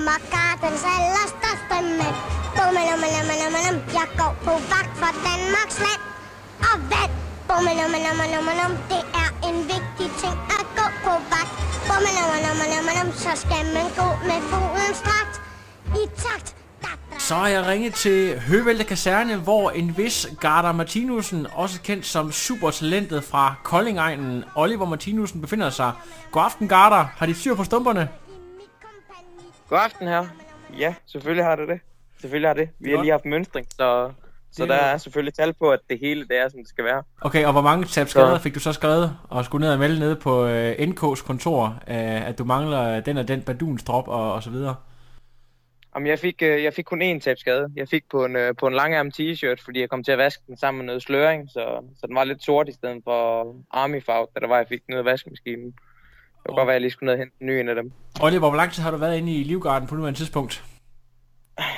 Jeg 0.00 0.06
kommer 0.06 0.20
gardens 0.36 0.84
allerstørste 0.96 1.76
mand. 1.98 2.16
Bummelummelummelum, 2.56 3.76
jeg 3.98 4.08
går 4.20 4.32
på 4.46 4.52
vagt 4.72 4.94
for 5.00 5.12
Danmarks 5.26 5.78
land 5.86 6.02
og 6.68 6.76
vand. 6.92 7.12
Bummelummelummelummelum, 7.48 8.72
det 8.92 9.02
er 9.22 9.30
en 9.48 9.58
vigtig 9.72 10.08
ting 10.22 10.36
at 10.58 10.64
gå 10.78 10.86
på 11.04 11.14
vagt. 11.32 11.52
Bummelummelummelummelum, 11.88 13.08
så 13.24 13.30
skal 13.42 13.64
man 13.76 13.86
gå 14.00 14.08
med 14.28 14.40
foden 14.50 14.94
strakt 15.02 15.34
i 16.00 16.02
takt. 16.24 16.48
Så 17.18 17.34
har 17.34 17.48
jeg 17.48 17.66
ringet 17.66 17.94
til 17.94 18.40
Høvelte 18.40 18.84
Kaserne, 18.84 19.36
hvor 19.36 19.70
en 19.70 19.96
vis 19.96 20.28
Garda 20.40 20.72
Martinussen, 20.72 21.46
også 21.54 21.80
kendt 21.80 22.06
som 22.06 22.32
supertalentet 22.32 23.24
fra 23.24 23.54
Koldingegnen, 23.62 24.44
Oliver 24.54 24.86
Martinussen, 24.86 25.40
befinder 25.40 25.70
sig. 25.70 25.92
God 26.30 26.42
aften, 26.42 26.68
Garda. 26.68 27.08
Har 27.16 27.26
de 27.26 27.34
styr 27.34 27.54
på 27.54 27.64
stumperne? 27.64 28.08
God 29.70 29.78
aften 29.84 30.08
her. 30.08 30.26
Ja, 30.78 30.94
selvfølgelig 31.06 31.44
har 31.44 31.56
det 31.56 31.68
det. 31.68 31.80
Selvfølgelig 32.20 32.48
har 32.48 32.54
det. 32.54 32.68
Vi 32.80 32.90
har 32.90 33.00
lige 33.02 33.10
haft 33.10 33.24
mønstring, 33.24 33.66
så, 33.70 34.12
så 34.52 34.66
der 34.66 34.74
er- 34.74 34.96
selvfølgelig 34.96 35.34
tal 35.34 35.52
på, 35.54 35.70
at 35.70 35.80
det 35.90 35.98
hele 36.00 36.20
det 36.28 36.38
er, 36.38 36.48
som 36.48 36.60
det 36.60 36.68
skal 36.68 36.84
være. 36.84 37.02
Okay, 37.20 37.44
og 37.46 37.52
hvor 37.52 37.60
mange 37.60 37.84
tab 37.84 38.08
skader 38.08 38.38
fik 38.38 38.54
du 38.54 38.60
så 38.60 38.72
skrevet 38.72 39.16
og 39.28 39.44
skulle 39.44 39.64
ned 39.66 39.72
og 39.72 39.78
melde 39.78 39.98
nede 39.98 40.16
på 40.16 40.46
øh, 40.46 40.72
NK's 40.72 41.26
kontor, 41.26 41.64
øh, 41.88 42.28
at 42.28 42.38
du 42.38 42.44
mangler 42.44 43.00
den 43.00 43.16
og 43.16 43.28
den 43.28 43.42
baduns 43.42 43.82
drop 43.84 44.08
og, 44.08 44.32
og 44.32 44.42
så 44.42 44.50
videre? 44.50 44.76
Om 45.92 46.06
jeg 46.06 46.18
fik, 46.18 46.42
øh, 46.42 46.64
jeg 46.64 46.74
fik 46.74 46.84
kun 46.84 47.02
én 47.02 47.18
tabskade. 47.20 47.68
Jeg 47.76 47.88
fik 47.88 48.02
på 48.10 48.24
en, 48.24 48.36
øh, 48.36 48.54
på 48.60 48.66
en 48.66 48.74
langærm 48.74 49.10
t-shirt, 49.20 49.64
fordi 49.64 49.80
jeg 49.80 49.88
kom 49.90 50.04
til 50.04 50.12
at 50.12 50.18
vaske 50.18 50.42
den 50.46 50.56
sammen 50.56 50.78
med 50.78 50.86
noget 50.86 51.02
sløring, 51.02 51.48
så, 51.50 51.82
så 52.00 52.06
den 52.06 52.14
var 52.16 52.24
lidt 52.24 52.44
sort 52.44 52.68
i 52.68 52.72
stedet 52.72 53.00
for 53.04 53.46
army 53.70 54.02
farve, 54.04 54.26
da 54.34 54.40
der 54.40 54.46
var, 54.48 54.56
jeg 54.56 54.66
fik 54.68 54.86
den 54.86 54.94
ud 54.94 54.98
af 54.98 55.04
vaskemaskinen. 55.04 55.74
Kunne 56.46 56.56
godt 56.56 56.66
være, 56.66 56.74
at 56.74 56.74
jeg 56.74 56.80
lige 56.80 56.90
skulle 56.90 57.06
ned 57.06 57.12
og 57.14 57.18
hente 57.18 57.34
en 57.40 57.46
ny 57.46 57.50
en 57.50 57.68
af 57.68 57.74
dem. 57.74 57.92
Oliver, 58.20 58.48
hvor 58.48 58.56
lang 58.56 58.72
tid 58.72 58.82
har 58.82 58.90
du 58.90 58.96
været 58.96 59.18
inde 59.18 59.32
i 59.32 59.44
Livgarden 59.44 59.88
på 59.88 59.94
nuværende 59.94 60.18
tidspunkt? 60.18 60.64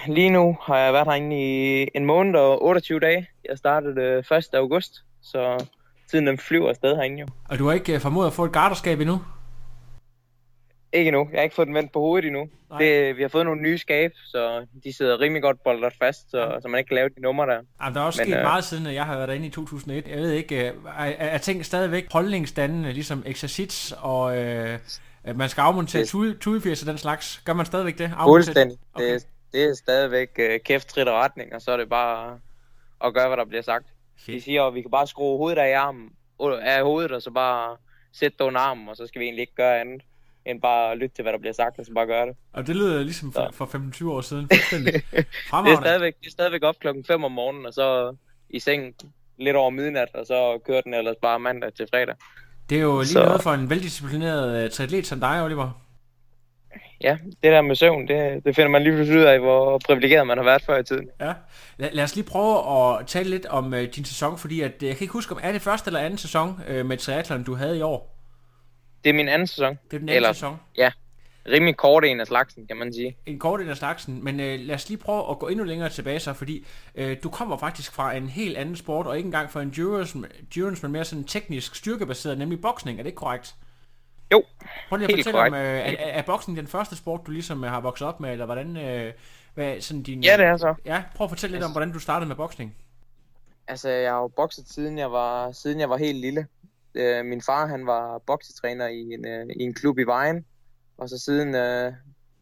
Lige 0.07 0.31
nu 0.31 0.57
har 0.63 0.79
jeg 0.79 0.93
været 0.93 1.07
herinde 1.07 1.37
i 1.37 1.89
en 1.95 2.05
måned 2.05 2.35
og 2.35 2.65
28 2.65 3.01
dage. 3.01 3.29
Jeg 3.49 3.59
startede 3.59 4.01
øh, 4.01 4.39
1. 4.39 4.45
august, 4.55 5.05
så 5.23 5.67
tiden 6.11 6.27
den 6.27 6.39
flyver 6.39 6.69
afsted 6.69 6.97
herinde 6.97 7.21
jo. 7.21 7.27
Og 7.49 7.59
du 7.59 7.67
har 7.67 7.73
ikke 7.73 7.95
øh, 7.95 8.01
formået 8.01 8.27
at 8.27 8.33
få 8.33 8.45
et 8.45 8.53
garderskab 8.53 9.01
endnu? 9.01 9.21
Ikke 10.93 11.09
endnu. 11.09 11.29
Jeg 11.33 11.39
har 11.39 11.43
ikke 11.43 11.55
fået 11.57 11.67
den 11.69 11.75
vendt 11.75 11.93
på 11.93 12.01
hovedet 12.01 12.27
endnu. 12.27 12.49
Det, 12.79 13.17
vi 13.17 13.23
har 13.23 13.29
fået 13.29 13.45
nogle 13.45 13.63
nye 13.63 13.79
skab, 13.79 14.13
så 14.25 14.67
de 14.85 14.93
sidder 14.93 15.21
rimelig 15.21 15.43
godt 15.43 15.63
boldet 15.65 15.93
fast, 15.99 16.31
så, 16.31 16.59
så 16.63 16.69
man 16.69 16.79
ikke 16.79 16.89
kan 16.89 16.95
lave 16.95 17.09
de 17.09 17.21
numre 17.21 17.47
der. 17.47 17.61
Jamen, 17.83 17.95
der 17.95 18.01
er 18.01 18.05
også 18.05 18.21
Men, 18.23 18.27
sket 18.27 18.37
øh, 18.39 18.43
meget 18.43 18.65
siden, 18.65 18.87
at 18.87 18.95
jeg 18.95 19.07
har 19.07 19.17
været 19.17 19.29
derinde 19.29 19.47
i 19.47 19.51
2001. 19.51 20.09
Jeg 20.09 20.19
ved 20.19 20.31
ikke, 20.31 20.57
øh, 20.69 20.75
er, 20.87 21.05
er, 21.05 21.13
er 21.27 21.39
ting 21.39 21.65
stadigvæk 21.67 22.13
holdningsdannende, 22.13 22.93
ligesom 22.93 23.23
exercits, 23.27 23.95
og 24.01 24.39
øh, 24.39 24.79
man 25.35 25.49
skal 25.49 25.63
afmontere 25.63 26.03
Det- 26.03 26.09
og 26.83 26.87
den 26.87 26.99
slags. 26.99 27.43
Gør 27.45 27.53
man 27.53 27.67
stadigvæk 27.67 27.99
det? 27.99 28.13
Fuldstændig. 28.25 28.79
Okay. 28.95 29.05
Det, 29.05 29.15
er- 29.15 29.27
det 29.53 29.65
er 29.65 29.75
stadigvæk 29.75 30.29
øh, 30.39 30.61
kæft, 30.61 30.89
trit 30.89 31.09
og 31.09 31.15
retning, 31.15 31.55
og 31.55 31.61
så 31.63 31.71
er 31.73 31.77
det 31.77 31.89
bare 31.89 32.39
at 33.05 33.15
gøre, 33.15 33.29
hvad 33.29 33.37
der 33.37 33.45
bliver 33.45 33.63
sagt. 33.63 33.87
De 34.27 34.41
siger, 34.41 34.63
at 34.65 34.75
vi 34.75 34.81
kan 34.83 34.91
bare 34.91 35.07
skrue 35.07 35.39
hovedet 35.39 35.59
af 35.59 35.79
armen, 35.79 36.11
øh, 36.43 36.53
af 36.63 36.83
hovedet, 36.83 37.13
og 37.13 37.23
så 37.23 37.31
bare 37.31 37.77
sætte 38.13 38.37
det 38.39 38.45
under 38.45 38.61
armen, 38.61 38.89
og 38.89 38.97
så 38.97 39.07
skal 39.07 39.19
vi 39.21 39.25
egentlig 39.25 39.41
ikke 39.43 39.55
gøre 39.55 39.81
andet, 39.81 40.03
end 40.47 40.61
bare 40.61 40.97
lytte 40.97 41.15
til, 41.15 41.23
hvad 41.23 41.33
der 41.33 41.39
bliver 41.39 41.53
sagt, 41.53 41.79
og 41.79 41.87
så 41.87 41.93
bare 41.93 42.07
gøre 42.07 42.27
det. 42.27 42.37
Og 42.53 42.67
det 42.67 42.77
lyder 42.77 43.03
ligesom 43.03 43.33
for, 43.33 43.51
for 43.53 43.67
15-20 44.05 44.09
år 44.11 44.21
siden. 44.21 44.49
Fuldstændig. 44.53 44.93
Det 45.11 45.19
er, 45.19 45.23
Fremragende. 45.51 45.83
stadigvæk, 45.83 46.15
det 46.21 46.27
er 46.27 46.31
stadigvæk 46.31 46.63
op 46.63 46.75
klokken 46.81 47.05
5 47.05 47.25
om 47.25 47.33
morgenen, 47.33 47.67
og 47.67 47.73
så 47.75 48.17
i 48.51 48.59
seng 48.59 48.95
lidt 49.39 49.57
over 49.57 49.71
midnat, 49.71 50.09
og 50.15 50.27
så 50.27 50.59
kører 50.67 50.81
den 50.81 50.95
ellers 50.95 51.17
bare 51.23 51.39
mandag 51.41 51.75
til 51.75 51.87
fredag. 51.91 52.15
Det 52.71 52.79
er 52.79 52.83
jo 52.83 52.99
lige 52.99 53.07
Så- 53.09 53.25
noget 53.25 53.43
for 53.43 53.51
en 53.53 53.71
veldisciplineret 53.71 54.65
uh, 54.65 54.71
triatlet 54.71 55.07
som 55.07 55.21
dig, 55.21 55.45
Oliver. 55.45 55.71
Ja, 57.01 57.19
det 57.25 57.53
der 57.53 57.63
med 57.63 57.75
søvn, 57.77 58.09
det, 58.09 58.45
det 58.45 58.57
finder 58.57 58.71
man 58.71 58.83
lige 58.83 58.95
pludselig 58.95 59.21
ud 59.21 59.25
af, 59.25 59.39
hvor 59.41 59.79
privilegeret 59.87 60.27
man 60.27 60.37
har 60.39 60.45
været 60.45 60.63
før 60.63 60.79
i 60.79 60.85
tiden. 60.85 61.09
Ja. 61.21 61.33
Lad, 61.77 61.91
lad 61.93 62.05
os 62.05 62.15
lige 62.17 62.27
prøve 62.27 62.57
at 63.01 63.07
tale 63.07 63.31
lidt 63.31 63.47
om 63.47 63.67
uh, 63.73 63.79
din 63.79 64.05
sæson, 64.05 64.39
fordi 64.39 64.61
at, 64.61 64.73
uh, 64.83 64.89
jeg 64.89 64.97
kan 64.97 65.05
ikke 65.05 65.13
huske, 65.13 65.35
om 65.35 65.41
er 65.43 65.53
det 65.53 65.63
første 65.63 65.89
eller 65.89 66.01
anden 66.01 66.19
sæson 66.19 66.61
uh, 66.71 66.87
med 66.87 66.97
triathlon, 66.97 67.43
du 67.45 67.55
havde 67.55 67.79
i 67.79 67.83
år? 67.83 68.12
Det 69.05 69.11
er 69.11 69.15
min 69.15 69.29
anden 69.29 69.47
sæson. 69.47 69.79
Det 69.91 69.97
er 69.97 69.99
den 69.99 70.09
anden 70.09 70.35
sæson. 70.35 70.61
Ja, 70.77 70.91
rimelig 71.47 71.77
kort 71.77 72.05
en 72.05 72.21
af 72.21 72.27
slagsen, 72.27 72.67
kan 72.67 72.77
man 72.77 72.93
sige. 72.93 73.17
En 73.27 73.39
kort 73.39 73.61
en 73.61 73.69
af 73.69 73.77
slagsen, 73.77 74.25
men 74.25 74.41
øh, 74.41 74.61
lad 74.61 74.75
os 74.75 74.89
lige 74.89 74.99
prøve 74.99 75.31
at 75.31 75.39
gå 75.39 75.49
endnu 75.49 75.65
længere 75.65 75.89
tilbage 75.89 76.21
så, 76.21 76.33
fordi 76.33 76.67
øh, 76.95 77.17
du 77.23 77.31
kommer 77.31 77.57
faktisk 77.57 77.93
fra 77.93 78.13
en 78.17 78.29
helt 78.29 78.57
anden 78.57 78.77
sport, 78.77 79.07
og 79.07 79.17
ikke 79.17 79.27
engang 79.27 79.51
fra 79.51 79.63
endurance, 79.63 80.19
endurance 80.41 80.83
men 80.83 80.93
mere 80.93 81.05
sådan 81.05 81.25
teknisk 81.25 81.75
styrkebaseret, 81.75 82.39
nemlig 82.39 82.61
boksning, 82.61 82.99
er 82.99 83.03
det 83.03 83.09
ikke 83.09 83.17
korrekt? 83.17 83.55
Jo, 84.33 84.45
Prøv 84.89 84.97
lige 84.97 85.09
at 85.09 85.15
helt 85.15 85.27
fortælle 85.27 85.41
om, 85.41 85.51
korrekt. 85.51 85.97
øh, 85.99 86.07
er, 86.07 86.13
er, 86.13 86.23
boksning 86.23 86.59
den 86.59 86.67
første 86.67 86.97
sport, 86.97 87.21
du 87.27 87.31
ligesom 87.31 87.65
øh, 87.65 87.71
har 87.71 87.81
vokset 87.81 88.09
op 88.09 88.21
med, 88.21 88.33
eller 88.33 88.47
hvordan, 88.47 88.77
øh, 88.77 89.13
hvad 89.55 89.81
sådan 89.81 90.03
din... 90.03 90.25
Ja, 90.25 90.37
det 90.37 90.47
er 90.47 90.57
så. 90.57 90.75
Ja, 90.85 91.03
prøv 91.15 91.25
at 91.25 91.31
fortælle 91.31 91.57
lidt 91.57 91.65
om, 91.65 91.71
hvordan 91.71 91.93
du 91.93 91.99
startede 91.99 92.29
med 92.29 92.37
boksning. 92.37 92.75
Altså, 93.69 93.89
jeg 93.89 94.13
har 94.13 94.21
jo 94.21 94.29
bokset 94.29 94.69
siden 94.69 94.99
jeg 94.99 95.13
var, 95.13 95.53
siden 95.53 95.81
jeg 95.81 95.91
var 95.91 95.97
helt 95.97 96.19
lille. 96.19 96.47
Øh, 96.95 97.25
min 97.25 97.43
far, 97.43 97.67
han 97.67 97.87
var 97.87 98.19
boksetræner 98.19 98.87
i 98.87 99.01
en, 99.01 99.27
øh, 99.27 99.47
i 99.61 99.63
en 99.63 99.75
klub 99.75 99.99
i 99.99 100.03
Vejen. 100.03 100.47
Og 100.97 101.09
så 101.09 101.19
siden 101.19 101.55
øh, 101.55 101.93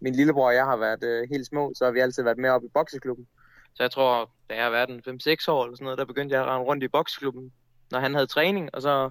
min 0.01 0.15
lillebror 0.15 0.47
og 0.47 0.55
jeg 0.55 0.65
har 0.65 0.77
været 0.77 1.05
øh, 1.05 1.29
helt 1.33 1.47
små, 1.47 1.73
så 1.75 1.85
har 1.85 1.93
vi 1.93 2.01
altid 2.01 2.23
været 2.23 2.39
med 2.39 2.51
op 2.51 2.65
i 2.65 2.69
bokseklubben. 2.75 3.27
Så 3.75 3.83
jeg 3.83 3.91
tror, 3.91 4.31
da 4.51 4.55
jeg 4.55 4.65
har 4.65 4.71
været 4.71 4.91
5-6 4.91 5.51
år 5.51 5.65
eller 5.65 5.77
sådan 5.77 5.85
noget, 5.85 5.99
der 5.99 6.05
begyndte 6.05 6.35
jeg 6.35 6.43
at 6.43 6.49
rende 6.49 6.67
rundt 6.67 6.85
i 6.85 6.89
bokseklubben, 6.89 7.53
når 7.91 7.99
han 7.99 8.15
havde 8.15 8.27
træning, 8.27 8.75
og 8.75 8.83
så 8.83 9.11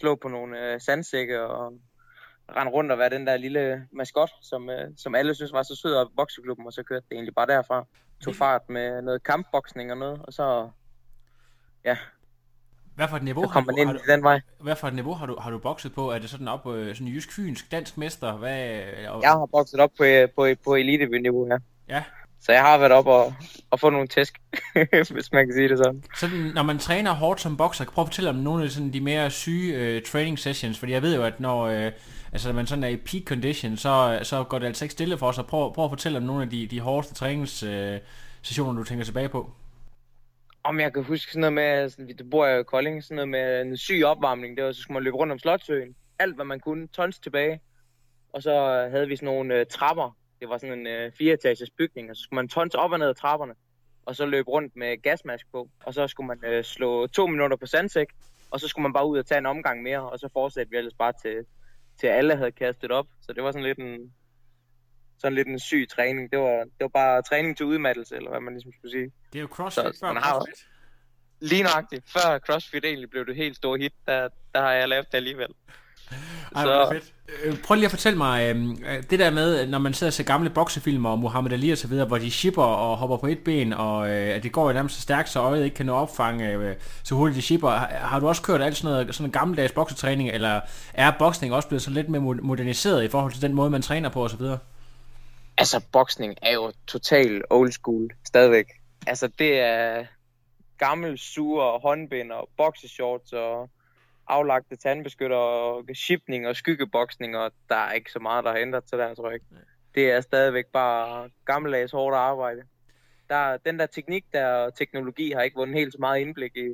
slå 0.00 0.14
på 0.14 0.28
nogle 0.28 0.72
øh, 0.72 0.80
sandsække 0.80 1.42
og 1.42 1.72
rende 2.56 2.72
rundt 2.72 2.92
og 2.92 2.98
være 2.98 3.10
den 3.10 3.26
der 3.26 3.36
lille 3.36 3.88
maskot, 3.92 4.30
som, 4.42 4.70
øh, 4.70 4.90
som 4.96 5.14
alle 5.14 5.34
synes 5.34 5.52
var 5.52 5.62
så 5.62 5.76
sød 5.76 5.94
op 5.94 6.06
i 6.06 6.16
bokseklubben, 6.16 6.66
og 6.66 6.72
så 6.72 6.82
kørte 6.82 7.06
det 7.08 7.14
egentlig 7.14 7.34
bare 7.34 7.46
derfra. 7.46 7.86
Tog 8.24 8.34
fart 8.34 8.68
med 8.68 9.02
noget 9.02 9.22
kampboksning 9.22 9.90
og 9.90 9.98
noget, 9.98 10.20
og 10.24 10.32
så 10.32 10.70
ja, 11.84 11.96
hvad 12.96 13.08
for 13.08 13.16
et 13.16 13.22
niveau 13.22 13.46
har 13.46 13.60
du, 13.60 13.84
har 13.86 13.92
du, 13.92 13.98
den 14.08 14.22
vej. 14.22 14.40
hvad 14.60 14.76
for 14.76 14.88
et 14.88 14.94
niveau 14.94 15.14
har 15.14 15.26
du, 15.26 15.36
har 15.40 15.50
du 15.50 15.58
bokset 15.58 15.94
på? 15.94 16.10
Er 16.10 16.18
det 16.18 16.30
sådan 16.30 16.48
op 16.48 16.62
på 16.62 16.74
øh, 16.74 16.94
sådan 16.94 17.06
jysk 17.06 17.32
fynsk, 17.32 17.72
dansk 17.72 17.98
mester? 17.98 18.32
Hvad, 18.32 18.80
og, 19.08 19.22
Jeg 19.22 19.30
har 19.30 19.46
bokset 19.46 19.80
op 19.80 19.90
på, 19.98 20.04
på, 20.36 20.48
på 20.64 20.74
elite-niveau 20.74 21.46
her. 21.46 21.58
Ja. 21.88 22.02
Så 22.40 22.52
jeg 22.52 22.62
har 22.62 22.78
været 22.78 22.92
op 22.92 23.06
og, 23.06 23.34
og 23.70 23.80
få 23.80 23.90
nogle 23.90 24.06
tæsk, 24.06 24.40
hvis 25.12 25.32
man 25.32 25.46
kan 25.46 25.54
sige 25.54 25.68
det 25.68 25.78
sådan. 25.78 26.02
Sådan, 26.16 26.38
når 26.54 26.62
man 26.62 26.78
træner 26.78 27.12
hårdt 27.12 27.40
som 27.40 27.56
bokser, 27.56 27.84
prøv 27.84 28.02
at 28.02 28.08
fortælle 28.08 28.30
om 28.30 28.36
nogle 28.36 28.64
af 28.64 28.70
sådan 28.70 28.92
de 28.92 29.00
mere 29.00 29.30
syge 29.30 29.74
øh, 29.74 30.02
training 30.02 30.38
sessions, 30.38 30.78
fordi 30.78 30.92
jeg 30.92 31.02
ved 31.02 31.16
jo, 31.16 31.22
at 31.22 31.40
når 31.40 31.66
øh, 31.66 31.92
altså, 32.32 32.48
når 32.48 32.54
man 32.54 32.66
sådan 32.66 32.84
er 32.84 32.88
i 32.88 32.96
peak 32.96 33.22
condition, 33.24 33.76
så, 33.76 34.18
så 34.22 34.44
går 34.44 34.58
det 34.58 34.66
altså 34.66 34.84
ikke 34.84 34.92
stille 34.92 35.18
for 35.18 35.32
sig. 35.32 35.46
Prøv, 35.46 35.74
prøv 35.74 35.84
at 35.84 35.90
fortælle 35.90 36.18
om 36.18 36.24
nogle 36.24 36.42
af 36.42 36.50
de, 36.50 36.66
de 36.66 36.80
hårdeste 36.80 37.14
træningssessioner, 37.14 37.94
øh, 37.94 38.00
sessioner, 38.42 38.78
du 38.78 38.84
tænker 38.84 39.04
tilbage 39.04 39.28
på. 39.28 39.50
Om 40.68 40.80
jeg 40.80 40.92
kan 40.92 41.04
huske 41.04 41.32
sådan 41.32 41.40
noget 41.40 41.52
med, 41.52 41.88
sådan, 41.90 42.08
det 42.08 42.30
bor 42.30 42.46
jeg 42.46 42.60
i 42.60 42.62
Kolding, 42.62 43.04
sådan 43.04 43.16
noget 43.16 43.28
med 43.28 43.62
en 43.62 43.76
syg 43.76 44.02
opvarmning, 44.04 44.56
det 44.56 44.64
var, 44.64 44.72
så 44.72 44.80
skulle 44.80 44.94
man 44.94 45.02
løbe 45.02 45.16
rundt 45.16 45.32
om 45.32 45.38
Slotsøen. 45.38 45.96
Alt 46.18 46.34
hvad 46.34 46.44
man 46.44 46.60
kunne, 46.60 46.88
tons 46.88 47.18
tilbage. 47.18 47.60
Og 48.32 48.42
så 48.42 48.86
havde 48.90 49.08
vi 49.08 49.16
sådan 49.16 49.26
nogle 49.26 49.54
øh, 49.54 49.66
trapper. 49.66 50.16
Det 50.40 50.48
var 50.48 50.58
sådan 50.58 50.78
en 50.78 50.86
øh, 50.86 51.12
fireetages 51.12 51.70
bygning, 51.78 52.10
og 52.10 52.16
så 52.16 52.22
skulle 52.22 52.38
man 52.38 52.48
tons 52.48 52.74
op 52.74 52.92
og 52.92 52.98
ned 52.98 53.08
ad 53.08 53.14
trapperne. 53.14 53.54
Og 54.06 54.16
så 54.16 54.26
løbe 54.26 54.50
rundt 54.50 54.76
med 54.76 55.02
gasmask 55.02 55.46
på. 55.52 55.68
Og 55.84 55.94
så 55.94 56.06
skulle 56.06 56.26
man 56.26 56.44
øh, 56.44 56.64
slå 56.64 57.06
to 57.06 57.26
minutter 57.26 57.56
på 57.56 57.66
sandsæk, 57.66 58.06
og 58.50 58.60
så 58.60 58.68
skulle 58.68 58.82
man 58.82 58.92
bare 58.92 59.06
ud 59.06 59.18
og 59.18 59.26
tage 59.26 59.38
en 59.38 59.46
omgang 59.46 59.82
mere, 59.82 60.10
og 60.10 60.18
så 60.18 60.28
fortsatte 60.32 60.70
vi 60.70 60.76
ellers 60.76 60.94
bare 60.94 61.12
til, 61.22 61.44
til 62.00 62.06
alle 62.06 62.36
havde 62.36 62.52
kastet 62.52 62.90
op. 62.90 63.06
Så 63.20 63.32
det 63.32 63.42
var 63.42 63.52
sådan 63.52 63.66
lidt 63.66 63.78
en, 63.78 64.12
sådan 65.18 65.34
lidt 65.34 65.48
en 65.48 65.58
syg 65.58 65.86
træning. 65.90 66.32
Det 66.32 66.38
var, 66.38 66.58
det 66.64 66.80
var 66.80 66.88
bare 66.88 67.22
træning 67.22 67.56
til 67.56 67.66
udmattelse, 67.66 68.16
eller 68.16 68.30
hvad 68.30 68.40
man 68.40 68.54
ligesom 68.54 68.72
skulle 68.72 68.92
sige. 68.92 69.12
Det 69.36 69.40
er 69.40 69.42
jo 69.42 69.54
crossfit 69.54 69.84
Så 69.84 69.98
før 70.00 70.12
man 70.12 70.22
har 70.22 70.32
crossfit. 70.32 70.66
Lige 71.40 71.62
nøjagtigt. 71.62 72.04
Før 72.12 72.38
CrossFit 72.38 72.84
egentlig 72.84 73.10
blev 73.10 73.26
det 73.26 73.36
helt 73.36 73.56
store 73.56 73.78
hit, 73.78 73.92
der, 74.06 74.28
der 74.54 74.60
har 74.60 74.72
jeg 74.72 74.88
lavet 74.88 75.06
det 75.06 75.16
alligevel. 75.16 75.48
Ej, 76.54 76.62
så... 76.62 76.88
fedt. 76.92 77.12
Øh, 77.44 77.62
prøv 77.62 77.74
lige 77.74 77.84
at 77.84 77.90
fortælle 77.90 78.18
mig, 78.18 78.50
øhm, 78.50 78.84
øh, 78.84 79.02
det 79.10 79.18
der 79.18 79.30
med, 79.30 79.66
når 79.66 79.78
man 79.78 79.94
sidder 79.94 80.10
og 80.10 80.14
ser 80.14 80.24
gamle 80.24 80.50
boksefilmer 80.50 81.10
og 81.10 81.18
Muhammad 81.18 81.52
Ali 81.52 81.70
og 81.70 81.78
så 81.78 81.88
videre, 81.88 82.06
hvor 82.06 82.18
de 82.18 82.30
shipper 82.30 82.62
og 82.62 82.96
hopper 82.96 83.16
på 83.16 83.26
et 83.26 83.38
ben, 83.38 83.72
og 83.72 84.10
øh, 84.10 84.42
det 84.42 84.52
går 84.52 84.66
jo 84.66 84.72
nærmest 84.72 84.94
så 84.94 85.00
stærkt, 85.00 85.28
så 85.28 85.40
øjet 85.40 85.64
ikke 85.64 85.76
kan 85.76 85.86
nå 85.86 85.94
opfange 85.94 86.52
øh, 86.52 86.76
så 87.02 87.14
hurtigt 87.14 87.36
de 87.36 87.42
shipper. 87.42 87.70
Har, 87.70 87.86
har 87.86 88.20
du 88.20 88.28
også 88.28 88.42
kørt 88.42 88.62
alt 88.62 88.76
sådan 88.76 88.90
noget, 88.90 89.14
sådan 89.14 89.26
en 89.26 89.32
gammeldags 89.32 89.72
boksetræning, 89.72 90.30
eller 90.30 90.60
er 90.94 91.12
boksning 91.18 91.54
også 91.54 91.68
blevet 91.68 91.82
så 91.82 91.90
lidt 91.90 92.08
mere 92.08 92.20
moderniseret 92.20 93.04
i 93.04 93.08
forhold 93.08 93.32
til 93.32 93.42
den 93.42 93.54
måde, 93.54 93.70
man 93.70 93.82
træner 93.82 94.08
på 94.08 94.22
og 94.22 94.30
så 94.30 94.36
videre? 94.36 94.58
Altså, 95.58 95.80
boksning 95.92 96.34
er 96.42 96.52
jo 96.52 96.72
total 96.86 97.42
old 97.50 97.72
school 97.72 98.10
stadigvæk. 98.24 98.66
Altså, 99.06 99.28
det 99.38 99.60
er 99.60 100.06
gammel 100.78 101.18
sure 101.18 101.78
håndbind 101.78 102.32
og 102.32 102.48
boxershorts 102.56 103.32
og 103.32 103.70
aflagte 104.28 104.76
tandbeskytter 104.76 105.36
og 105.36 105.84
shipning 105.94 106.48
og 106.48 106.56
skyggeboksning, 106.56 107.36
og 107.36 107.52
der 107.68 107.76
er 107.76 107.92
ikke 107.92 108.12
så 108.12 108.18
meget, 108.18 108.44
der 108.44 108.50
har 108.50 108.58
ændret 108.58 108.88
sig 108.88 108.98
der, 108.98 109.14
tror 109.14 109.28
jeg 109.28 109.34
ikke. 109.34 109.46
Det 109.94 110.10
er 110.10 110.20
stadigvæk 110.20 110.66
bare 110.66 111.30
gammeldags 111.44 111.92
hårdt 111.92 112.16
arbejde. 112.16 112.62
Der, 113.28 113.56
den 113.56 113.78
der 113.78 113.86
teknik 113.86 114.24
der 114.32 114.70
teknologi 114.70 115.32
har 115.32 115.42
ikke 115.42 115.56
vundet 115.56 115.76
helt 115.76 115.92
så 115.92 115.98
meget 116.00 116.20
indblik 116.20 116.56
i, 116.56 116.68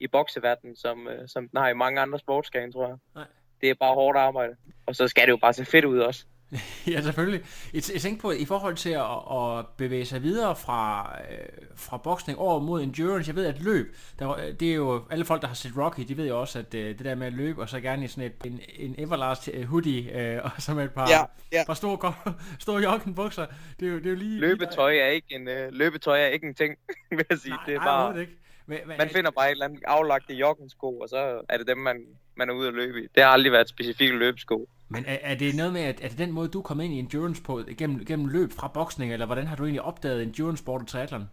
i 0.00 0.06
bokseverdenen, 0.06 0.76
som, 0.76 1.08
øh, 1.08 1.28
som 1.28 1.48
den 1.48 1.60
har 1.60 1.68
i 1.68 1.74
mange 1.74 2.00
andre 2.00 2.18
sportsgrene, 2.18 2.72
tror 2.72 2.86
jeg. 2.88 2.96
Nej. 3.14 3.24
Det 3.60 3.70
er 3.70 3.74
bare 3.74 3.94
hårdt 3.94 4.18
arbejde. 4.18 4.56
Og 4.86 4.96
så 4.96 5.08
skal 5.08 5.26
det 5.26 5.30
jo 5.30 5.36
bare 5.36 5.52
se 5.52 5.64
fedt 5.64 5.84
ud 5.84 5.98
også. 5.98 6.26
ja, 6.92 7.02
selvfølgelig. 7.02 7.40
Jeg, 7.74 7.82
jeg 7.92 8.00
tænker 8.00 8.20
på, 8.20 8.30
i 8.30 8.44
forhold 8.44 8.76
til 8.76 8.90
at, 8.90 9.32
at 9.32 9.66
bevæge 9.76 10.04
sig 10.04 10.22
videre 10.22 10.56
fra, 10.56 11.12
øh, 11.30 11.38
fra 11.76 11.96
boksning 11.96 12.38
over 12.38 12.60
mod 12.60 12.82
endurance, 12.82 13.28
jeg 13.28 13.36
ved, 13.36 13.46
at 13.46 13.62
løb, 13.62 13.96
der, 14.18 14.52
det 14.60 14.70
er 14.70 14.74
jo, 14.74 15.04
alle 15.10 15.24
folk, 15.24 15.42
der 15.42 15.48
har 15.48 15.54
set 15.54 15.72
Rocky, 15.76 16.00
de 16.00 16.16
ved 16.16 16.28
jo 16.28 16.40
også, 16.40 16.58
at 16.58 16.74
øh, 16.74 16.88
det 16.98 17.04
der 17.04 17.14
med 17.14 17.26
at 17.26 17.32
løbe, 17.32 17.60
og 17.60 17.68
så 17.68 17.80
gerne 17.80 18.04
i 18.04 18.08
sådan 18.08 18.24
et, 18.24 18.46
en, 18.46 18.60
en 18.78 18.94
Everlast 18.98 19.50
øh, 19.54 19.64
hoodie, 19.64 20.20
øh, 20.20 20.40
og 20.44 20.50
så 20.58 20.74
med 20.74 20.84
et 20.84 20.90
par, 20.90 21.08
ja, 21.10 21.24
ja. 21.52 21.64
par 21.66 21.74
store, 21.74 22.14
store 22.58 22.82
joggenbukser, 22.82 23.46
det 23.80 23.88
er 23.88 23.92
jo, 23.92 23.98
det 23.98 24.06
er 24.06 24.10
jo 24.10 24.16
lige... 24.16 24.40
Løbetøj 24.40 24.96
er 24.96 25.06
ikke 25.06 25.34
en, 25.34 25.48
øh, 25.48 25.72
løbetøj 25.72 26.22
er 26.22 26.26
ikke 26.26 26.46
en 26.46 26.54
ting, 26.54 26.78
vil 27.10 27.24
jeg 27.30 27.38
sige. 27.38 27.50
Nej, 27.50 27.62
det 27.66 27.74
er 27.74 27.78
nej, 27.78 27.86
bare... 27.86 28.14
Det 28.14 28.20
ikke. 28.20 28.32
Men, 28.66 28.78
men, 28.86 28.96
man 28.98 29.08
finder 29.08 29.30
bare 29.30 29.46
et 29.46 29.50
eller 29.50 29.64
andet 29.64 29.82
aflagte 29.86 30.34
joggensko, 30.34 30.98
og 30.98 31.08
så 31.08 31.40
er 31.48 31.58
det 31.58 31.66
dem, 31.66 31.78
man, 31.78 32.06
man 32.36 32.50
er 32.50 32.54
ude 32.54 32.68
at 32.68 32.74
løbe 32.74 33.02
i. 33.02 33.06
Det 33.14 33.22
har 33.22 33.30
aldrig 33.30 33.52
været 33.52 33.68
specifikke 33.68 34.16
løbesko. 34.16 34.68
Men 34.88 35.04
er, 35.06 35.18
er 35.22 35.34
det 35.34 35.56
noget 35.56 35.72
med, 35.72 35.80
at 35.80 36.00
er 36.04 36.08
det 36.08 36.18
den 36.18 36.32
måde, 36.32 36.48
du 36.48 36.62
kom 36.62 36.80
ind 36.80 36.94
i 36.94 36.98
endurance 36.98 37.42
på, 37.42 37.62
gennem, 37.78 38.04
gennem 38.04 38.26
løb 38.26 38.52
fra 38.52 38.68
boksning, 38.68 39.12
eller 39.12 39.26
hvordan 39.26 39.46
har 39.46 39.56
du 39.56 39.64
egentlig 39.64 39.82
opdaget 39.82 40.22
endurance 40.22 40.62
sport 40.62 40.82
og 40.82 40.88
triathlon? 40.88 41.30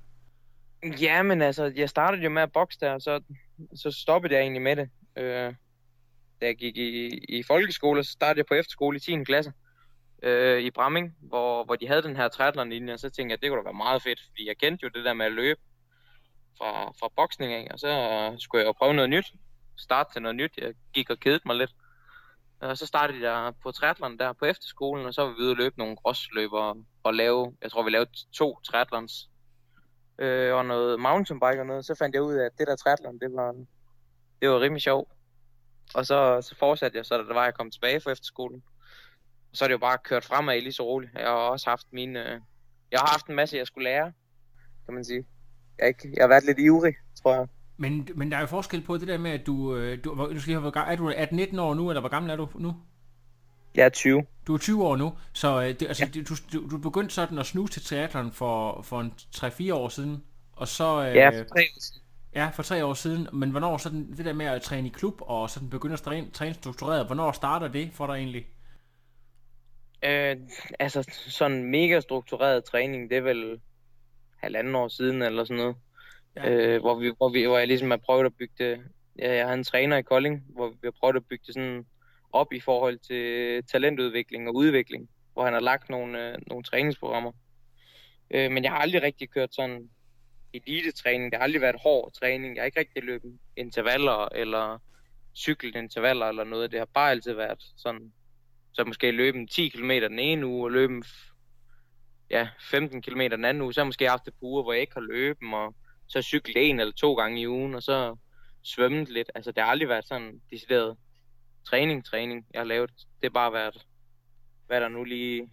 Ja, 1.02 1.24
men 1.24 1.42
altså, 1.42 1.74
jeg 1.76 1.90
startede 1.90 2.24
jo 2.24 2.30
med 2.30 2.42
at 2.42 2.52
bokse 2.52 2.80
der, 2.80 2.94
og 2.94 3.02
så, 3.02 3.22
så 3.76 3.92
stoppede 3.92 4.34
jeg 4.34 4.42
egentlig 4.42 4.62
med 4.62 4.76
det. 4.76 4.90
Øh, 5.18 5.54
da 6.42 6.46
jeg 6.46 6.56
gik 6.56 6.78
i, 6.78 7.08
i 7.38 7.44
folkeskole, 7.44 8.04
så 8.04 8.12
startede 8.12 8.38
jeg 8.38 8.46
på 8.46 8.54
efterskole 8.54 8.98
i 8.98 9.00
10. 9.00 9.24
klasse 9.24 9.54
øh, 10.24 10.62
i 10.62 10.72
Bramming, 10.72 11.16
hvor, 11.20 11.64
hvor 11.64 11.76
de 11.76 11.88
havde 11.88 12.02
den 12.02 12.16
her 12.16 12.28
triathlon-linje, 12.28 12.94
og 12.94 13.00
så 13.00 13.10
tænkte 13.10 13.32
jeg, 13.32 13.38
at 13.38 13.42
det 13.42 13.50
kunne 13.50 13.60
da 13.60 13.64
være 13.64 13.74
meget 13.74 14.04
fedt, 14.04 14.20
fordi 14.30 14.48
jeg 14.48 14.58
kendte 14.58 14.84
jo 14.84 14.90
det 14.90 15.06
der 15.06 15.14
med 15.14 15.26
at 15.26 15.32
løbe 15.32 15.60
fra, 16.58 16.92
fra 17.00 17.10
boksning 17.16 17.54
af, 17.54 17.68
og 17.72 17.80
så 17.80 17.90
skulle 18.40 18.62
jeg 18.62 18.68
jo 18.68 18.72
prøve 18.72 18.94
noget 18.94 19.10
nyt, 19.10 19.34
starte 19.78 20.14
til 20.14 20.22
noget 20.22 20.36
nyt. 20.36 20.52
Jeg 20.58 20.74
gik 20.94 21.10
og 21.10 21.20
kedede 21.20 21.42
mig 21.46 21.56
lidt. 21.56 21.72
Og 22.60 22.78
så 22.78 22.86
startede 22.86 23.32
jeg 23.32 23.54
på 23.64 23.72
triathlon 23.72 24.18
der 24.18 24.34
på 24.34 24.46
efterskolen, 24.46 25.06
og 25.06 25.14
så 25.14 25.22
var 25.22 25.30
vi 25.30 25.42
ude 25.42 25.52
og 25.52 25.58
løbe 25.58 25.78
nogle 25.78 25.96
crossløber 25.96 26.76
og 27.04 27.14
lave, 27.14 27.54
jeg 27.62 27.72
tror 27.72 27.84
vi 27.84 27.90
lavede 27.90 28.10
to 28.34 28.60
triathlons 28.60 29.30
øh, 30.20 30.54
og 30.54 30.66
noget 30.66 31.00
mountainbike 31.00 31.60
og 31.60 31.66
noget. 31.66 31.86
Så 31.86 31.96
fandt 31.96 32.16
jeg 32.16 32.24
ud 32.24 32.34
af, 32.34 32.46
at 32.46 32.58
det 32.58 32.68
der 32.68 32.76
triathlon, 32.76 33.20
det 33.20 33.34
var, 33.34 33.54
det 34.42 34.50
var 34.50 34.60
rimelig 34.60 34.82
sjovt. 34.82 35.12
Og 35.96 36.06
så, 36.06 36.42
så 36.42 36.56
fortsatte 36.60 36.98
jeg, 36.98 37.06
så 37.06 37.18
da 37.18 37.24
det 37.24 37.36
var, 37.36 37.44
jeg 37.44 37.54
kom 37.54 37.72
tilbage 37.72 38.00
fra 38.00 38.12
efterskolen. 38.12 38.64
Og 39.52 39.58
så 39.58 39.66
er 39.66 39.68
det 39.68 39.74
jo 39.74 39.78
bare 39.78 39.98
kørt 40.04 40.26
fremad 40.26 40.62
lige 40.62 40.74
så 40.74 40.84
roligt. 40.84 41.14
Jeg 41.14 41.28
har 41.28 41.34
også 41.34 41.70
haft 41.70 41.88
mine, 41.92 42.20
øh, 42.20 42.42
jeg 42.92 43.00
har 43.00 43.08
haft 43.08 43.28
en 43.28 43.36
masse, 43.36 43.58
jeg 43.58 43.68
skulle 43.68 43.84
lære, 43.84 44.14
kan 44.86 44.94
man 44.94 45.06
sige. 45.06 45.26
Jeg, 45.80 45.88
ikke, 45.88 46.14
jeg 46.16 46.24
har 46.24 46.28
været 46.28 46.46
lidt 46.46 46.60
ivrig, 46.60 46.96
tror 47.22 47.34
jeg. 47.34 47.48
Men, 47.78 48.08
men 48.16 48.32
der 48.32 48.38
er 48.38 48.42
jo 48.42 48.48
forskel 48.48 48.82
på 48.82 48.98
det 48.98 49.08
der 49.08 49.18
med, 49.18 49.32
at 49.32 49.46
du, 49.46 49.76
øh, 49.76 50.04
du, 50.04 50.30
du 50.34 50.40
skal 50.40 50.54
have, 50.54 50.72
er 50.76 50.96
du 50.96 51.12
18-19 51.12 51.60
år 51.60 51.74
nu, 51.74 51.90
eller 51.90 52.00
hvor 52.00 52.10
gammel 52.10 52.32
er 52.32 52.36
du 52.36 52.50
nu? 52.56 52.76
Jeg 53.76 53.86
er 53.86 53.90
20. 53.90 54.26
Du 54.48 54.54
er 54.54 54.58
20 54.58 54.86
år 54.86 54.96
nu, 54.96 55.14
så 55.34 55.62
øh, 55.62 55.68
det, 55.68 55.88
altså, 55.88 56.10
ja. 56.16 56.22
du, 56.22 56.36
du, 56.54 56.70
du 56.72 56.78
begyndte 56.78 57.14
sådan 57.14 57.38
at 57.38 57.46
snuse 57.46 57.74
til 57.74 57.82
triathlon 57.82 58.32
for, 58.32 58.82
for 58.82 59.02
en 59.02 59.14
3-4 59.36 59.74
år 59.74 59.90
siden, 59.90 60.24
og 60.54 60.68
så... 60.68 61.08
Øh, 61.08 61.16
ja, 61.16 61.30
for 61.30 61.44
tre 61.44 61.62
år 61.62 61.82
siden. 61.82 62.02
Ja, 62.36 62.50
for 62.54 62.64
tre 62.64 62.86
år 62.86 62.94
siden. 62.94 63.28
Men 63.34 63.52
hvornår 63.52 63.78
sådan 63.78 64.14
det 64.18 64.26
der 64.26 64.34
med 64.34 64.46
at 64.46 64.62
træne 64.62 64.88
i 64.88 64.92
klub 64.92 65.22
og 65.22 65.50
sådan 65.50 65.70
begynde 65.70 65.94
at 65.94 66.02
træne, 66.02 66.30
træne 66.32 66.54
struktureret, 66.54 67.06
hvornår 67.06 67.32
starter 67.32 67.68
det 67.68 67.90
for 67.94 68.08
dig 68.08 68.14
egentlig? 68.14 68.48
Øh, 70.04 70.38
altså 70.80 71.04
sådan 71.12 71.64
mega 71.64 72.00
struktureret 72.00 72.64
træning, 72.64 73.10
det 73.10 73.18
er 73.18 73.22
vel 73.22 73.60
halvanden 74.38 74.76
år 74.76 74.88
siden 74.88 75.22
eller 75.22 75.44
sådan 75.44 75.58
noget. 75.58 75.76
Ja. 76.36 76.50
Øh, 76.50 76.82
hvor, 76.82 76.96
vi, 76.96 77.12
hvor, 77.18 77.30
vi, 77.30 77.44
hvor 77.44 77.58
jeg 77.58 77.68
ligesom 77.68 77.90
har 77.90 77.98
prøvet 77.98 78.26
at 78.26 78.36
bygge 78.40 78.54
det. 78.58 78.82
Ja, 79.20 79.36
jeg 79.36 79.48
har 79.48 79.54
en 79.54 79.64
træner 79.64 79.98
i 79.98 80.02
Kolding, 80.02 80.44
hvor 80.50 80.70
vi 80.70 80.78
har 80.84 80.94
prøvet 81.00 81.16
at 81.16 81.26
bygge 81.30 81.44
det 81.46 81.54
sådan 81.54 81.86
op 82.32 82.54
i 82.54 82.60
forhold 82.60 83.00
til 83.00 83.64
talentudvikling 83.64 84.48
og 84.48 84.56
udvikling, 84.56 85.10
hvor 85.34 85.44
han 85.44 85.54
har 85.54 85.60
lagt 85.60 85.90
nogle, 85.90 86.30
øh, 86.30 86.38
nogle 86.48 86.64
træningsprogrammer. 86.64 87.32
Øh, 88.32 88.52
men 88.52 88.64
jeg 88.64 88.72
har 88.72 88.80
aldrig 88.80 89.02
rigtig 89.02 89.30
kørt 89.30 89.56
sådan 89.56 89.90
elite-træning. 90.54 91.32
Det 91.32 91.38
har 91.38 91.44
aldrig 91.44 91.62
været 91.62 91.82
hård 91.84 92.12
træning. 92.14 92.56
Jeg 92.56 92.62
har 92.62 92.66
ikke 92.66 92.80
rigtig 92.80 93.04
løbet 93.04 93.40
intervaller 93.58 94.28
eller 94.36 94.82
cyklet 95.36 95.76
intervaller 95.76 96.26
eller 96.26 96.44
noget. 96.44 96.72
Det 96.72 96.80
har 96.80 96.88
bare 96.94 97.12
altid 97.12 97.34
været 97.34 97.64
sådan, 97.78 98.14
så 98.74 98.84
måske 98.84 99.12
løbe 99.12 99.46
10 99.46 99.70
km 99.70 99.90
den 99.90 100.20
ene 100.20 100.48
uge 100.48 100.66
og 100.66 100.72
løbe 100.72 101.04
ja, 102.30 102.48
15 102.62 103.02
km 103.02 103.20
den 103.20 103.46
anden 103.46 103.62
uge. 103.62 103.74
Så 103.74 103.80
har 103.80 103.84
jeg 103.84 103.88
måske 103.88 104.10
haft 104.10 104.28
et 104.28 104.34
par 104.34 104.48
uger, 104.48 104.64
hvor 104.64 104.74
jeg 104.74 104.82
ikke 104.82 104.94
har 104.94 105.02
løbet, 105.02 105.54
og 105.54 105.76
så 106.08 106.22
cyklet 106.22 106.70
en 106.70 106.80
eller 106.80 106.94
to 106.94 107.14
gange 107.14 107.42
i 107.42 107.48
ugen, 107.48 107.76
og 107.76 107.84
så 107.84 108.16
svømmet 108.64 109.10
lidt. 109.10 109.32
Altså, 109.36 109.52
det 109.52 109.64
har 109.64 109.72
aldrig 109.72 109.90
været 109.90 110.08
sådan 110.08 110.42
decideret 110.52 110.98
træning, 111.70 112.06
træning, 112.06 112.46
jeg 112.54 112.60
har 112.60 112.66
lavet. 112.66 112.90
Det 112.90 113.24
har 113.24 113.30
bare 113.30 113.54
været, 113.54 113.86
hvad 114.68 114.82
der 114.82 114.90
nu 114.90 115.04
lige 115.04 115.50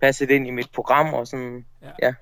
passet 0.00 0.30
ind 0.30 0.46
i 0.46 0.50
mit 0.50 0.72
program, 0.74 1.14
og 1.14 1.26
sådan, 1.26 1.66
ja. 1.82 1.90
ja 2.02 2.14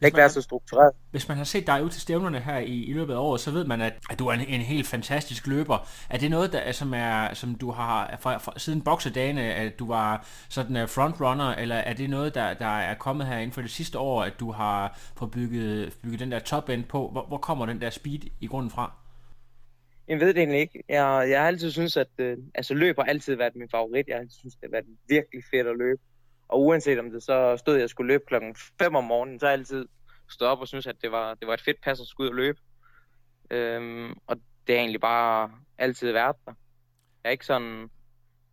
det 0.00 0.06
ikke 0.06 0.16
være 0.16 0.30
så 0.30 0.42
struktureret. 0.42 0.92
Hvis 1.10 1.28
man 1.28 1.36
har 1.36 1.44
set 1.44 1.66
dig 1.66 1.84
ud 1.84 1.90
til 1.90 2.00
stævnerne 2.00 2.40
her 2.40 2.58
i, 2.58 2.84
i 2.84 2.92
løbet 2.92 3.14
af 3.14 3.18
året, 3.18 3.40
så 3.40 3.50
ved 3.50 3.64
man, 3.64 3.80
at, 3.80 3.92
at 4.10 4.18
du 4.18 4.26
er 4.26 4.32
en, 4.32 4.40
en 4.40 4.60
helt 4.60 4.86
fantastisk 4.86 5.46
løber. 5.46 5.88
Er 6.10 6.18
det 6.18 6.30
noget, 6.30 6.52
der, 6.52 6.72
som, 6.72 6.94
er, 6.94 7.34
som 7.34 7.54
du 7.54 7.70
har 7.70 8.18
fra, 8.20 8.36
fra, 8.36 8.52
siden 8.56 8.82
boksedagene, 8.82 9.42
at 9.42 9.78
du 9.78 9.86
var 9.86 10.26
sådan 10.48 10.76
en 10.76 10.88
frontrunner, 10.88 11.54
eller 11.54 11.76
er 11.76 11.92
det 11.92 12.10
noget, 12.10 12.34
der, 12.34 12.54
der 12.54 12.78
er 12.78 12.94
kommet 12.94 13.26
her 13.26 13.36
inden 13.36 13.52
for 13.52 13.60
det 13.60 13.70
sidste 13.70 13.98
år, 13.98 14.22
at 14.22 14.40
du 14.40 14.50
har 14.52 14.98
fået 15.16 15.30
bygget, 15.30 15.92
bygget 16.02 16.20
den 16.20 16.32
der 16.32 16.38
top 16.38 16.68
end 16.68 16.84
på? 16.84 17.08
Hvor, 17.12 17.26
hvor 17.26 17.38
kommer 17.38 17.66
den 17.66 17.80
der 17.80 17.90
speed 17.90 18.20
i 18.40 18.46
grunden 18.46 18.70
fra? 18.70 18.92
Jeg 20.08 20.20
ved 20.20 20.28
det 20.28 20.38
egentlig 20.38 20.60
ikke. 20.60 20.82
Jeg, 20.88 21.26
jeg 21.30 21.40
har 21.40 21.46
altid 21.46 21.70
synes 21.70 21.96
at 21.96 22.08
øh, 22.18 22.36
altså 22.54 22.74
løb 22.74 22.96
har 22.98 23.04
altid 23.04 23.36
været 23.36 23.56
min 23.56 23.68
favorit. 23.70 24.08
Jeg 24.08 24.16
har 24.16 24.20
altid 24.20 24.38
synes, 24.38 24.54
det 24.54 24.62
har 24.62 24.70
været 24.70 24.86
virkelig 25.08 25.42
fedt 25.50 25.66
at 25.66 25.76
løbe. 25.76 26.00
Og 26.50 26.62
uanset 26.62 26.98
om 26.98 27.10
det 27.10 27.22
så 27.22 27.56
stod, 27.56 27.74
at 27.74 27.80
jeg 27.80 27.90
skulle 27.90 28.08
løbe 28.08 28.24
klokken 28.26 28.56
5 28.78 28.94
om 28.94 29.04
morgenen, 29.04 29.40
så 29.40 29.46
har 29.46 29.50
jeg 29.50 29.58
altid 29.58 29.86
stået 30.28 30.50
op 30.50 30.60
og 30.60 30.68
synes, 30.68 30.86
at 30.86 30.96
det 31.02 31.12
var, 31.12 31.34
det 31.34 31.48
var 31.48 31.54
et 31.54 31.64
fedt 31.64 31.82
pas 31.82 32.00
at 32.00 32.06
skulle 32.06 32.26
ud 32.26 32.30
og 32.30 32.36
løbe. 32.36 32.58
Øhm, 33.50 34.12
og 34.26 34.36
det 34.66 34.74
er 34.74 34.78
egentlig 34.78 35.00
bare 35.00 35.50
altid 35.78 36.12
været 36.12 36.36
der. 36.46 36.52
Jeg 37.24 37.28
er 37.28 37.30
ikke 37.30 37.46
sådan 37.46 37.90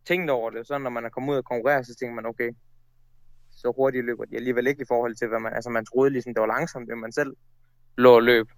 tænkt 0.06 0.30
over 0.30 0.50
det. 0.50 0.66
Så 0.66 0.78
når 0.78 0.90
man 0.90 1.04
er 1.04 1.08
kommet 1.08 1.32
ud 1.32 1.38
og 1.38 1.44
konkurrere, 1.44 1.84
så 1.84 1.94
tænker 1.94 2.14
man, 2.14 2.26
okay, 2.26 2.50
så 3.50 3.72
hurtigt 3.76 4.04
løber 4.04 4.24
de 4.24 4.36
alligevel 4.36 4.66
ikke 4.66 4.82
i 4.82 4.88
forhold 4.88 5.14
til, 5.14 5.28
hvad 5.28 5.40
man, 5.40 5.52
altså 5.52 5.70
man 5.70 5.86
troede 5.86 6.10
ligesom, 6.10 6.34
det 6.34 6.40
var 6.40 6.46
langsomt, 6.46 6.88
det 6.88 6.98
man 6.98 7.12
selv 7.12 7.36
lå 7.96 8.14
og 8.14 8.22
løb. 8.22 8.48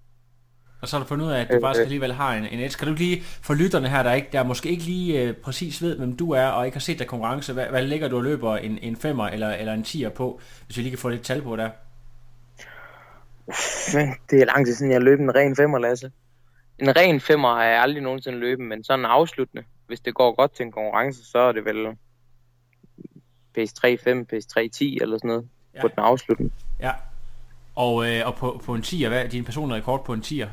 Og 0.81 0.89
så 0.89 0.97
har 0.97 1.05
du 1.05 1.09
fundet 1.09 1.27
ud 1.27 1.31
af, 1.31 1.41
at 1.41 1.49
du 1.49 1.55
øh, 1.55 1.61
faktisk 1.61 1.83
alligevel 1.83 2.13
har 2.13 2.35
en, 2.35 2.47
en 2.47 2.61
edge. 2.61 2.79
Kan 2.79 2.89
du 2.89 2.95
lige, 2.95 3.23
for 3.23 3.55
lytterne 3.55 3.89
her, 3.89 4.03
der, 4.03 4.13
ikke, 4.13 4.29
der 4.33 4.43
måske 4.43 4.69
ikke 4.69 4.83
lige 4.83 5.23
øh, 5.23 5.35
præcis 5.35 5.83
ved, 5.83 5.97
hvem 5.97 6.17
du 6.17 6.31
er, 6.31 6.47
og 6.47 6.67
ikke 6.67 6.75
har 6.75 6.81
set 6.81 6.99
dig 6.99 7.07
konkurrence, 7.07 7.53
hvad, 7.53 7.67
hvad 7.67 7.83
ligger 7.83 8.09
du 8.09 8.17
og 8.17 8.23
løber 8.23 8.57
en, 8.57 8.79
en 8.83 8.97
femmer 8.97 9.29
eller, 9.29 9.51
eller 9.51 9.73
en 9.73 9.85
tier 9.85 10.09
på, 10.09 10.41
hvis 10.67 10.77
vi 10.77 10.83
lige 10.83 10.91
kan 10.91 10.99
få 10.99 11.09
lidt 11.09 11.23
tal 11.23 11.43
på 11.43 11.57
der? 11.57 11.71
Det 14.31 14.41
er 14.43 14.45
lang 14.45 14.67
tid 14.67 14.75
siden, 14.75 14.93
jeg 14.93 14.97
har 14.97 15.05
løbet 15.05 15.23
en 15.23 15.35
ren 15.35 15.57
femmer, 15.57 15.79
Lasse. 15.79 16.13
En 16.79 16.97
ren 16.97 17.21
femmer 17.21 17.55
har 17.55 17.65
jeg 17.65 17.83
aldrig 17.83 18.03
nogensinde 18.03 18.39
løbet, 18.39 18.67
men 18.67 18.85
sådan 18.85 19.05
afsluttende, 19.05 19.65
hvis 19.87 20.01
det 20.01 20.15
går 20.15 20.35
godt 20.35 20.55
til 20.55 20.65
en 20.67 20.73
konkurrence, 20.73 21.25
så 21.25 21.39
er 21.39 21.53
det 21.53 21.65
vel 21.65 21.97
pace 23.55 23.75
3.5, 23.87 24.25
pace 24.25 24.49
3.10 24.59 25.03
eller 25.03 25.19
sådan 25.19 25.29
noget 25.29 25.49
ja. 25.75 25.81
på 25.81 25.89
den 25.89 25.99
afsluttende. 25.99 26.51
Ja, 26.81 26.93
og, 27.75 28.11
øh, 28.11 28.27
og 28.27 28.35
på, 28.35 28.61
på 28.65 28.75
en 28.75 28.81
10'er, 28.81 29.09
hvad 29.09 29.25
er 29.25 29.29
din 29.29 29.45
personlige 29.45 29.79
rekord 29.79 30.05
på 30.05 30.13
en 30.13 30.21
10'er? 30.21 30.49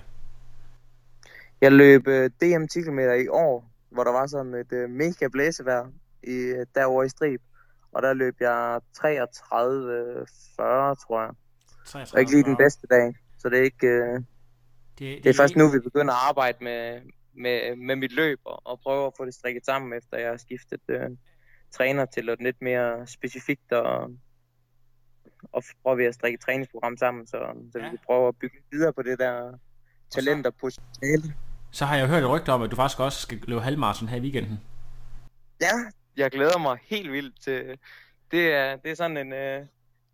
Jeg 1.62 1.72
løb 1.72 2.08
uh, 2.08 2.14
DM 2.14 2.66
10 2.68 2.82
km 2.82 3.00
i 3.00 3.28
år, 3.28 3.72
hvor 3.90 4.04
der 4.04 4.12
var 4.12 4.28
sådan 4.28 4.54
et 4.54 4.72
uh, 4.72 4.90
mega 4.90 5.28
blæsevejr 5.28 5.88
i, 6.24 6.52
uh, 6.52 6.66
derovre 6.76 7.06
i 7.06 7.10
strib. 7.10 7.42
Og 7.92 8.02
der 8.02 8.14
løb 8.14 8.36
jeg 8.40 8.76
33-40, 8.76 8.80
tror 11.04 11.22
jeg. 11.22 11.32
33, 11.86 12.06
det 12.06 12.14
er 12.14 12.20
ikke 12.20 12.32
lige 12.32 12.44
den 12.44 12.58
bedste 12.58 12.88
dag, 12.88 13.16
så 13.38 13.50
det 13.50 13.60
er 13.60 13.64
ikke... 13.64 13.88
Uh, 13.88 14.14
det, 14.14 14.24
det, 15.00 15.24
det 15.24 15.30
er 15.30 15.34
først 15.34 15.56
nu, 15.56 15.68
vi 15.72 15.80
begynder 15.80 16.14
at 16.14 16.20
arbejde 16.30 16.58
med, 16.62 17.02
med, 17.34 17.76
med 17.76 17.96
mit 17.96 18.12
løb 18.12 18.40
og, 18.46 18.62
og 18.66 18.80
prøve 18.80 19.08
at 19.08 19.14
få 19.18 19.26
det 19.26 19.34
strikket 19.34 19.66
sammen, 19.66 19.98
efter 19.98 20.18
jeg 20.18 20.30
har 20.30 20.38
skiftet 20.38 20.82
øh, 20.90 21.10
træner 21.72 22.06
til 22.06 22.26
noget 22.26 22.42
lidt 22.42 22.62
mere 22.62 23.08
specifikt 23.08 23.72
og, 23.72 24.12
og 25.52 25.64
prøver 25.84 25.96
vi 25.96 26.06
at 26.06 26.16
strikke 26.16 26.36
et 26.36 26.42
træningsprogram 26.42 26.98
sammen, 26.98 27.28
så, 27.28 27.38
så 27.72 27.80
ja. 27.80 27.84
vi 27.84 27.90
kan 27.90 28.00
prøve 28.06 28.28
at 28.28 28.36
bygge 28.40 28.58
videre 28.72 28.94
på 28.94 29.02
det 29.02 29.20
der 29.20 29.58
talent 30.10 30.46
og 30.46 30.54
potentiale. 30.56 31.34
Så 31.72 31.86
har 31.86 31.96
jeg 31.96 32.08
hørt 32.08 32.24
et 32.24 32.30
rygte 32.30 32.50
om, 32.50 32.62
at 32.62 32.72
du 32.72 32.76
faktisk 32.76 33.00
også 33.00 33.22
skal 33.22 33.40
løbe 33.48 33.62
halvmarathon 33.62 34.08
her 34.08 34.18
i 34.18 34.22
weekenden. 34.22 34.60
Ja, 35.62 35.72
jeg 36.18 36.32
glæder 36.32 36.58
mig 36.58 36.78
helt 36.84 37.12
vildt 37.12 37.42
til... 37.42 37.78
Det 38.32 38.54
er, 38.54 38.76
det 38.76 38.92
er 38.92 38.96
sådan 38.96 39.18
en, 39.18 39.34
øh, 39.34 39.66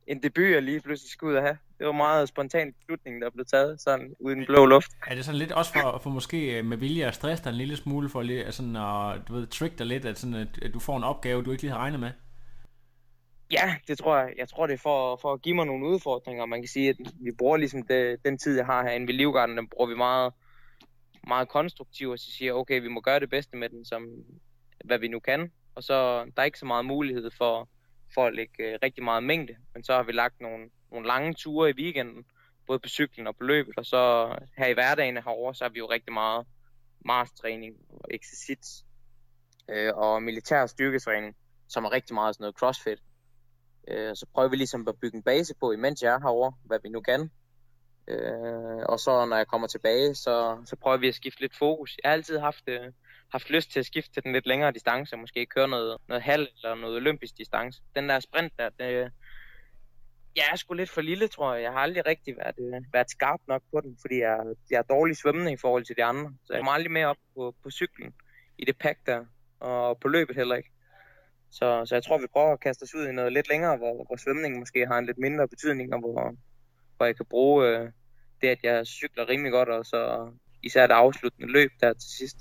en 0.08 0.24
debut, 0.24 0.52
jeg 0.52 0.62
lige 0.62 0.82
pludselig 0.82 1.12
skal 1.12 1.26
ud 1.26 1.34
og 1.34 1.42
have. 1.42 1.58
Det 1.80 1.88
var 1.88 1.94
meget 1.94 2.30
spontan 2.30 2.74
beslutning, 2.74 3.22
der 3.22 3.30
blev 3.30 3.46
taget 3.46 3.82
sådan 3.82 4.14
uden 4.20 4.46
blå 4.46 4.66
luft. 4.66 4.92
Er 5.08 5.16
det 5.16 5.26
sådan 5.26 5.38
lidt 5.38 5.52
også 5.52 5.74
for, 5.74 6.00
for 6.04 6.10
måske 6.10 6.58
øh, 6.58 6.66
med 6.66 6.78
vilje 6.78 7.06
at 7.06 7.16
stresse 7.16 7.44
dig 7.44 7.50
en 7.50 7.56
lille 7.56 7.78
smule 7.78 8.10
for 8.10 8.22
lidt, 8.22 8.54
sådan 8.54 8.76
at, 8.76 9.28
du 9.28 9.34
ved, 9.34 9.48
trick 9.48 9.80
dig 9.80 9.86
lidt, 9.86 10.06
at, 10.06 10.20
sådan, 10.20 10.36
at 10.36 10.74
du 10.74 10.80
får 10.80 10.98
en 10.98 11.04
opgave, 11.04 11.44
du 11.44 11.52
ikke 11.52 11.64
lige 11.64 11.72
har 11.72 11.80
regnet 11.80 12.00
med? 12.00 12.12
Ja, 13.52 13.76
det 13.88 13.98
tror 13.98 14.18
jeg. 14.18 14.34
Jeg 14.38 14.50
tror, 14.50 14.68
det 14.68 14.74
er 14.74 14.78
for, 14.78 15.20
for 15.22 15.34
at 15.34 15.42
give 15.42 15.56
mig 15.56 15.66
nogle 15.66 15.88
udfordringer. 15.88 16.46
Man 16.46 16.62
kan 16.62 16.70
sige, 16.70 16.90
at 16.90 16.96
vi 17.00 17.32
bruger 17.38 17.58
ligesom 17.58 17.84
det, 17.84 18.26
den 18.26 18.38
tid, 18.38 18.58
jeg 18.58 18.66
har 18.66 18.84
herinde 18.84 19.08
ved 19.08 19.14
Livgarden, 19.14 19.58
den 19.58 19.68
bruger 19.68 19.90
vi 19.90 19.96
meget, 19.96 20.34
meget 21.28 21.50
konstruktiv, 21.50 22.10
og 22.10 22.20
så 22.20 22.32
siger, 22.32 22.54
okay, 22.54 22.82
vi 22.82 22.88
må 22.88 23.02
gøre 23.02 23.20
det 23.20 23.30
bedste 23.30 23.58
med 23.58 23.70
den, 23.70 23.86
som 23.86 24.08
hvad 24.86 25.00
vi 25.00 25.08
nu 25.08 25.20
kan. 25.20 25.52
Og 25.76 25.84
så 25.84 26.26
der 26.26 26.42
er 26.42 26.44
ikke 26.44 26.60
så 26.60 26.66
meget 26.66 26.86
mulighed 26.86 27.32
for, 27.38 27.70
for 28.14 28.26
at 28.26 28.36
lægge 28.36 28.64
øh, 28.64 28.80
rigtig 28.84 29.04
meget 29.04 29.24
mængde, 29.24 29.56
men 29.74 29.84
så 29.84 29.94
har 29.94 30.04
vi 30.04 30.12
lagt 30.12 30.42
nogle, 30.42 30.70
nogle 30.92 31.08
lange 31.08 31.34
ture 31.34 31.70
i 31.70 31.74
weekenden, 31.74 32.26
både 32.68 32.80
på 32.80 32.90
cyklen 32.90 33.28
og 33.28 33.36
på 33.36 33.44
løbet, 33.44 33.78
og 33.78 33.86
så 33.86 34.36
her 34.58 34.68
i 34.68 34.74
hverdagen 34.74 35.18
herovre, 35.18 35.56
så 35.56 35.64
har 35.64 35.70
vi 35.70 35.80
jo 35.80 35.90
rigtig 35.90 36.14
meget 36.14 36.48
marstræning 37.06 37.76
og 37.90 38.10
exercits 38.12 38.86
øh, 39.70 39.92
og 39.96 40.24
militær 40.24 40.66
styrketræning, 40.66 41.36
som 41.68 41.86
er 41.86 41.92
rigtig 41.92 42.14
meget 42.14 42.36
sådan 42.36 42.44
noget 42.44 42.56
crossfit. 42.56 43.00
Øh, 43.88 44.16
så 44.16 44.26
prøver 44.34 44.50
vi 44.50 44.56
ligesom 44.56 44.88
at 44.88 45.00
bygge 45.02 45.18
en 45.18 45.24
base 45.24 45.54
på, 45.60 45.72
imens 45.72 46.02
jeg 46.02 46.14
er 46.14 46.20
herovre, 46.20 46.54
hvad 46.64 46.80
vi 46.84 46.90
nu 46.90 47.02
kan. 47.02 47.32
Øh, 48.08 48.84
og 48.90 49.00
så 49.00 49.26
når 49.26 49.38
jeg 49.38 49.48
kommer 49.48 49.68
tilbage, 49.68 50.16
så, 50.16 50.58
så 50.66 50.76
prøver 50.76 50.98
vi 50.98 51.08
at 51.08 51.16
skifte 51.16 51.42
lidt 51.42 51.58
fokus. 51.58 51.98
Jeg 52.04 52.10
har 52.10 52.14
altid 52.14 52.40
haft, 52.40 52.64
øh, 52.68 52.92
haft 53.32 53.50
lyst 53.50 53.72
til 53.72 53.80
at 53.80 53.86
skifte 53.86 54.14
til 54.14 54.24
den 54.24 54.34
lidt 54.34 54.48
længere 54.48 54.72
distance, 54.72 55.18
måske 55.18 55.46
køre 55.46 55.68
noget, 55.68 55.98
noget 56.08 56.24
halv 56.24 56.48
eller 56.64 56.76
noget 56.76 56.96
olympisk 56.96 57.38
distance. 57.38 57.82
Den 57.96 58.10
der 58.10 58.20
sprint 58.20 58.54
der, 58.60 58.70
det, 58.70 59.12
jeg 60.36 60.44
er 60.52 60.56
sgu 60.56 60.74
lidt 60.74 60.90
for 60.90 61.02
lille, 61.02 61.28
tror 61.28 61.54
jeg. 61.54 61.64
Jeg 61.64 61.72
har 61.72 61.80
aldrig 61.80 62.06
rigtig 62.06 62.38
været, 62.38 62.56
øh, 62.60 62.82
været 62.94 63.10
skarp 63.10 63.40
nok 63.48 63.62
på 63.72 63.82
den, 63.82 63.98
fordi 64.02 64.20
jeg, 64.20 64.38
jeg 64.70 64.78
er 64.78 64.94
dårlig 64.96 65.18
svømmende 65.18 65.52
i 65.54 65.58
forhold 65.58 65.86
til 65.86 65.96
de 65.98 66.04
andre. 66.04 66.34
Så 66.46 66.54
jeg 66.54 66.60
kommer 66.60 66.72
aldrig 66.72 66.92
mere 66.92 67.08
op 67.08 67.18
på, 67.36 67.56
på 67.64 67.70
cyklen 67.70 68.14
i 68.58 68.66
det 68.66 68.78
pack 68.78 69.00
der, 69.06 69.26
og 69.60 70.00
på 70.00 70.08
løbet 70.08 70.36
heller 70.36 70.56
ikke. 70.56 70.70
Så, 71.52 71.86
så 71.86 71.96
jeg 71.96 72.04
tror, 72.04 72.18
vi 72.18 72.28
prøver 72.34 72.54
at 72.54 72.60
kaste 72.60 72.84
os 72.84 72.96
ud 72.96 73.08
i 73.08 73.12
noget 73.12 73.34
lidt 73.34 73.50
længere, 73.50 73.78
hvor, 73.78 73.94
hvor 73.94 74.18
svømningen 74.18 74.60
måske 74.60 74.88
har 74.88 74.98
en 74.98 75.06
lidt 75.06 75.18
mindre 75.18 75.48
betydning, 75.48 75.94
og 75.94 76.00
hvor, 76.00 76.36
hvor 76.98 77.06
jeg 77.06 77.16
kan 77.16 77.26
bruge 77.30 77.68
øh, 77.68 77.90
det, 78.42 78.48
at 78.48 78.60
jeg 78.64 78.88
cykler 78.88 79.30
rimelig 79.30 79.52
godt, 79.52 79.70
og 79.70 79.86
så 79.86 80.30
især 80.64 80.88
det 80.88 80.94
afsluttende 80.94 81.52
løb 81.52 81.72
der 81.82 81.94
til 81.94 82.10
sidst. 82.18 82.38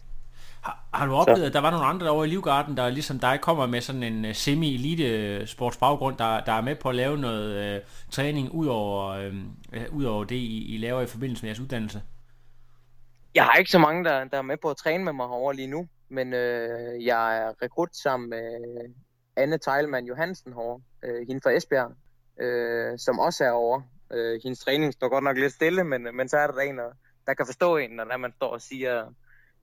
Har, 0.62 0.84
har 0.94 1.06
du 1.06 1.14
oplevet, 1.14 1.40
så. 1.40 1.46
at 1.46 1.52
der 1.52 1.60
var 1.60 1.70
nogle 1.70 1.86
andre 1.86 2.10
over 2.10 2.24
i 2.24 2.28
Livgarden, 2.28 2.76
der 2.76 2.88
ligesom 2.88 3.18
dig 3.18 3.38
kommer 3.42 3.66
med 3.66 3.80
sådan 3.80 4.02
en 4.02 4.24
uh, 4.24 4.30
semi-elite 4.30 5.46
sportsbaggrund, 5.46 6.18
der, 6.18 6.44
der 6.44 6.52
er 6.52 6.60
med 6.60 6.76
på 6.76 6.88
at 6.88 6.94
lave 6.94 7.18
noget 7.18 7.76
uh, 7.76 7.82
træning 8.10 8.50
ud 8.50 8.66
over, 8.66 9.28
uh, 9.28 9.96
ud 9.96 10.04
over 10.04 10.24
det, 10.24 10.36
I, 10.36 10.74
I 10.74 10.78
laver 10.78 11.00
i 11.00 11.06
forbindelse 11.06 11.42
med 11.42 11.48
jeres 11.48 11.60
uddannelse? 11.60 12.02
Jeg 13.34 13.44
har 13.44 13.54
ikke 13.54 13.70
så 13.70 13.78
mange, 13.78 14.04
der, 14.04 14.24
der 14.24 14.38
er 14.38 14.42
med 14.42 14.56
på 14.56 14.70
at 14.70 14.76
træne 14.76 15.04
med 15.04 15.12
mig 15.12 15.26
herovre 15.26 15.56
lige 15.56 15.68
nu, 15.68 15.88
men 16.08 16.32
øh, 16.32 17.04
jeg 17.04 17.38
er 17.38 17.52
rekrut 17.62 17.96
sammen 17.96 18.30
med 18.30 18.44
Anne 19.36 19.58
Teilmann 19.58 20.06
Johansen 20.06 20.52
herovre, 20.52 20.80
øh, 21.04 21.26
hende 21.28 21.40
fra 21.42 21.50
Esbjerg, 21.50 21.92
øh, 22.40 22.98
som 22.98 23.18
også 23.18 23.44
er 23.44 23.50
over. 23.50 23.82
Øh, 24.14 24.40
hendes 24.42 24.58
træning 24.58 24.92
står 24.92 25.08
godt 25.08 25.24
nok 25.24 25.36
lidt 25.38 25.52
stille, 25.52 25.84
men, 25.84 26.02
men 26.16 26.28
så 26.28 26.36
er 26.36 26.46
der 26.46 26.60
en, 26.60 26.78
der 27.26 27.34
kan 27.34 27.46
forstå 27.46 27.76
en, 27.76 27.90
når 27.90 28.16
man 28.16 28.32
står 28.32 28.48
og 28.48 28.62
siger 28.62 29.04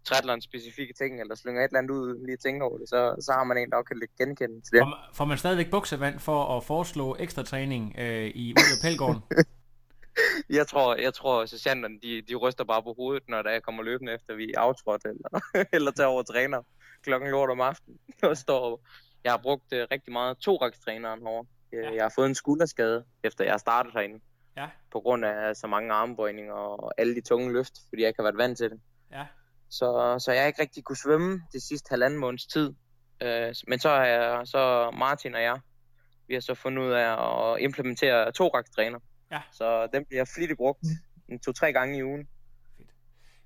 triathlon 0.06 0.42
specifikke 0.42 0.94
ting, 0.94 1.22
eller 1.22 1.36
slynger 1.36 1.62
et 1.62 1.68
eller 1.68 1.80
andet 1.80 1.92
ud, 1.92 2.26
lige 2.26 2.38
tænker 2.38 2.66
over 2.66 2.78
det, 2.78 2.90
så, 2.90 3.16
så 3.20 3.32
har 3.32 3.44
man 3.44 3.58
en, 3.58 3.70
der 3.72 3.82
kan 3.82 4.00
lidt 4.00 4.16
genkende 4.18 4.62
til 4.62 4.72
det. 4.72 4.82
Får, 4.82 4.98
får 5.14 5.26
man 5.26 5.38
stadigvæk 5.38 5.72
buksevand 5.72 6.20
for 6.20 6.58
at 6.58 6.64
foreslå 6.64 7.16
ekstra 7.20 7.44
træning 7.44 7.96
øh, 7.98 8.28
i 8.28 8.54
ude 8.58 8.74
af 8.76 8.82
Pelgården? 8.82 9.22
jeg 10.60 10.68
tror, 10.68 10.96
jeg 10.96 11.14
tror 11.14 11.46
sergeanterne, 11.46 12.00
de, 12.04 12.22
de 12.22 12.36
ryster 12.36 12.64
bare 12.64 12.84
på 12.84 12.94
hovedet, 12.98 13.24
når 13.30 13.42
der 13.42 13.60
kommer 13.60 13.84
løbende 13.84 14.14
efter, 14.14 14.36
vi 14.36 14.54
er 14.56 14.60
aftrådt, 14.60 15.06
eller, 15.06 15.40
eller 15.76 15.92
tager 15.92 16.08
over 16.08 16.24
træner 16.24 16.62
klokken 17.04 17.30
lort 17.30 17.50
om 17.50 17.62
aftenen. 17.62 18.00
Og 18.24 18.38
står, 18.38 18.82
jeg 19.24 19.32
har 19.32 19.38
brugt 19.38 19.74
uh, 19.74 19.80
rigtig 19.92 20.14
meget 20.14 20.38
to 20.38 20.58
træneren 20.86 21.20
herovre. 21.20 21.46
Jeg, 21.72 21.80
ja. 21.84 21.94
jeg 21.96 22.04
har 22.04 22.14
fået 22.16 22.30
en 22.30 22.36
skulderskade, 22.36 23.04
efter 23.24 23.44
jeg 23.44 23.60
startede 23.60 23.94
herinde. 23.94 24.20
Ja. 24.60 24.68
På 24.92 25.00
grund 25.00 25.26
af 25.26 25.56
så 25.56 25.68
mange 25.68 25.94
armbøjninger 25.94 26.54
og 26.54 26.94
alle 26.98 27.16
de 27.16 27.22
tunge 27.22 27.54
løft, 27.54 27.74
fordi 27.90 28.02
jeg 28.02 28.08
ikke 28.08 28.18
har 28.18 28.24
været 28.24 28.38
vant 28.38 28.58
til 28.58 28.70
det. 28.70 28.80
Ja. 29.12 29.26
Så, 29.70 30.20
så 30.26 30.32
jeg 30.32 30.48
ikke 30.48 30.62
rigtig 30.62 30.84
kunne 30.84 30.98
svømme 30.98 31.42
det 31.54 31.62
sidste 31.62 31.90
halvanden 31.90 32.20
måneds 32.20 32.46
tid. 32.46 32.74
Øh, 33.22 33.56
men 33.68 33.80
så 33.80 33.90
har 33.90 34.06
jeg, 34.06 34.48
så 34.48 34.92
Martin 34.92 35.36
og 35.36 35.42
jeg, 35.42 35.60
vi 36.28 36.34
har 36.34 36.42
så 36.42 36.54
fundet 36.54 36.84
ud 36.84 36.92
af 36.92 37.10
at 37.54 37.62
implementere 37.62 38.32
to 38.32 38.52
træner. 38.76 39.00
Ja. 39.32 39.42
Så 39.52 39.88
den 39.94 40.06
bliver 40.06 40.26
flittigt 40.36 40.58
brugt 40.58 40.84
mm. 41.30 41.40
to-tre 41.40 41.74
gange 41.74 41.98
i 41.98 42.04
ugen. 42.04 42.28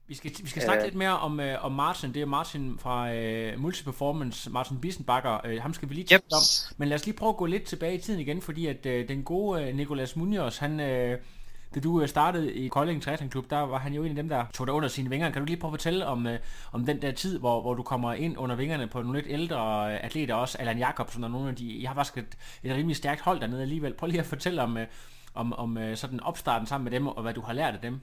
Vi 0.08 0.16
skal, 0.16 0.32
vi 0.44 0.50
skal 0.50 0.62
snakke 0.62 0.82
øh, 0.82 0.86
lidt 0.86 0.96
mere 0.96 1.20
om, 1.20 1.40
øh, 1.40 1.66
om 1.66 1.72
Martin. 1.72 2.14
Det 2.14 2.22
er 2.22 2.26
Martin 2.26 2.80
fra 2.80 3.14
øh, 3.14 3.60
Multiperformance, 3.60 4.50
Martin 4.50 4.82
Bissenbakker. 4.82 5.46
Øh, 5.46 5.62
ham 5.62 5.74
skal 5.74 5.90
vi 5.90 5.94
lige 5.94 6.06
tale 6.06 6.22
yep. 6.26 6.34
om. 6.34 6.42
Men 6.78 6.88
lad 6.88 6.96
os 6.96 7.06
lige 7.06 7.18
prøve 7.18 7.30
at 7.30 7.38
gå 7.38 7.46
lidt 7.46 7.64
tilbage 7.64 7.96
i 7.96 8.02
tiden 8.02 8.20
igen, 8.20 8.42
fordi 8.42 8.68
at 8.68 8.86
øh, 8.86 9.08
den 9.08 9.24
gode 9.24 9.64
øh, 9.64 9.76
Nicolas 9.76 10.16
Munoz, 10.16 10.58
han... 10.58 10.80
Øh, 10.80 11.20
da 11.76 11.80
du 11.80 12.02
øh, 12.02 12.08
startede 12.08 12.54
i 12.54 12.68
Kolding 12.68 13.02
Triathlon 13.02 13.30
Klub, 13.30 13.50
der 13.50 13.60
var 13.60 13.78
han 13.78 13.94
jo 13.94 14.04
en 14.04 14.10
af 14.10 14.16
dem, 14.16 14.30
der 14.30 14.46
tog 14.54 14.68
dig 14.68 14.74
under 14.74 14.90
sine 14.90 15.10
vinger. 15.10 15.32
Kan 15.32 15.42
du 15.42 15.46
lige 15.46 15.58
prøve 15.58 15.70
at 15.70 15.74
fortælle 15.74 16.06
om, 16.06 16.28
øh, 16.28 16.40
om 16.72 16.86
den 16.86 17.02
der 17.02 17.12
tid, 17.12 17.40
hvor, 17.40 17.62
hvor 17.62 17.74
du 17.74 17.84
kommer 17.84 18.14
ind 18.14 18.38
under 18.38 18.56
vingerne 18.56 18.88
på 18.88 19.02
nogle 19.02 19.20
lidt 19.20 19.32
ældre 19.32 19.94
øh, 19.94 20.00
atleter 20.04 20.36
også, 20.36 20.58
Allan 20.58 20.78
Jacobsen 20.78 21.24
og 21.24 21.32
nogle 21.32 21.50
af 21.50 21.56
de, 21.56 21.82
jeg 21.82 21.90
har 21.90 21.96
faktisk 21.96 22.18
et, 22.18 22.38
et 22.64 22.76
rimelig 22.76 22.96
stærkt 22.96 23.22
hold 23.22 23.40
dernede 23.40 23.62
alligevel. 23.62 23.94
Prøv 23.94 24.08
lige 24.08 24.20
at 24.20 24.26
fortælle 24.26 24.62
om, 24.62 24.78
om, 25.34 25.54
om 25.54 25.78
sådan 25.96 26.20
opstarten 26.20 26.68
sammen 26.68 26.84
med 26.84 26.92
dem, 26.92 27.08
og 27.08 27.22
hvad 27.22 27.34
du 27.34 27.42
har 27.42 27.54
lært 27.54 27.74
af 27.74 27.80
dem. 27.82 28.00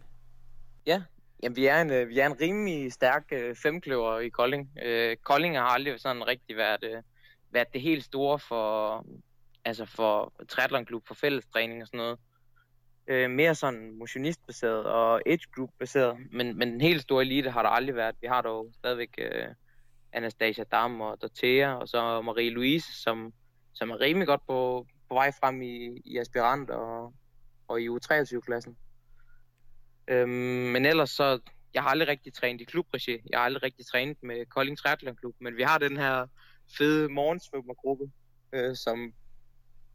Ja, 0.86 1.00
Jamen, 1.42 1.56
vi 1.56 1.66
er 1.66 1.80
en, 1.80 1.90
øh, 1.90 2.08
vi 2.08 2.18
er 2.18 2.26
en 2.26 2.40
rimelig 2.40 2.92
stærk 2.92 3.24
øh, 3.32 3.54
femkløver 3.54 4.18
i 4.18 4.28
Kolding. 4.28 4.70
Øh, 4.82 5.16
Kolding 5.16 5.58
har 5.58 5.64
aldrig 5.64 6.00
sådan 6.00 6.26
rigtig 6.26 6.56
været, 6.56 6.84
øh, 6.84 7.02
været 7.50 7.72
det 7.72 7.80
helt 7.80 8.04
store 8.04 8.38
for, 8.38 9.04
altså 9.64 9.84
for 9.84 10.32
triathlonklub, 10.48 11.06
for 11.06 11.14
fællestræning 11.14 11.82
og 11.82 11.86
sådan 11.86 11.98
noget 11.98 12.18
øh, 13.10 13.30
mere 13.30 13.54
sådan 13.54 13.98
motionistbaseret 13.98 14.84
og 14.84 15.22
age 15.26 15.46
group 15.54 15.70
baseret, 15.78 16.16
men, 16.32 16.58
men 16.58 16.72
den 16.72 16.80
helt 16.80 17.02
store 17.02 17.22
elite 17.22 17.50
har 17.50 17.62
der 17.62 17.70
aldrig 17.70 17.96
været. 17.96 18.16
Vi 18.20 18.26
har 18.26 18.42
dog 18.42 18.70
stadigvæk 18.74 19.14
øh, 19.18 19.46
Anastasia 20.12 20.64
Dam 20.64 21.00
og 21.00 21.22
Dortea, 21.22 21.74
og 21.74 21.88
så 21.88 22.20
Marie-Louise, 22.20 23.02
som, 23.02 23.32
som 23.72 23.90
er 23.90 24.00
rimelig 24.00 24.26
godt 24.26 24.46
på, 24.46 24.86
på 25.08 25.14
vej 25.14 25.32
frem 25.40 25.62
i, 25.62 26.02
i 26.04 26.18
aspirant 26.18 26.70
og, 26.70 27.14
og 27.68 27.80
i 27.80 27.88
U23-klassen. 27.88 28.76
Øhm, 30.10 30.30
men 30.72 30.86
ellers 30.86 31.10
så, 31.10 31.38
jeg 31.74 31.82
har 31.82 31.90
aldrig 31.90 32.08
rigtig 32.08 32.34
trænet 32.34 32.60
i 32.60 32.64
klubregi. 32.64 33.18
Jeg 33.30 33.38
har 33.38 33.44
aldrig 33.44 33.62
rigtig 33.62 33.86
trænet 33.86 34.16
med 34.22 34.46
Kolding 34.46 34.78
Triathlon 34.78 35.16
Klub, 35.16 35.34
men 35.40 35.56
vi 35.56 35.62
har 35.62 35.78
den 35.78 35.96
her 35.96 36.26
fede 36.78 37.08
morgensvømmergruppe, 37.08 38.10
øh, 38.52 38.76
som 38.76 39.12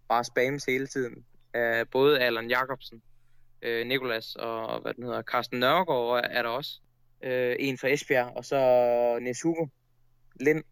bare 0.10 0.24
spams 0.24 0.65
hele 0.65 0.88
tiden 0.88 1.25
af 1.53 1.89
både 1.89 2.19
Allan 2.19 2.50
Jacobsen, 2.50 3.01
øh, 3.62 3.88
Nikolas 3.88 4.36
og 4.36 4.81
hvad 4.81 4.93
den 4.93 5.03
hedder, 5.03 5.22
Carsten 5.22 5.60
Nørgaard 5.60 6.25
er 6.29 6.41
der 6.41 6.50
også. 6.50 6.79
Øh, 7.24 7.55
en 7.60 7.77
fra 7.77 7.88
Esbjerg, 7.88 8.38
og 8.38 8.45
så 8.45 8.60
Niels 9.22 9.41
Hugo 9.41 9.67
Lind. 10.39 10.63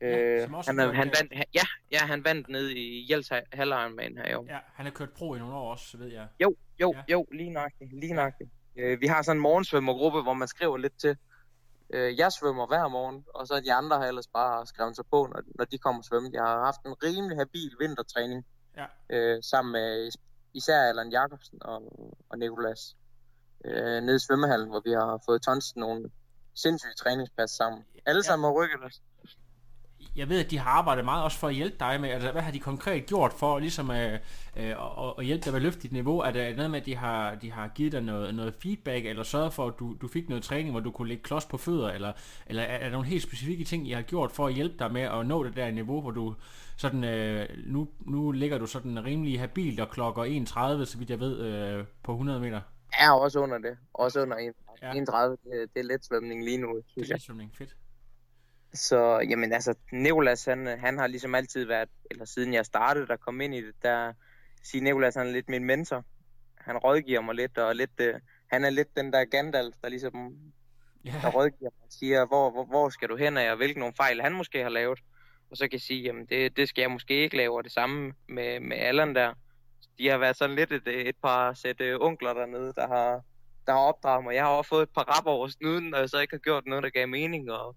Øh, 0.00 0.10
ja, 0.10 0.46
han, 0.46 0.78
han, 0.78 0.94
han 0.94 1.12
vandt, 1.18 1.32
ja, 1.54 1.62
ja, 1.92 1.98
han 1.98 2.24
vandt 2.24 2.48
ned 2.48 2.70
i 2.70 3.12
Jels 3.12 3.32
Hallerenbanen 3.52 4.18
her 4.18 4.28
i 4.30 4.34
år. 4.34 4.46
Ja, 4.48 4.58
han 4.74 4.86
har 4.86 4.92
kørt 4.92 5.10
pro 5.10 5.34
i 5.34 5.38
nogle 5.38 5.54
år 5.54 5.70
også, 5.70 5.98
ved 5.98 6.06
jeg. 6.06 6.28
Jo, 6.42 6.56
jo, 6.80 6.94
ja. 6.94 7.02
jo, 7.12 7.26
lige 7.32 7.50
nøjagtigt, 7.50 8.00
lige 8.00 8.14
nøjagtigt. 8.14 8.50
Øh, 8.76 9.00
vi 9.00 9.06
har 9.06 9.22
sådan 9.22 9.36
en 9.36 9.42
morgensvømmergruppe, 9.42 10.22
hvor 10.22 10.34
man 10.34 10.48
skriver 10.48 10.76
lidt 10.76 10.98
til. 10.98 11.16
Øh, 11.90 12.18
jeg 12.18 12.32
svømmer 12.32 12.66
hver 12.66 12.88
morgen, 12.88 13.24
og 13.34 13.46
så 13.46 13.60
de 13.60 13.72
andre 13.72 13.98
har 13.98 14.06
ellers 14.06 14.26
bare 14.26 14.66
skrevet 14.66 14.96
sig 14.96 15.04
på, 15.10 15.28
når, 15.32 15.40
når 15.54 15.64
de 15.64 15.78
kommer 15.78 16.00
og 16.00 16.04
svømme. 16.04 16.30
Jeg 16.32 16.42
har 16.42 16.64
haft 16.64 16.80
en 16.86 16.94
rimelig 17.02 17.36
habil 17.38 17.72
vintertræning 17.80 18.46
ja. 18.76 18.86
øh, 19.10 19.42
sammen 19.42 19.72
med 19.72 20.10
især 20.54 20.80
Allan 20.80 21.10
Jacobsen 21.10 21.58
og, 21.62 21.80
og 22.28 22.38
Nikolas 22.38 22.96
øh, 23.64 24.00
nede 24.02 24.16
i 24.16 24.18
svømmehallen, 24.18 24.68
hvor 24.68 24.82
vi 24.84 24.92
har 24.92 25.22
fået 25.26 25.42
tons 25.42 25.76
nogle 25.76 26.10
sindssyge 26.54 26.94
træningspas 26.94 27.50
sammen. 27.50 27.84
Alle 28.06 28.18
ja. 28.18 28.28
sammen 28.28 28.44
har 28.44 28.52
rykket 28.52 28.84
os. 28.84 29.02
Jeg 30.16 30.28
ved, 30.28 30.44
at 30.44 30.50
de 30.50 30.58
har 30.58 30.70
arbejdet 30.70 31.04
meget 31.04 31.24
også 31.24 31.38
for 31.38 31.48
at 31.48 31.54
hjælpe 31.54 31.76
dig 31.80 32.00
med, 32.00 32.08
altså 32.10 32.32
hvad 32.32 32.42
har 32.42 32.50
de 32.52 32.58
konkret 32.58 33.06
gjort 33.06 33.32
for 33.32 33.58
ligesom 33.58 33.90
øh, 33.90 34.12
øh, 34.56 34.70
at, 34.70 35.14
at 35.18 35.24
hjælpe 35.24 35.44
dig 35.44 35.52
med 35.52 35.56
at 35.56 35.62
løfte 35.62 35.80
dit 35.80 35.92
niveau? 35.92 36.18
Er 36.20 36.30
det 36.30 36.56
noget 36.56 36.70
med, 36.70 36.80
at 36.80 36.86
de 36.86 36.96
har, 36.96 37.34
de 37.34 37.52
har 37.52 37.68
givet 37.68 37.92
dig 37.92 38.00
noget, 38.02 38.34
noget 38.34 38.54
feedback, 38.62 39.06
eller 39.06 39.22
sørget 39.22 39.52
for, 39.52 39.66
at 39.66 39.74
du, 39.78 39.96
du 40.00 40.08
fik 40.08 40.28
noget 40.28 40.44
træning, 40.44 40.70
hvor 40.70 40.80
du 40.80 40.90
kunne 40.90 41.08
lægge 41.08 41.22
klods 41.22 41.44
på 41.44 41.56
fødder, 41.56 41.90
eller, 41.90 42.12
eller 42.46 42.62
er, 42.62 42.76
er 42.76 42.84
der 42.84 42.90
nogle 42.90 43.06
helt 43.06 43.22
specifikke 43.22 43.64
ting, 43.64 43.88
I 43.88 43.92
har 43.92 44.02
gjort 44.02 44.32
for 44.32 44.46
at 44.46 44.54
hjælpe 44.54 44.74
dig 44.78 44.92
med 44.92 45.02
at 45.02 45.26
nå 45.26 45.44
det 45.44 45.56
der 45.56 45.70
niveau, 45.70 46.00
hvor 46.00 46.10
du 46.10 46.34
sådan, 46.76 47.04
øh, 47.04 47.48
nu, 47.66 47.88
nu 48.00 48.30
ligger 48.32 48.58
du 48.58 48.66
sådan 48.66 49.04
rimelig 49.04 49.40
habilt 49.40 49.80
og 49.80 49.90
klokker 49.90 50.24
31, 50.24 50.86
så 50.86 50.98
vidt 50.98 51.10
jeg 51.10 51.20
ved, 51.20 51.38
øh, 51.40 51.84
på 52.02 52.12
100 52.12 52.40
meter? 52.40 52.60
Ja, 53.00 53.18
også 53.18 53.38
under 53.40 53.58
det. 53.58 53.76
Også 53.94 54.20
under 54.22 54.36
31. 54.36 54.54
Ja. 54.82 54.92
31, 54.92 55.36
det, 55.44 55.70
det 55.74 55.80
er 55.80 55.84
let 55.84 56.04
svømning 56.04 56.44
lige 56.44 56.58
nu, 56.58 56.76
Det 56.76 56.84
synes 56.88 57.10
er 57.10 57.14
jeg. 57.14 57.20
svømning, 57.20 57.50
fedt. 57.58 57.76
Så 58.76 59.26
jamen 59.30 59.52
altså, 59.52 59.74
Nikolas 59.92 60.44
han, 60.44 60.66
han 60.66 60.98
har 60.98 61.06
ligesom 61.06 61.34
altid 61.34 61.64
været, 61.64 61.88
eller 62.10 62.24
siden 62.24 62.54
jeg 62.54 62.66
startede 62.66 63.06
der 63.06 63.16
kom 63.16 63.40
ind 63.40 63.54
i 63.54 63.66
det, 63.66 63.74
der 63.82 64.12
siger 64.62 64.82
Nikolas 64.82 65.14
han 65.14 65.26
er 65.26 65.32
lidt 65.32 65.48
min 65.48 65.64
mentor. 65.64 66.04
Han 66.58 66.76
rådgiver 66.76 67.20
mig 67.20 67.34
lidt, 67.34 67.58
og 67.58 67.76
lidt, 67.76 68.00
øh, 68.00 68.14
han 68.46 68.64
er 68.64 68.70
lidt 68.70 68.96
den 68.96 69.12
der 69.12 69.24
Gandalf, 69.24 69.74
der 69.82 69.88
ligesom 69.88 70.36
Ja, 71.06 71.12
der 71.22 71.30
rådgiver 71.30 71.70
mig 71.70 71.84
og 71.86 71.92
siger, 71.92 72.26
hvor, 72.26 72.50
hvor, 72.50 72.64
hvor 72.64 72.88
skal 72.88 73.08
du 73.08 73.16
hen 73.16 73.36
af, 73.36 73.50
og 73.50 73.56
hvilke 73.56 73.78
nogle 73.78 73.94
fejl 73.96 74.20
han 74.20 74.32
måske 74.32 74.62
har 74.62 74.68
lavet. 74.68 74.98
Og 75.50 75.56
så 75.56 75.64
kan 75.64 75.72
jeg 75.72 75.80
sige, 75.80 76.02
jamen 76.02 76.26
det, 76.26 76.56
det 76.56 76.68
skal 76.68 76.82
jeg 76.82 76.90
måske 76.90 77.22
ikke 77.22 77.36
lave, 77.36 77.56
og 77.56 77.64
det 77.64 77.72
samme 77.72 78.12
med, 78.28 78.60
med 78.60 78.76
Allan 78.76 79.14
der. 79.14 79.34
De 79.98 80.08
har 80.08 80.18
været 80.18 80.36
sådan 80.36 80.56
lidt 80.56 80.72
et, 80.72 81.08
et 81.08 81.16
par 81.22 81.54
sæt 81.54 81.80
øh, 81.80 82.00
onkler 82.00 82.34
dernede, 82.34 82.72
der 82.76 82.88
har, 82.88 83.20
der 83.66 83.72
har 83.72 83.80
opdraget 83.80 84.24
mig. 84.24 84.34
Jeg 84.34 84.44
har 84.44 84.50
også 84.50 84.68
fået 84.68 84.82
et 84.82 84.94
par 84.94 85.16
rap 85.16 85.26
over 85.26 85.48
snuden, 85.48 85.84
når 85.84 85.98
jeg 85.98 86.08
så 86.08 86.18
ikke 86.18 86.34
har 86.34 86.38
gjort 86.38 86.66
noget, 86.66 86.84
der 86.84 86.90
gav 86.90 87.08
mening, 87.08 87.50
og 87.50 87.76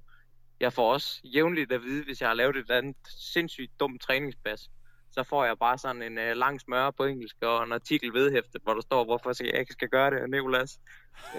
jeg 0.60 0.74
får 0.74 0.94
også 0.94 1.22
jævnligt 1.24 1.72
at 1.72 1.82
vide, 1.84 2.04
hvis 2.04 2.22
jeg 2.22 2.30
har 2.30 2.34
lavet 2.36 2.56
et 2.56 2.60
eller 2.62 2.78
andet 2.78 2.96
sindssygt 3.34 3.80
dumt 3.80 4.02
træningspas, 4.02 4.70
så 5.12 5.24
får 5.24 5.46
jeg 5.46 5.58
bare 5.60 5.78
sådan 5.78 6.02
en 6.02 6.18
øh, 6.18 6.36
lang 6.36 6.62
smør 6.62 6.92
på 6.92 7.06
engelsk 7.06 7.36
og 7.42 7.64
en 7.64 7.72
artikel 7.72 8.14
vedhæftet, 8.14 8.62
hvor 8.64 8.74
der 8.74 8.82
står, 8.82 9.04
hvorfor 9.06 9.44
jeg 9.44 9.60
ikke 9.60 9.74
skal 9.74 9.90
gøre 9.90 10.12
det, 10.12 10.30
Nicolas. 10.30 10.80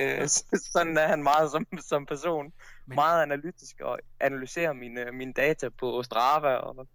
Øh, 0.00 0.28
sådan 0.72 0.96
er 0.96 1.06
han 1.06 1.22
meget 1.22 1.50
som, 1.50 1.66
som 1.80 2.06
person. 2.06 2.44
Men- 2.44 2.52
Men... 2.86 2.94
Meget 2.94 3.22
analytisk 3.22 3.80
og 3.80 3.98
analyserer 4.20 4.72
mine, 4.72 5.12
mine 5.12 5.32
data 5.32 5.68
på 5.68 6.02
Strava 6.02 6.54
og 6.54 6.86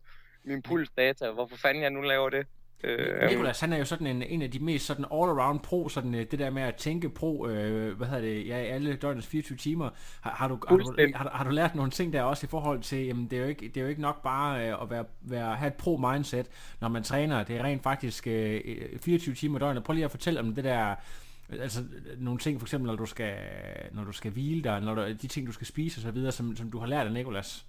min 0.43 0.61
pulsdata, 0.61 1.31
hvorfor 1.31 1.57
fanden 1.57 1.83
jeg 1.83 1.91
nu 1.91 2.01
laver 2.01 2.29
det. 2.29 2.47
Øh, 2.85 3.29
Nikolas, 3.29 3.59
han 3.59 3.73
er 3.73 3.77
jo 3.77 3.85
sådan 3.85 4.07
en, 4.07 4.21
en 4.21 4.41
af 4.41 4.51
de 4.51 4.59
mest 4.59 4.85
sådan 4.85 5.05
all-around 5.05 5.59
pro, 5.59 5.89
sådan 5.89 6.15
øh, 6.15 6.25
det 6.31 6.39
der 6.39 6.49
med 6.49 6.61
at 6.61 6.75
tænke 6.75 7.09
pro, 7.09 7.47
øh, 7.47 7.97
hvad 7.97 8.07
hedder 8.07 8.21
det, 8.21 8.47
ja, 8.47 8.55
alle 8.55 8.95
døgnets 8.95 9.27
24 9.27 9.57
timer. 9.57 9.89
Har, 10.21 10.31
har, 10.31 10.47
du, 10.47 10.59
har, 10.67 10.77
du, 10.77 10.95
har, 11.15 11.29
har 11.33 11.43
du 11.43 11.49
lært 11.49 11.75
nogle 11.75 11.91
ting 11.91 12.13
der 12.13 12.23
også 12.23 12.45
i 12.45 12.49
forhold 12.49 12.81
til, 12.81 13.05
jamen 13.05 13.27
det 13.27 13.37
er 13.37 13.41
jo 13.41 13.47
ikke, 13.47 13.67
det 13.67 13.77
er 13.77 13.81
jo 13.81 13.87
ikke 13.87 14.01
nok 14.01 14.23
bare 14.23 14.69
øh, 14.69 14.81
at 14.81 14.89
være, 14.89 15.05
være, 15.21 15.55
have 15.55 15.67
et 15.67 15.73
pro-mindset, 15.73 16.45
når 16.81 16.87
man 16.87 17.03
træner. 17.03 17.43
Det 17.43 17.57
er 17.57 17.63
rent 17.63 17.83
faktisk 17.83 18.27
øh, 18.27 18.61
24 19.01 19.35
timer 19.35 19.59
døgnet. 19.59 19.83
Prøv 19.83 19.93
lige 19.93 20.05
at 20.05 20.11
fortælle 20.11 20.39
om 20.39 20.55
det 20.55 20.63
der, 20.63 20.95
altså 21.49 21.83
nogle 22.17 22.39
ting, 22.39 22.59
for 22.59 22.65
eksempel 22.65 22.87
når 22.87 22.95
du 22.95 23.05
skal, 23.05 23.35
når 23.91 24.03
du 24.03 24.11
skal 24.11 24.31
hvile 24.31 24.63
dig, 24.63 24.81
når 24.81 24.95
du, 24.95 25.01
de 25.01 25.27
ting, 25.27 25.47
du 25.47 25.51
skal 25.51 25.67
spise 25.67 26.07
osv., 26.07 26.31
som, 26.31 26.55
som 26.55 26.71
du 26.71 26.79
har 26.79 26.87
lært 26.87 27.07
af 27.07 27.13
Nikolas 27.13 27.65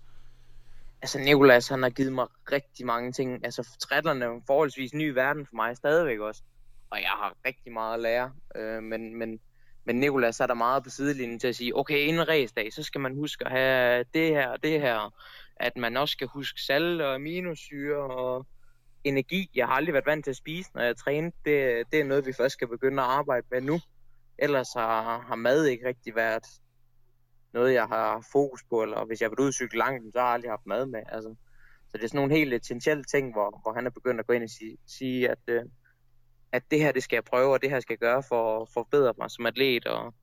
altså 1.02 1.18
Nikolas, 1.18 1.68
han 1.68 1.82
har 1.82 1.90
givet 1.90 2.12
mig 2.12 2.26
rigtig 2.52 2.86
mange 2.86 3.12
ting. 3.12 3.44
Altså 3.44 3.76
triathlon 3.80 4.22
er 4.22 4.30
en 4.30 4.42
forholdsvis 4.46 4.94
ny 4.94 5.08
verden 5.08 5.46
for 5.46 5.56
mig 5.56 5.76
stadigvæk 5.76 6.18
også. 6.20 6.42
Og 6.90 7.00
jeg 7.00 7.08
har 7.08 7.36
rigtig 7.46 7.72
meget 7.72 7.94
at 7.94 8.00
lære. 8.00 8.32
Øh, 8.56 8.82
men, 8.82 9.18
men, 9.18 9.40
men 9.84 10.00
Nikolas 10.00 10.40
er 10.40 10.46
der 10.46 10.54
meget 10.54 10.84
på 10.84 10.90
sidelinjen 10.90 11.38
til 11.38 11.48
at 11.48 11.56
sige, 11.56 11.76
okay, 11.76 11.98
inden 11.98 12.28
racedag, 12.28 12.72
så 12.72 12.82
skal 12.82 13.00
man 13.00 13.14
huske 13.14 13.46
at 13.46 13.52
have 13.52 14.04
det 14.14 14.28
her 14.28 14.48
og 14.48 14.62
det 14.62 14.80
her. 14.80 15.14
At 15.56 15.76
man 15.76 15.96
også 15.96 16.12
skal 16.12 16.26
huske 16.26 16.60
salt 16.60 17.00
og 17.02 17.14
aminosyre 17.14 17.96
og 17.96 18.46
energi. 19.04 19.50
Jeg 19.54 19.66
har 19.66 19.74
aldrig 19.74 19.92
været 19.92 20.06
vant 20.06 20.24
til 20.24 20.30
at 20.30 20.36
spise, 20.36 20.70
når 20.74 20.82
jeg 20.82 20.96
træner. 20.96 21.30
Det, 21.44 21.84
det 21.92 22.00
er 22.00 22.04
noget, 22.04 22.26
vi 22.26 22.32
først 22.32 22.52
skal 22.52 22.68
begynde 22.68 23.02
at 23.02 23.08
arbejde 23.08 23.46
med 23.50 23.60
nu. 23.60 23.80
Ellers 24.38 24.72
har, 24.72 25.20
har 25.20 25.34
mad 25.34 25.64
ikke 25.66 25.88
rigtig 25.88 26.14
været 26.14 26.46
noget, 27.52 27.74
jeg 27.74 27.86
har 27.86 28.26
fokus 28.32 28.64
på, 28.70 28.82
eller 28.82 29.04
hvis 29.04 29.20
jeg 29.20 29.26
har 29.26 29.30
været 29.30 29.40
ude 29.40 29.48
og 29.48 29.54
cykle 29.54 29.78
langt, 29.78 30.12
så 30.12 30.18
har 30.18 30.26
jeg 30.26 30.34
aldrig 30.34 30.50
haft 30.50 30.66
mad 30.66 30.86
med. 30.86 31.02
Altså. 31.08 31.34
Så 31.88 31.98
det 31.98 32.04
er 32.04 32.08
sådan 32.08 32.18
nogle 32.18 32.34
helt 32.34 32.54
essentielle 32.54 33.04
ting, 33.04 33.32
hvor, 33.32 33.60
hvor 33.62 33.72
han 33.72 33.86
er 33.86 33.90
begyndt 33.90 34.20
at 34.20 34.26
gå 34.26 34.32
ind 34.32 34.44
og 34.44 34.50
sige, 34.50 34.76
sige 34.86 35.30
at, 35.30 35.38
øh, 35.46 35.62
at 36.52 36.62
det 36.70 36.78
her, 36.78 36.92
det 36.92 37.02
skal 37.02 37.16
jeg 37.16 37.24
prøve, 37.24 37.52
og 37.52 37.62
det 37.62 37.70
her 37.70 37.80
skal 37.80 37.92
jeg 37.92 37.98
gøre 37.98 38.22
for 38.22 38.62
at 38.62 38.68
forbedre 38.74 39.14
mig 39.18 39.30
som 39.30 39.46
atlet. 39.46 39.86
Og 39.86 40.14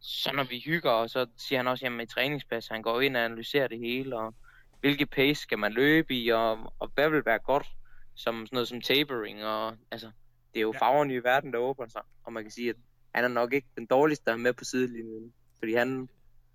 så 0.00 0.30
når 0.34 0.44
vi 0.44 0.62
hygger, 0.64 0.90
og 0.90 1.10
så 1.10 1.26
siger 1.36 1.58
han 1.58 1.68
også, 1.68 1.86
at 1.86 2.02
i 2.02 2.06
træningspas, 2.06 2.68
han 2.68 2.82
går 2.82 3.00
ind 3.00 3.16
og 3.16 3.24
analyserer 3.24 3.68
det 3.68 3.78
hele, 3.78 4.18
og 4.18 4.34
hvilke 4.80 5.06
pace 5.06 5.42
skal 5.42 5.58
man 5.58 5.72
løbe 5.72 6.14
i, 6.14 6.28
og, 6.28 6.72
og 6.78 6.90
hvad 6.94 7.10
vil 7.10 7.24
være 7.24 7.38
godt, 7.38 7.66
som 8.14 8.46
sådan 8.46 8.56
noget 8.56 8.68
som 8.68 8.80
tapering, 8.80 9.44
og 9.44 9.76
altså, 9.90 10.10
det 10.52 10.58
er 10.58 10.62
jo 10.62 10.72
Ja. 10.72 10.78
ja. 10.78 10.86
farverne 10.86 11.14
i 11.14 11.24
verden, 11.24 11.52
der 11.52 11.58
åbner 11.58 11.88
sig, 11.88 12.02
og 12.24 12.32
man 12.32 12.44
kan 12.44 12.50
sige, 12.50 12.70
at 12.70 12.76
han 13.14 13.24
er 13.24 13.28
nok 13.28 13.52
ikke 13.52 13.68
den 13.76 13.86
dårligste, 13.86 14.24
der 14.24 14.32
er 14.32 14.36
med 14.36 14.52
på 14.52 14.64
sidelinjen, 14.64 15.32
fordi 15.58 15.74
han 15.74 16.08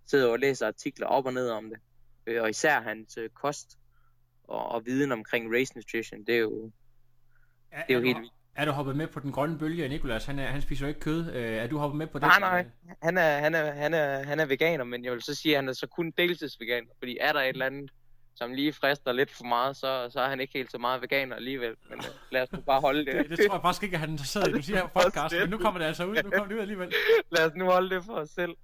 sidder 0.09 0.31
og 0.31 0.39
læser 0.39 0.67
artikler 0.67 1.07
op 1.07 1.25
og 1.25 1.33
ned 1.33 1.49
om 1.49 1.69
det, 1.69 1.77
Øh, 2.27 2.41
og 2.41 2.49
især 2.49 2.81
hans 2.81 3.17
øh, 3.17 3.29
kost 3.29 3.77
og, 4.43 4.71
og 4.71 4.85
viden 4.85 5.11
omkring 5.11 5.53
race 5.55 5.73
nutrition, 5.75 6.19
det 6.27 6.35
er 6.35 6.39
jo, 6.39 6.71
Er, 7.71 7.85
det 7.85 7.93
er 7.93 7.93
jo 7.93 7.99
du- 7.99 8.05
helt 8.05 8.17
vildt. 8.19 8.33
Er 8.55 8.65
du 8.65 8.71
hoppet 8.71 8.95
med 8.95 9.07
på 9.07 9.19
den 9.19 9.31
grønne 9.31 9.57
bølge, 9.59 9.87
Nikolas? 9.89 10.25
Han, 10.25 10.39
er, 10.39 10.47
han 10.47 10.61
spiser 10.61 10.85
jo 10.85 10.87
ikke 10.87 10.99
kød. 10.99 11.31
Øh, 11.33 11.43
er 11.53 11.67
du 11.67 11.77
hoppet 11.77 11.97
med 11.97 12.07
på 12.07 12.19
det? 12.19 12.27
Nej, 12.27 12.39
nej. 12.39 12.65
Han 13.03 13.17
er, 13.17 13.37
han, 13.39 13.55
er, 13.55 13.71
han, 13.71 13.93
er, 13.93 14.23
han 14.23 14.39
er 14.39 14.45
veganer, 14.45 14.83
men 14.83 15.03
jeg 15.05 15.11
vil 15.13 15.21
så 15.21 15.35
sige, 15.35 15.55
at 15.55 15.57
han 15.57 15.69
er 15.69 15.73
så 15.73 15.87
kun 15.87 16.11
deltidsveganer, 16.17 16.87
fordi 16.97 17.17
er 17.21 17.33
der 17.33 17.39
et 17.41 17.47
eller 17.49 17.65
andet, 17.65 17.91
som 18.35 18.53
lige 18.53 18.73
frister 18.73 19.11
lidt 19.11 19.31
for 19.31 19.43
meget, 19.43 19.77
så, 19.77 20.09
så 20.11 20.19
er 20.19 20.29
han 20.29 20.39
ikke 20.39 20.53
helt 20.53 20.71
så 20.71 20.77
meget 20.77 21.01
veganer 21.01 21.35
alligevel. 21.35 21.75
Men 21.89 21.99
øh, 21.99 22.05
lad 22.31 22.41
os 22.41 22.51
nu 22.51 22.61
bare 22.61 22.81
holde 22.81 23.05
det. 23.05 23.15
Det, 23.29 23.29
det 23.37 23.47
tror 23.47 23.55
jeg 23.55 23.61
faktisk 23.61 23.83
ikke, 23.83 23.93
at 23.93 23.99
han 23.99 24.09
er 24.09 24.13
interesseret 24.13 24.47
i. 24.49 24.51
Du 24.51 24.61
siger 24.61 24.77
her 24.81 24.87
podcast, 25.03 25.35
men 25.41 25.49
nu 25.49 25.57
kommer 25.57 25.79
det 25.79 25.85
altså 25.85 26.05
ud. 26.05 26.15
Nu 26.23 26.29
kommer 26.29 26.47
det 26.47 26.55
ud 26.55 26.59
alligevel. 26.59 26.93
lad 27.31 27.45
os 27.45 27.51
nu 27.55 27.65
holde 27.65 27.95
det 27.95 28.03
for 28.05 28.13
os 28.13 28.29
selv. 28.29 28.55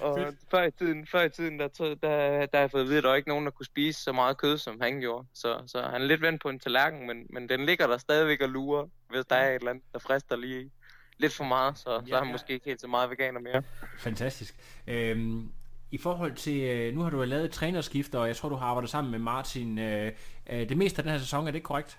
Og 0.00 0.18
Fedt. 0.18 0.36
før 0.50 0.62
i 0.62 0.70
tiden, 0.70 1.06
før 1.06 1.22
i 1.22 1.28
tiden 1.30 1.58
der, 1.58 1.68
tog- 1.68 1.96
der, 2.02 2.46
der 2.46 2.48
har 2.54 2.60
jeg 2.60 2.70
fået 2.70 2.82
at 2.82 2.86
vide, 2.88 2.98
at 2.98 3.04
der 3.04 3.08
var 3.10 3.16
ikke 3.16 3.28
nogen, 3.28 3.44
der 3.44 3.50
kunne 3.50 3.66
spise 3.66 4.02
så 4.02 4.12
meget 4.12 4.36
kød, 4.38 4.58
som 4.58 4.80
han 4.80 5.00
gjorde. 5.00 5.26
Så, 5.34 5.62
så 5.66 5.82
han 5.82 6.02
er 6.02 6.06
lidt 6.06 6.22
vendt 6.22 6.42
på 6.42 6.48
en 6.48 6.58
tallerken, 6.58 7.06
men, 7.06 7.26
men 7.30 7.48
den 7.48 7.66
ligger 7.66 7.86
der 7.86 7.98
stadigvæk 7.98 8.40
og 8.40 8.48
lurer, 8.48 8.86
hvis 9.10 9.24
der 9.26 9.36
er 9.36 9.48
et 9.50 9.54
eller 9.54 9.70
andet, 9.70 9.84
der 9.92 9.98
frister 9.98 10.36
lige 10.36 10.70
lidt 11.18 11.32
for 11.32 11.44
meget, 11.44 11.78
så, 11.78 11.84
så 11.84 12.02
Ja, 12.06 12.14
er 12.14 12.18
han 12.18 12.26
ja. 12.26 12.32
måske 12.32 12.52
ikke 12.52 12.64
helt 12.66 12.80
så 12.80 12.86
meget 12.86 13.10
veganer 13.10 13.40
mere. 13.40 13.62
Fantastisk. 13.98 14.54
Øhm, 14.86 15.52
I 15.90 15.98
forhold 15.98 16.34
til, 16.34 16.60
øh, 16.62 16.94
nu 16.94 17.00
har 17.02 17.10
du 17.10 17.22
lavet 17.24 17.44
et 17.44 17.50
trænerskift, 17.52 18.14
og 18.14 18.26
jeg 18.26 18.36
tror, 18.36 18.48
du 18.48 18.54
har 18.54 18.66
arbejdet 18.66 18.90
sammen 18.90 19.10
med 19.10 19.18
Martin 19.18 19.78
øh, 19.78 20.12
øh, 20.50 20.68
det 20.68 20.76
meste 20.76 20.98
af 20.98 21.02
den 21.04 21.12
her 21.12 21.18
sæson. 21.18 21.48
Er 21.48 21.52
det 21.52 21.62
korrekt? 21.62 21.98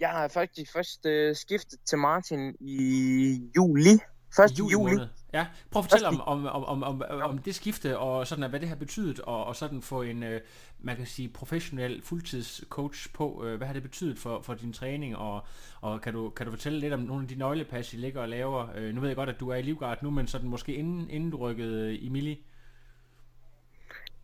Jeg 0.00 0.08
har 0.08 0.28
faktisk 0.28 0.72
først 0.72 1.06
øh, 1.06 1.36
skiftet 1.36 1.78
til 1.88 1.98
Martin 1.98 2.54
i 2.60 3.50
juli. 3.56 3.98
Først 4.36 4.54
i 4.54 4.58
juli. 4.58 4.72
juli. 4.72 4.92
måned. 4.94 5.08
Ja, 5.32 5.46
prøv 5.70 5.80
at 5.80 5.84
fortælle 5.84 6.08
om, 6.08 6.20
om, 6.20 6.46
om, 6.46 6.82
om, 6.82 7.02
om, 7.02 7.22
om 7.22 7.38
det 7.38 7.54
skifte, 7.54 7.98
og 7.98 8.26
sådan, 8.26 8.50
hvad 8.50 8.60
det 8.60 8.68
har 8.68 8.76
betydet, 8.76 9.20
og, 9.20 9.44
og 9.44 9.56
sådan 9.56 9.82
få 9.82 10.02
en, 10.02 10.22
øh, 10.22 10.40
man 10.78 10.96
kan 10.96 11.06
sige, 11.06 11.28
professionel 11.28 12.02
fuldtidscoach 12.02 13.12
på, 13.12 13.44
øh, 13.44 13.56
hvad 13.56 13.66
har 13.66 13.74
det 13.74 13.82
betydet 13.82 14.18
for, 14.18 14.40
for 14.40 14.54
din 14.54 14.72
træning, 14.72 15.16
og, 15.16 15.46
og 15.80 16.00
kan, 16.00 16.12
du, 16.12 16.30
kan 16.30 16.46
du 16.46 16.52
fortælle 16.52 16.80
lidt 16.80 16.92
om 16.92 17.00
nogle 17.00 17.22
af 17.22 17.28
de 17.28 17.34
nøglepas, 17.34 17.94
I 17.94 17.96
ligger 17.96 18.20
og 18.20 18.28
laver? 18.28 18.68
Øh, 18.74 18.94
nu 18.94 19.00
ved 19.00 19.08
jeg 19.08 19.16
godt, 19.16 19.28
at 19.28 19.40
du 19.40 19.48
er 19.48 19.56
i 19.56 19.62
Livgard 19.62 20.02
nu, 20.02 20.10
men 20.10 20.26
sådan 20.26 20.48
måske 20.48 20.74
inden, 20.74 21.10
inden 21.10 21.30
du 21.30 21.36
rykkede 21.36 21.92
øh, 21.92 22.04
i 22.04 22.08
Mili. 22.08 22.44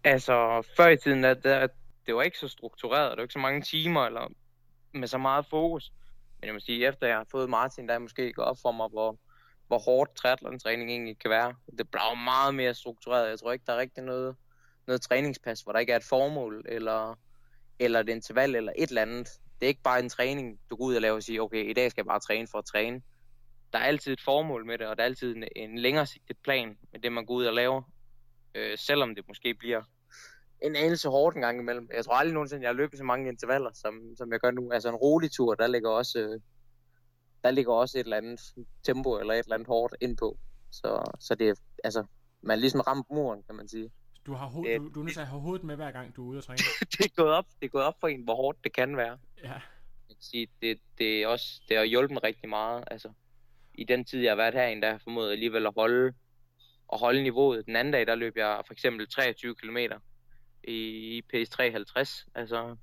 Altså, 0.04 0.66
før 0.76 0.88
i 0.88 0.96
tiden, 0.96 1.24
at 1.24 1.44
det, 1.44 1.70
det 2.06 2.14
var 2.14 2.22
ikke 2.22 2.38
så 2.38 2.48
struktureret, 2.48 3.10
der 3.10 3.16
var 3.16 3.22
ikke 3.22 3.32
så 3.32 3.38
mange 3.38 3.62
timer, 3.62 4.06
eller 4.06 4.28
med 4.92 5.08
så 5.08 5.18
meget 5.18 5.46
fokus. 5.46 5.92
Men 6.40 6.46
jeg 6.46 6.54
må 6.54 6.60
sige, 6.60 6.88
efter 6.88 7.06
jeg 7.06 7.16
har 7.16 7.26
fået 7.30 7.50
Martin, 7.50 7.88
der 7.88 7.94
er 7.94 7.98
måske 7.98 8.32
gået 8.32 8.48
op 8.48 8.58
for 8.62 8.72
mig, 8.72 8.88
hvor, 8.88 9.18
hvor 9.74 9.92
hårdt 9.92 10.16
triathlon-træning 10.16 10.90
egentlig 10.90 11.18
kan 11.18 11.30
være. 11.30 11.54
Det 11.78 11.90
bliver 11.90 12.10
jo 12.10 12.14
meget 12.14 12.54
mere 12.54 12.74
struktureret. 12.74 13.28
Jeg 13.28 13.38
tror 13.38 13.52
ikke, 13.52 13.64
der 13.66 13.72
er 13.72 13.78
rigtig 13.78 14.02
noget, 14.02 14.36
noget 14.86 15.02
træningspas, 15.02 15.60
hvor 15.60 15.72
der 15.72 15.78
ikke 15.78 15.92
er 15.92 15.96
et 15.96 16.04
formål, 16.04 16.64
eller, 16.68 17.18
eller 17.78 18.00
et 18.00 18.08
interval, 18.08 18.54
eller 18.54 18.72
et 18.76 18.88
eller 18.88 19.02
andet. 19.02 19.28
Det 19.60 19.66
er 19.66 19.68
ikke 19.68 19.82
bare 19.82 20.00
en 20.00 20.08
træning, 20.08 20.58
du 20.70 20.76
går 20.76 20.84
ud 20.84 20.94
og 20.94 21.02
laver 21.02 21.16
og 21.16 21.22
siger, 21.22 21.42
okay, 21.42 21.70
i 21.70 21.72
dag 21.72 21.90
skal 21.90 22.02
jeg 22.02 22.06
bare 22.06 22.20
træne 22.20 22.48
for 22.50 22.58
at 22.58 22.64
træne. 22.64 23.02
Der 23.72 23.78
er 23.78 23.82
altid 23.84 24.12
et 24.12 24.20
formål 24.24 24.66
med 24.66 24.78
det, 24.78 24.86
og 24.86 24.96
der 24.96 25.02
er 25.02 25.08
altid 25.08 25.36
en, 25.36 25.44
en 25.56 25.78
længere 25.78 26.06
sigtet 26.06 26.36
plan 26.44 26.78
med 26.92 27.00
det, 27.00 27.12
man 27.12 27.26
går 27.26 27.34
ud 27.34 27.44
og 27.44 27.54
laver. 27.54 27.82
Øh, 28.54 28.78
selvom 28.78 29.14
det 29.14 29.28
måske 29.28 29.54
bliver 29.54 29.82
en 30.62 30.76
anelse 30.76 31.08
hårdt 31.08 31.36
en 31.36 31.42
gang 31.42 31.60
imellem. 31.60 31.88
Jeg 31.94 32.04
tror 32.04 32.14
aldrig 32.14 32.34
nogensinde, 32.34 32.62
jeg 32.62 32.68
har 32.68 32.74
løbet 32.74 32.98
så 32.98 33.04
mange 33.04 33.28
intervaller, 33.28 33.70
som, 33.74 34.16
som 34.16 34.32
jeg 34.32 34.40
gør 34.40 34.50
nu. 34.50 34.72
Altså 34.72 34.88
en 34.88 34.94
rolig 34.94 35.32
tur, 35.32 35.54
der 35.54 35.66
ligger 35.66 35.90
også, 35.90 36.18
øh, 36.18 36.40
der 37.44 37.50
ligger 37.50 37.72
også 37.72 37.98
et 37.98 38.04
eller 38.04 38.16
andet 38.16 38.40
tempo 38.82 39.18
eller 39.18 39.34
et 39.34 39.38
eller 39.38 39.54
andet 39.54 39.68
hårdt 39.68 39.94
ind 40.00 40.16
på. 40.16 40.38
Så, 40.70 41.12
så 41.20 41.34
det 41.34 41.48
er, 41.48 41.54
altså, 41.84 42.04
man 42.42 42.58
ligesom 42.58 42.80
ramt 42.80 43.06
muren, 43.10 43.42
kan 43.42 43.54
man 43.54 43.68
sige. 43.68 43.90
Du, 44.26 44.32
har 44.34 44.48
ho- 44.48 44.66
Det- 44.68 44.80
du, 44.80 44.88
du 44.94 45.00
er 45.00 45.04
nødt 45.04 45.14
til 45.14 45.20
at 45.20 45.26
have 45.26 45.40
hovedet 45.40 45.64
med 45.64 45.76
hver 45.76 45.90
gang, 45.90 46.16
du 46.16 46.24
er 46.24 46.28
ude 46.28 46.38
at 46.38 46.44
træne. 46.44 46.58
det 46.92 47.00
er 47.04 47.08
gået 47.16 47.30
op, 47.32 47.46
det 47.60 47.66
er 47.66 47.70
gået 47.70 47.84
op 47.84 47.94
for 48.00 48.08
en, 48.08 48.22
hvor 48.24 48.34
hårdt 48.34 48.64
det 48.64 48.72
kan 48.72 48.96
være. 48.96 49.18
Ja. 49.42 49.52
Jeg 49.52 50.16
kan 50.16 50.16
sige, 50.20 50.48
det, 50.62 50.78
det, 50.98 51.22
er 51.22 51.26
også, 51.26 51.62
det 51.68 51.76
har 51.76 51.84
hjulpet 51.84 52.10
mig 52.14 52.22
rigtig 52.24 52.48
meget. 52.48 52.84
Altså, 52.90 53.08
I 53.74 53.84
den 53.84 54.04
tid, 54.04 54.20
jeg 54.20 54.30
har 54.30 54.36
været 54.36 54.54
herinde, 54.54 54.82
der 54.82 54.88
har 54.88 54.94
jeg 54.94 55.00
formået 55.00 55.32
alligevel 55.32 55.66
at 55.66 55.72
holde, 55.76 56.12
at 56.92 56.98
holde 57.00 57.22
niveauet. 57.22 57.66
Den 57.66 57.76
anden 57.76 57.92
dag, 57.92 58.06
der 58.06 58.14
løb 58.14 58.36
jeg 58.36 58.62
for 58.66 58.72
eksempel 58.72 59.08
23 59.08 59.54
km. 59.54 59.76
i, 60.64 60.72
i 61.18 61.22
PS350, 61.34 62.26
altså, 62.34 62.76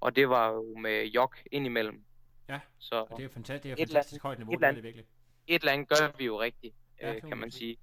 og 0.00 0.16
det 0.16 0.28
var 0.28 0.50
jo 0.52 0.78
med 0.78 1.06
jog 1.06 1.32
indimellem. 1.52 2.04
Ja, 2.48 2.60
Så 2.78 2.94
og 3.10 3.16
det 3.18 3.24
er 3.24 3.28
fantastisk, 3.28 3.62
det 3.76 3.82
er 3.82 3.82
Et 3.82 3.88
fantastisk 3.88 4.14
andet- 4.14 4.22
højt 4.22 4.38
niveau, 4.38 4.52
et 4.54 4.60
det 4.60 4.66
er 4.68 4.72
det 4.72 4.82
virkelig. 4.82 5.06
et 5.46 5.60
eller 5.62 5.72
andet 5.72 5.88
gør 5.88 6.16
vi 6.18 6.24
jo 6.24 6.40
rigtigt, 6.40 6.74
Ja, 7.00 7.14
øh, 7.14 7.22
kan 7.22 7.36
man 7.38 7.50
sige. 7.50 7.76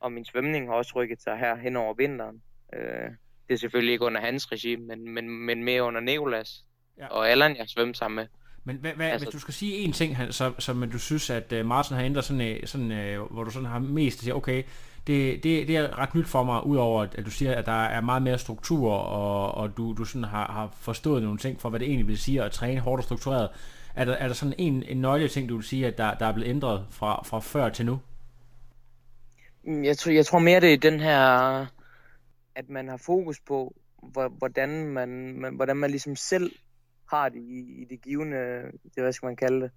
Og 0.00 0.12
min 0.12 0.24
svømning 0.24 0.68
har 0.68 0.74
også 0.74 0.92
rykket 0.96 1.22
sig 1.22 1.38
her 1.38 1.56
hen 1.56 1.76
over 1.76 1.94
vinteren. 1.94 2.42
Øh, 2.74 3.10
det 3.48 3.54
er 3.54 3.56
selvfølgelig 3.56 3.92
ikke 3.92 4.04
under 4.04 4.20
hans 4.20 4.52
regime, 4.52 4.86
men, 4.86 5.08
men, 5.14 5.28
men 5.28 5.64
mere 5.64 5.82
under 5.82 6.00
Nikolas 6.00 6.64
Ja. 6.98 7.06
og 7.06 7.28
Allan, 7.30 7.56
jeg 7.56 7.68
svømte 7.68 7.98
sammen 7.98 8.16
med. 8.16 8.26
Men 8.64 8.76
hvad, 8.76 8.92
hvad, 8.92 9.06
altså, 9.06 9.26
hvis 9.26 9.32
du 9.32 9.38
skal 9.38 9.54
sige 9.54 9.74
en 9.76 9.92
ting, 9.92 10.16
han, 10.16 10.32
som, 10.32 10.60
som 10.60 10.90
du 10.90 10.98
synes, 10.98 11.30
at 11.30 11.52
uh, 11.52 11.66
Martin 11.66 11.96
har 11.96 12.04
ændret 12.04 12.24
sådan, 12.24 12.56
uh, 12.62 12.68
sådan 12.68 13.18
uh, 13.20 13.32
hvor 13.32 13.44
du 13.44 13.50
sådan 13.50 13.68
har 13.68 13.78
mest 13.78 14.18
at 14.18 14.22
sige, 14.24 14.34
okay, 14.34 14.62
det, 15.06 15.42
det, 15.42 15.68
det 15.68 15.76
er 15.76 15.98
ret 15.98 16.14
nyt 16.14 16.26
for 16.26 16.42
mig, 16.44 16.66
udover 16.66 17.02
at, 17.02 17.26
du 17.26 17.30
siger, 17.30 17.54
at 17.54 17.66
der 17.66 17.84
er 17.84 18.00
meget 18.00 18.22
mere 18.22 18.38
struktur, 18.38 18.92
og, 18.92 19.54
og 19.54 19.76
du, 19.76 19.92
du 19.98 20.04
sådan 20.04 20.24
har, 20.24 20.46
har 20.52 20.74
forstået 20.80 21.22
nogle 21.22 21.38
ting 21.38 21.60
for, 21.60 21.68
hvad 21.70 21.80
det 21.80 21.88
egentlig 21.88 22.08
vil 22.08 22.18
sige 22.18 22.42
at 22.42 22.52
træne 22.52 22.80
hårdt 22.80 23.00
og 23.00 23.04
struktureret. 23.04 23.48
Er 23.94 24.04
der, 24.04 24.12
er 24.12 24.26
der 24.26 24.34
sådan 24.34 24.54
en, 24.58 24.82
en 24.82 24.96
nøgle 24.96 25.28
ting, 25.28 25.48
du 25.48 25.56
vil 25.56 25.64
sige, 25.64 25.86
at 25.86 25.98
der, 25.98 26.14
der 26.14 26.26
er 26.26 26.32
blevet 26.32 26.48
ændret 26.50 26.86
fra, 26.90 27.22
fra 27.24 27.40
før 27.40 27.68
til 27.68 27.86
nu? 27.86 28.00
Mm, 29.64 29.84
Jeg 29.84 29.98
tror, 29.98 30.12
jeg 30.12 30.26
tror 30.26 30.38
mere, 30.38 30.60
det 30.60 30.72
er 30.72 30.78
den 30.78 31.00
her, 31.00 31.18
at 32.54 32.68
man 32.68 32.88
har 32.88 32.96
fokus 32.96 33.40
på, 33.40 33.74
hvor- 34.02 34.28
hvordan 34.38 34.84
man, 34.86 35.08
man, 35.40 35.54
hvordan 35.54 35.76
man 35.76 35.90
ligesom 35.90 36.16
selv 36.16 36.52
har 37.10 37.28
det 37.28 37.38
i, 37.38 37.82
i 37.82 37.84
det 37.84 38.02
givende, 38.02 38.62
det, 38.94 39.02
hvad 39.02 39.12
skal 39.12 39.26
man 39.26 39.36
kalde 39.36 39.60
det, 39.60 39.70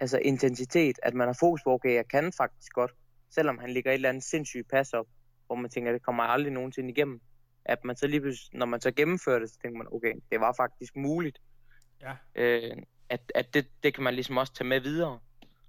altså 0.00 0.18
intensitet, 0.18 0.98
at 1.02 1.14
man 1.14 1.28
har 1.28 1.36
fokus 1.40 1.60
på, 1.64 1.72
okay, 1.72 1.94
jeg 1.94 2.08
kan 2.08 2.32
faktisk 2.32 2.72
godt, 2.72 2.92
selvom 3.30 3.58
han 3.58 3.70
ligger 3.70 3.90
et 3.90 3.94
eller 3.94 4.08
andet 4.08 4.24
sindssygt 4.24 4.68
pas 4.68 4.92
op, 4.92 5.06
hvor 5.46 5.54
man 5.56 5.70
tænker, 5.70 5.92
det 5.92 6.02
kommer 6.02 6.22
aldrig 6.22 6.52
nogensinde 6.52 6.90
igennem, 6.90 7.20
at 7.64 7.84
man 7.84 7.96
så 7.96 8.06
lige 8.06 8.20
pludselig, 8.20 8.58
når 8.58 8.66
man 8.66 8.80
så 8.80 8.90
gennemfører 8.90 9.38
det, 9.38 9.50
så 9.50 9.58
tænker 9.62 9.78
man, 9.78 9.86
okay, 9.92 10.14
det 10.30 10.40
var 10.40 10.54
faktisk 10.56 10.96
muligt, 10.96 11.38
Ja. 12.02 12.12
øh, 12.34 12.76
at, 13.08 13.32
at 13.34 13.54
det, 13.54 13.66
det 13.82 13.94
kan 13.94 14.04
man 14.04 14.14
ligesom 14.14 14.36
også 14.36 14.52
tage 14.54 14.68
med 14.68 14.80
videre. 14.80 15.18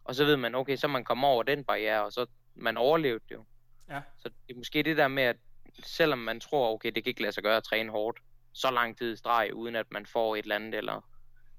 Og 0.03 0.15
så 0.15 0.25
ved 0.25 0.37
man, 0.37 0.55
okay, 0.55 0.75
så 0.75 0.87
man 0.87 1.03
kommer 1.03 1.27
over 1.27 1.43
den 1.43 1.63
barriere, 1.63 2.05
og 2.05 2.11
så 2.11 2.25
man 2.55 2.77
overlevede 2.77 3.23
det 3.29 3.35
jo. 3.35 3.45
Ja. 3.89 4.01
Så 4.17 4.29
det 4.47 4.53
er 4.53 4.57
måske 4.57 4.83
det 4.83 4.97
der 4.97 5.07
med, 5.07 5.23
at 5.23 5.35
selvom 5.83 6.19
man 6.19 6.39
tror, 6.39 6.73
okay, 6.73 6.91
det 6.91 7.03
kan 7.03 7.09
ikke 7.09 7.21
lade 7.21 7.31
sig 7.31 7.43
gøre 7.43 7.57
at 7.57 7.63
træne 7.63 7.91
hårdt, 7.91 8.19
så 8.57 8.71
lang 8.71 8.97
tid 8.97 9.15
streg, 9.15 9.53
uden 9.53 9.75
at 9.75 9.85
man 9.91 10.05
får 10.05 10.35
et 10.35 10.43
eller 10.43 10.55
andet, 10.55 10.75
eller 10.75 11.09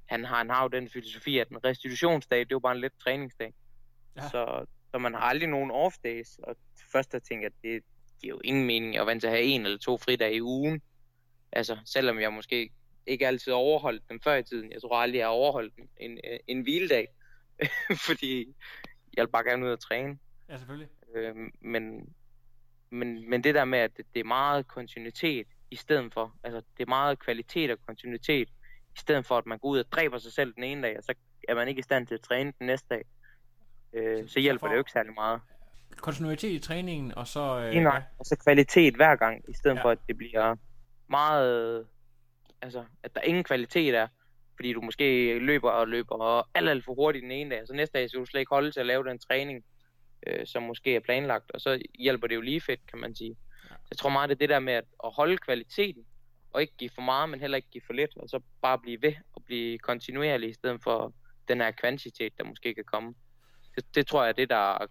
han 0.06 0.24
har, 0.24 0.36
han 0.36 0.50
har 0.50 0.62
jo 0.62 0.68
den 0.68 0.88
filosofi, 0.88 1.38
at 1.38 1.48
en 1.48 1.64
restitutionsdag, 1.64 2.38
det 2.38 2.44
er 2.44 2.54
jo 2.54 2.58
bare 2.58 2.74
en 2.74 2.80
let 2.80 2.92
træningsdag. 3.04 3.54
Ja. 4.16 4.28
Så, 4.28 4.66
så 4.90 4.98
man 4.98 5.14
har 5.14 5.20
aldrig 5.20 5.48
nogen 5.48 5.70
off-days, 5.70 6.38
og 6.42 6.56
først 6.92 7.12
der 7.12 7.18
tænker 7.18 7.44
jeg, 7.44 7.52
at 7.56 7.62
det 7.62 7.82
giver 8.20 8.34
jo 8.34 8.40
ingen 8.44 8.66
mening 8.66 8.96
at 8.96 9.06
vente 9.06 9.22
til 9.22 9.26
at 9.26 9.32
have 9.32 9.44
en 9.44 9.64
eller 9.64 9.78
to 9.78 9.98
fridage 9.98 10.34
i 10.34 10.42
ugen. 10.42 10.82
Altså, 11.52 11.78
selvom 11.84 12.20
jeg 12.20 12.32
måske 12.32 12.70
ikke 13.06 13.26
altid 13.26 13.52
overholdt 13.52 14.08
dem 14.08 14.20
før 14.20 14.34
i 14.34 14.42
tiden. 14.42 14.72
Jeg 14.72 14.80
tror 14.80 14.96
aldrig, 14.96 15.18
jeg 15.18 15.26
har 15.26 15.32
overholdt 15.32 15.74
en, 15.76 15.88
en, 15.96 16.18
en 16.46 16.60
hviledag, 16.60 17.06
fordi 18.06 18.54
jeg 19.16 19.26
vil 19.26 19.30
bare 19.30 19.44
gerne 19.44 19.66
ud 19.66 19.70
og 19.70 19.80
træne. 19.80 20.18
Ja, 20.48 20.56
selvfølgelig. 20.58 20.88
Øh, 21.14 21.34
men, 21.60 22.14
men, 22.90 23.30
men 23.30 23.44
det 23.44 23.54
der 23.54 23.64
med, 23.64 23.78
at 23.78 23.96
det, 23.96 24.06
det 24.14 24.20
er 24.20 24.24
meget 24.24 24.68
kontinuitet 24.68 25.46
i 25.70 25.76
stedet 25.76 26.12
for, 26.14 26.34
altså 26.44 26.62
det 26.78 26.82
er 26.82 26.88
meget 26.88 27.18
kvalitet 27.18 27.70
og 27.70 27.78
kontinuitet, 27.86 28.48
i 28.96 28.98
stedet 28.98 29.26
for 29.26 29.38
at 29.38 29.46
man 29.46 29.58
går 29.58 29.68
ud 29.68 29.78
og 29.78 29.92
dræber 29.92 30.18
sig 30.18 30.32
selv 30.32 30.54
den 30.54 30.64
ene 30.64 30.82
dag, 30.82 30.96
og 30.98 31.04
så 31.04 31.14
er 31.48 31.54
man 31.54 31.68
ikke 31.68 31.78
i 31.78 31.82
stand 31.82 32.06
til 32.06 32.14
at 32.14 32.20
træne 32.20 32.52
den 32.58 32.66
næste 32.66 32.86
dag. 32.90 33.04
Øh, 33.92 34.28
Så- 34.28 34.40
hjælper 34.40 34.60
for- 34.60 34.66
det 34.68 34.74
jo 34.74 34.78
ikke 34.80 34.92
særlig 34.92 35.14
meget. 35.14 35.40
Kontinuitet 35.96 36.50
i 36.52 36.58
træningen, 36.58 37.14
og 37.14 37.26
så... 37.26 37.60
Øh, 37.74 37.82
nok. 37.82 38.02
Og 38.18 38.26
så 38.26 38.36
kvalitet 38.44 38.94
hver 38.96 39.16
gang, 39.16 39.44
i 39.48 39.54
stedet 39.54 39.74
Ja. 39.76 39.78
ja. 39.80 39.84
for 39.84 39.90
at 39.90 39.98
det 40.08 40.16
bliver 40.16 40.56
meget, 41.08 41.86
altså 42.62 42.84
at 43.02 43.14
der 43.14 43.20
ingen 43.20 43.44
kvalitet 43.44 43.94
er, 43.94 44.08
fordi 44.56 44.72
du 44.72 44.80
måske 44.80 45.38
løber 45.38 45.70
og 45.70 45.88
løber 45.88 46.48
alt, 46.54 46.68
alt 46.68 46.84
for 46.84 46.94
hurtigt 46.94 47.22
den 47.22 47.30
ene 47.30 47.50
dag, 47.50 47.60
og 47.62 47.66
så 47.66 47.74
næste 47.74 47.98
dag 47.98 48.10
så 48.10 48.14
kan 48.14 48.20
du 48.20 48.26
slet 48.26 48.40
ikke 48.40 48.54
holde 48.54 48.70
til 48.70 48.80
at 48.80 48.86
lave 48.86 49.04
den 49.04 49.18
træning, 49.18 49.64
øh, 50.26 50.46
som 50.46 50.62
måske 50.62 50.96
er 50.96 51.00
planlagt, 51.00 51.50
og 51.50 51.60
så 51.60 51.82
hjælper 51.98 52.26
det 52.26 52.34
jo 52.34 52.40
lige 52.40 52.60
fedt, 52.60 52.86
kan 52.90 52.98
man 52.98 53.14
sige. 53.14 53.36
Jeg 53.90 53.98
tror 53.98 54.10
meget, 54.10 54.28
det 54.28 54.34
er 54.34 54.38
det 54.38 54.48
der 54.48 54.58
med 54.58 54.72
at, 54.72 54.84
at 55.04 55.10
holde 55.12 55.36
kvaliteten, 55.36 56.04
og 56.50 56.60
ikke 56.60 56.76
give 56.78 56.90
for 56.94 57.02
meget, 57.02 57.28
men 57.28 57.40
heller 57.40 57.56
ikke 57.56 57.70
give 57.70 57.82
for 57.86 57.92
lidt, 57.92 58.10
og 58.16 58.28
så 58.28 58.40
bare 58.62 58.78
blive 58.78 59.02
ved 59.02 59.12
og 59.32 59.42
blive 59.44 59.78
kontinuerlig, 59.78 60.50
i 60.50 60.52
stedet 60.52 60.82
for 60.82 61.12
den 61.48 61.60
her 61.60 61.70
kvantitet, 61.70 62.32
der 62.38 62.44
måske 62.44 62.74
kan 62.74 62.84
komme. 62.84 63.14
Det, 63.76 63.94
det 63.94 64.06
tror 64.06 64.22
jeg 64.22 64.28
er 64.28 64.32
det, 64.32 64.50
der, 64.50 64.86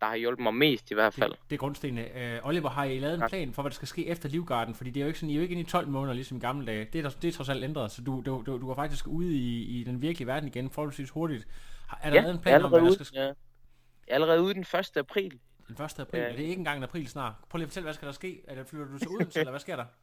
der 0.00 0.06
har 0.06 0.16
hjulpet 0.16 0.42
mig 0.42 0.54
mest 0.54 0.90
i 0.90 0.94
hvert 0.94 1.14
fald. 1.14 1.30
Det, 1.30 1.40
det 1.50 1.56
er 1.56 1.58
grundstenene. 1.58 2.34
Øh, 2.34 2.40
Oliver, 2.46 2.68
har 2.68 2.84
I 2.84 2.98
lavet 2.98 3.22
en 3.22 3.28
plan 3.28 3.52
for, 3.52 3.62
hvad 3.62 3.70
der 3.70 3.74
skal 3.74 3.88
ske 3.88 4.06
efter 4.06 4.28
Livgarden? 4.28 4.74
Fordi 4.74 4.90
det 4.90 5.00
er 5.00 5.04
jo 5.04 5.06
ikke 5.06 5.18
sådan, 5.18 5.30
I 5.30 5.32
er 5.32 5.36
jo 5.36 5.42
ikke 5.42 5.52
inde 5.52 5.62
i 5.62 5.66
12 5.66 5.88
måneder, 5.88 6.14
ligesom 6.14 6.36
i 6.36 6.40
gamle 6.40 6.66
dage. 6.66 6.84
Det 6.92 6.98
er, 6.98 7.02
der, 7.02 7.10
det 7.22 7.28
er 7.28 7.32
trods 7.32 7.48
alt 7.48 7.64
ændret, 7.64 7.90
så 7.90 8.02
du, 8.02 8.22
du, 8.26 8.42
du, 8.46 8.60
du 8.60 8.70
er 8.70 8.74
faktisk 8.74 9.06
ude 9.08 9.34
i, 9.34 9.80
i 9.80 9.84
den 9.84 10.02
virkelige 10.02 10.26
verden 10.26 10.48
igen, 10.48 10.70
forholdsvis 10.70 11.10
hurtigt. 11.10 11.48
Er 12.02 12.10
der 12.10 12.16
Ja, 12.16 12.22
lavet 12.22 12.34
en 12.34 12.40
plan 12.40 12.64
om, 12.64 12.70
hvad 12.70 12.80
der 12.80 12.92
skal 12.92 13.06
ske 13.06 13.16
ja. 13.16 13.22
Jeg 13.24 13.32
er 14.08 14.14
allerede 14.14 14.42
ude 14.42 14.54
den 14.54 14.62
1. 14.62 14.96
april. 14.96 15.40
Den 15.68 15.84
1. 15.84 15.98
april? 16.00 16.20
Er 16.20 16.28
det 16.32 16.38
ikke 16.38 16.52
engang 16.54 16.76
en 16.76 16.82
april 16.82 17.08
snart? 17.08 17.34
Prøv 17.50 17.56
lige 17.58 17.64
at 17.64 17.70
fortælle, 17.70 17.84
hvad 17.84 17.94
skal 17.94 18.06
der 18.06 18.12
ske? 18.12 18.42
Er 18.48 18.54
det, 18.54 18.66
flytter 18.66 18.86
du 18.86 18.98
til 18.98 19.08
Odense, 19.08 19.40
eller 19.40 19.52
hvad 19.52 19.60
sker 19.60 19.76
der? 19.76 19.84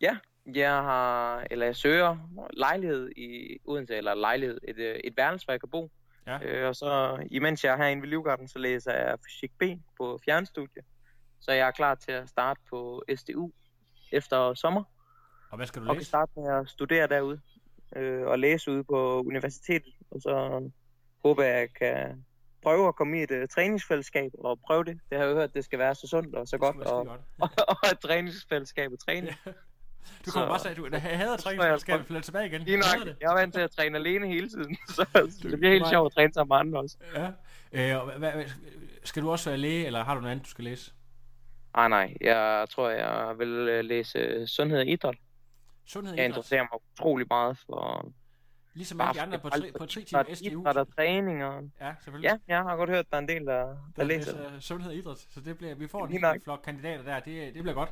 Ja, 0.00 0.16
jeg 0.54 0.70
har, 0.70 1.46
eller 1.50 1.66
jeg 1.66 1.76
søger 1.76 2.16
lejlighed 2.52 3.10
i 3.16 3.58
Odense, 3.64 3.96
eller 3.96 4.14
lejlighed, 4.14 4.58
et, 4.68 4.78
øh, 4.78 4.96
et 5.04 5.16
værelse, 5.16 5.46
hvor 5.46 5.52
jeg 5.52 5.60
kan 5.60 5.68
bo. 5.68 5.90
Ja. 6.26 6.38
Øh, 6.42 6.68
og 6.68 6.76
så, 6.76 7.18
imens 7.30 7.64
jeg 7.64 7.72
er 7.72 7.76
herinde 7.76 8.02
ved 8.02 8.08
Livgarden, 8.08 8.48
så 8.48 8.58
læser 8.58 8.92
jeg 8.92 9.18
fysik 9.24 9.52
B 9.58 9.62
på 9.98 10.18
fjernstudie. 10.24 10.82
Så 11.40 11.52
jeg 11.52 11.66
er 11.66 11.70
klar 11.70 11.94
til 11.94 12.12
at 12.12 12.28
starte 12.28 12.60
på 12.70 13.02
SDU 13.16 13.52
efter 14.12 14.54
sommer, 14.54 14.84
Og 15.50 15.56
hvad 15.56 15.66
skal 15.66 15.82
du 15.82 15.86
og 15.88 15.94
kan 15.94 15.98
læse? 16.00 16.08
starte 16.08 16.32
med 16.36 16.52
at 16.52 16.68
studere 16.68 17.06
derude, 17.06 17.40
øh, 17.96 18.26
og 18.26 18.38
læse 18.38 18.70
ude 18.70 18.84
på 18.84 19.22
universitetet. 19.22 19.94
Og 20.10 20.20
så 20.20 20.62
håber 21.24 21.42
jeg, 21.42 21.54
at 21.54 21.60
jeg 21.60 21.70
kan 21.74 22.24
prøve 22.64 22.88
at 22.88 22.96
komme 22.96 23.18
i 23.20 23.22
et 23.22 23.30
uh, 23.30 23.48
træningsfællesskab 23.54 24.30
og 24.38 24.58
prøve 24.66 24.84
det. 24.84 24.98
Det 25.10 25.18
har 25.18 25.24
jeg 25.24 25.30
jo 25.32 25.36
hørt, 25.36 25.54
det 25.54 25.64
skal 25.64 25.78
være 25.78 25.94
så 25.94 26.06
sundt 26.06 26.34
og 26.34 26.48
så 26.48 26.58
godt, 26.58 26.76
og, 26.76 27.06
godt. 27.06 27.60
og 27.68 27.76
et 27.92 27.98
træningsfællesskab 27.98 28.92
og 28.92 28.98
træne. 29.06 29.26
Ja. 29.46 29.50
Du 30.26 30.30
kommer 30.30 30.48
bare 30.48 30.58
sige, 30.58 30.74
du 30.74 30.88
jeg 30.92 31.00
hader 31.02 31.36
træningsfællesskab, 31.36 31.98
jeg- 31.98 32.06
flytter 32.06 32.22
tilbage 32.22 32.46
igen. 32.46 32.60
Lige 32.60 32.78
Jeg 32.78 32.98
nok. 33.06 33.16
Jeg 33.20 33.30
er 33.30 33.34
vant 33.34 33.54
til 33.54 33.60
at 33.60 33.70
træne 33.70 33.98
alene 33.98 34.26
hele 34.26 34.48
tiden, 34.48 34.76
så, 34.96 35.06
så 35.40 35.48
det 35.48 35.58
bliver 35.58 35.72
helt 35.72 35.88
sjovt 35.88 36.06
at 36.12 36.14
træne 36.14 36.32
sammen 36.34 36.48
med 36.48 36.56
andre 36.56 36.78
også. 36.80 36.96
Ja. 37.14 37.30
Øh, 37.96 38.00
og 38.02 38.18
hvad, 38.18 38.32
hvad, 38.32 38.44
skal 39.04 39.22
du 39.22 39.30
også 39.30 39.50
være 39.50 39.58
læge, 39.58 39.86
eller 39.86 40.04
har 40.04 40.14
du 40.14 40.20
noget 40.20 40.32
andet, 40.32 40.44
du 40.46 40.50
skal 40.50 40.64
læse? 40.64 40.92
Ah, 41.74 41.90
nej, 41.90 42.14
jeg 42.20 42.66
tror, 42.70 42.88
jeg 42.90 43.34
vil 43.38 43.48
øh, 43.48 43.84
læse 43.84 44.18
øh, 44.18 44.46
sundhed 44.46 44.78
og 44.78 44.86
idræt. 44.86 45.14
Sundhed 45.86 46.14
Jeg 46.14 46.18
idræt. 46.24 46.28
interesserer 46.28 46.62
mig 46.62 46.80
utrolig 46.92 47.26
meget 47.30 47.58
for 47.66 48.08
Ligesom 48.74 49.00
alle 49.00 49.14
de 49.14 49.20
andre 49.20 49.38
på, 49.38 49.48
tri, 49.48 49.70
på 49.78 49.86
tri 49.86 50.04
team 50.04 50.20
idræt, 50.20 50.38
SDU. 50.38 50.60
idræt 50.60 50.76
og 50.76 50.94
træning. 50.96 51.44
Og... 51.44 51.62
Ja, 51.80 51.94
selvfølgelig. 52.02 52.28
Ja, 52.28 52.54
jeg 52.54 52.62
har 52.62 52.76
godt 52.76 52.90
hørt, 52.90 52.98
at 52.98 53.10
der 53.10 53.16
er 53.16 53.20
en 53.20 53.28
del, 53.28 53.46
der, 53.46 53.56
der 53.56 53.76
der 53.96 54.04
læser 54.04 54.60
sundhed 54.60 54.90
og 54.90 54.96
idræt, 54.96 55.18
så 55.18 55.40
det 55.40 55.58
bliver, 55.58 55.74
vi 55.74 55.88
får 55.88 56.06
en 56.06 56.20
nok. 56.20 56.44
flok 56.44 56.60
kandidater 56.64 57.04
der, 57.04 57.20
det, 57.20 57.54
det 57.54 57.62
bliver 57.62 57.74
godt. 57.74 57.90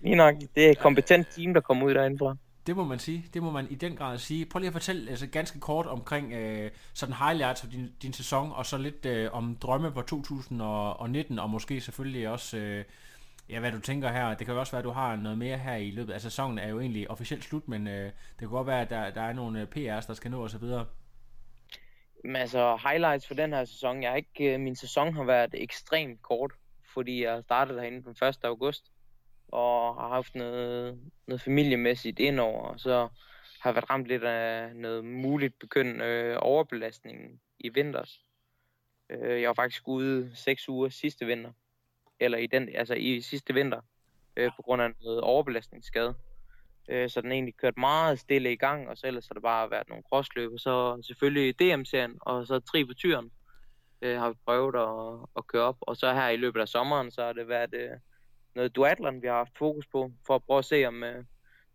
Lige 0.00 0.16
nok, 0.16 0.34
det 0.54 0.66
er 0.66 0.70
et 0.70 0.78
kompetent 0.78 1.28
team, 1.30 1.54
der 1.54 1.60
kommer 1.60 1.86
ud 1.86 1.94
derindefra. 1.94 2.36
Det 2.66 2.76
må 2.76 2.84
man 2.84 2.98
sige, 2.98 3.26
det 3.34 3.42
må 3.42 3.50
man 3.50 3.66
i 3.70 3.74
den 3.74 3.96
grad 3.96 4.18
sige. 4.18 4.46
Prøv 4.46 4.58
lige 4.58 4.66
at 4.66 4.72
fortælle 4.72 5.10
altså, 5.10 5.26
ganske 5.26 5.60
kort 5.60 5.86
omkring 5.86 6.32
øh, 6.32 6.70
sådan 6.94 7.14
highlights 7.14 7.64
af 7.64 7.70
din, 7.70 7.92
din 8.02 8.12
sæson, 8.12 8.52
og 8.52 8.66
så 8.66 8.78
lidt 8.78 9.06
øh, 9.06 9.28
om 9.32 9.56
drømme 9.56 9.92
på 9.92 10.02
2019, 10.02 11.38
og 11.38 11.50
måske 11.50 11.80
selvfølgelig 11.80 12.28
også, 12.28 12.56
øh, 12.56 12.84
ja, 13.50 13.60
hvad 13.60 13.72
du 13.72 13.80
tænker 13.80 14.08
her. 14.08 14.34
Det 14.34 14.46
kan 14.46 14.54
jo 14.54 14.60
også 14.60 14.72
være, 14.72 14.78
at 14.78 14.84
du 14.84 14.90
har 14.90 15.16
noget 15.16 15.38
mere 15.38 15.58
her 15.58 15.74
i 15.74 15.90
løbet 15.90 16.12
af 16.12 16.20
sæsonen, 16.20 16.58
er 16.58 16.68
jo 16.68 16.80
egentlig 16.80 17.10
officielt 17.10 17.44
slut, 17.44 17.68
men 17.68 17.88
øh, 17.88 18.04
det 18.04 18.38
kan 18.38 18.48
godt 18.48 18.66
være, 18.66 18.80
at 18.80 18.90
der, 18.90 19.10
der 19.10 19.20
er 19.20 19.32
nogle 19.32 19.60
øh, 19.60 19.66
PR's, 19.76 20.06
der 20.06 20.14
skal 20.14 20.30
nå 20.30 20.44
osv. 20.44 20.64
Men 22.24 22.36
altså, 22.36 22.76
highlights 22.76 23.26
for 23.26 23.34
den 23.34 23.52
her 23.52 23.64
sæson. 23.64 24.02
Jeg 24.02 24.10
har 24.10 24.16
ikke, 24.16 24.54
øh, 24.54 24.60
min 24.60 24.76
sæson 24.76 25.14
har 25.14 25.24
været 25.24 25.50
ekstremt 25.54 26.22
kort, 26.22 26.52
fordi 26.94 27.24
jeg 27.24 27.42
startede 27.42 27.78
derinde 27.78 28.02
den 28.02 28.28
1. 28.28 28.38
august, 28.42 28.92
og 29.48 29.94
har 29.94 30.08
haft 30.08 30.34
noget, 30.34 31.00
noget 31.26 31.40
familiemæssigt 31.40 32.18
indover, 32.18 32.62
og 32.62 32.80
så 32.80 33.08
har 33.60 33.72
været 33.72 33.90
ramt 33.90 34.06
lidt 34.06 34.24
af 34.24 34.76
noget 34.76 35.04
muligt 35.04 35.58
begyndende 35.58 36.04
øh, 36.04 36.36
overbelastning 36.40 37.40
i 37.58 37.68
vinters. 37.68 38.20
Øh, 39.10 39.42
jeg 39.42 39.48
var 39.48 39.54
faktisk 39.54 39.88
ude 39.88 40.30
seks 40.36 40.68
uger 40.68 40.88
sidste 40.88 41.26
vinter, 41.26 41.52
eller 42.20 42.38
i 42.38 42.46
den, 42.46 42.68
altså 42.74 42.94
i 42.94 43.20
sidste 43.20 43.54
vinter, 43.54 43.80
øh, 44.36 44.50
på 44.56 44.62
grund 44.62 44.82
af 44.82 44.90
noget 45.02 45.20
overbelastningsskade. 45.20 46.14
Øh, 46.88 47.10
så 47.10 47.20
den 47.20 47.32
egentlig 47.32 47.56
kørt 47.56 47.76
meget 47.76 48.18
stille 48.18 48.52
i 48.52 48.56
gang, 48.56 48.88
og 48.88 48.96
så 48.96 49.06
ellers 49.06 49.26
har 49.26 49.34
det 49.34 49.42
bare 49.42 49.70
været 49.70 49.88
nogle 49.88 50.04
crossløb, 50.08 50.52
og 50.52 50.60
så 50.60 51.02
selvfølgelig 51.06 51.60
DM-serien, 51.60 52.18
og 52.20 52.46
så 52.46 52.60
tri 52.60 52.84
på 52.84 52.94
tyren 52.94 53.30
øh, 54.02 54.18
har 54.18 54.28
vi 54.28 54.36
prøvet 54.44 54.74
at, 54.74 55.28
at 55.36 55.46
køre 55.46 55.62
op. 55.62 55.76
Og 55.80 55.96
så 55.96 56.12
her 56.12 56.28
i 56.28 56.36
løbet 56.36 56.60
af 56.60 56.68
sommeren, 56.68 57.10
så 57.10 57.22
har 57.22 57.32
det 57.32 57.48
været 57.48 57.74
øh, 57.74 57.90
noget 58.54 58.76
duatlon, 58.76 59.22
vi 59.22 59.26
har 59.26 59.34
haft 59.34 59.58
fokus 59.58 59.86
på, 59.86 60.12
for 60.26 60.34
at 60.34 60.44
prøve 60.44 60.58
at 60.58 60.64
se 60.64 60.86
om, 60.86 61.04
øh, 61.04 61.24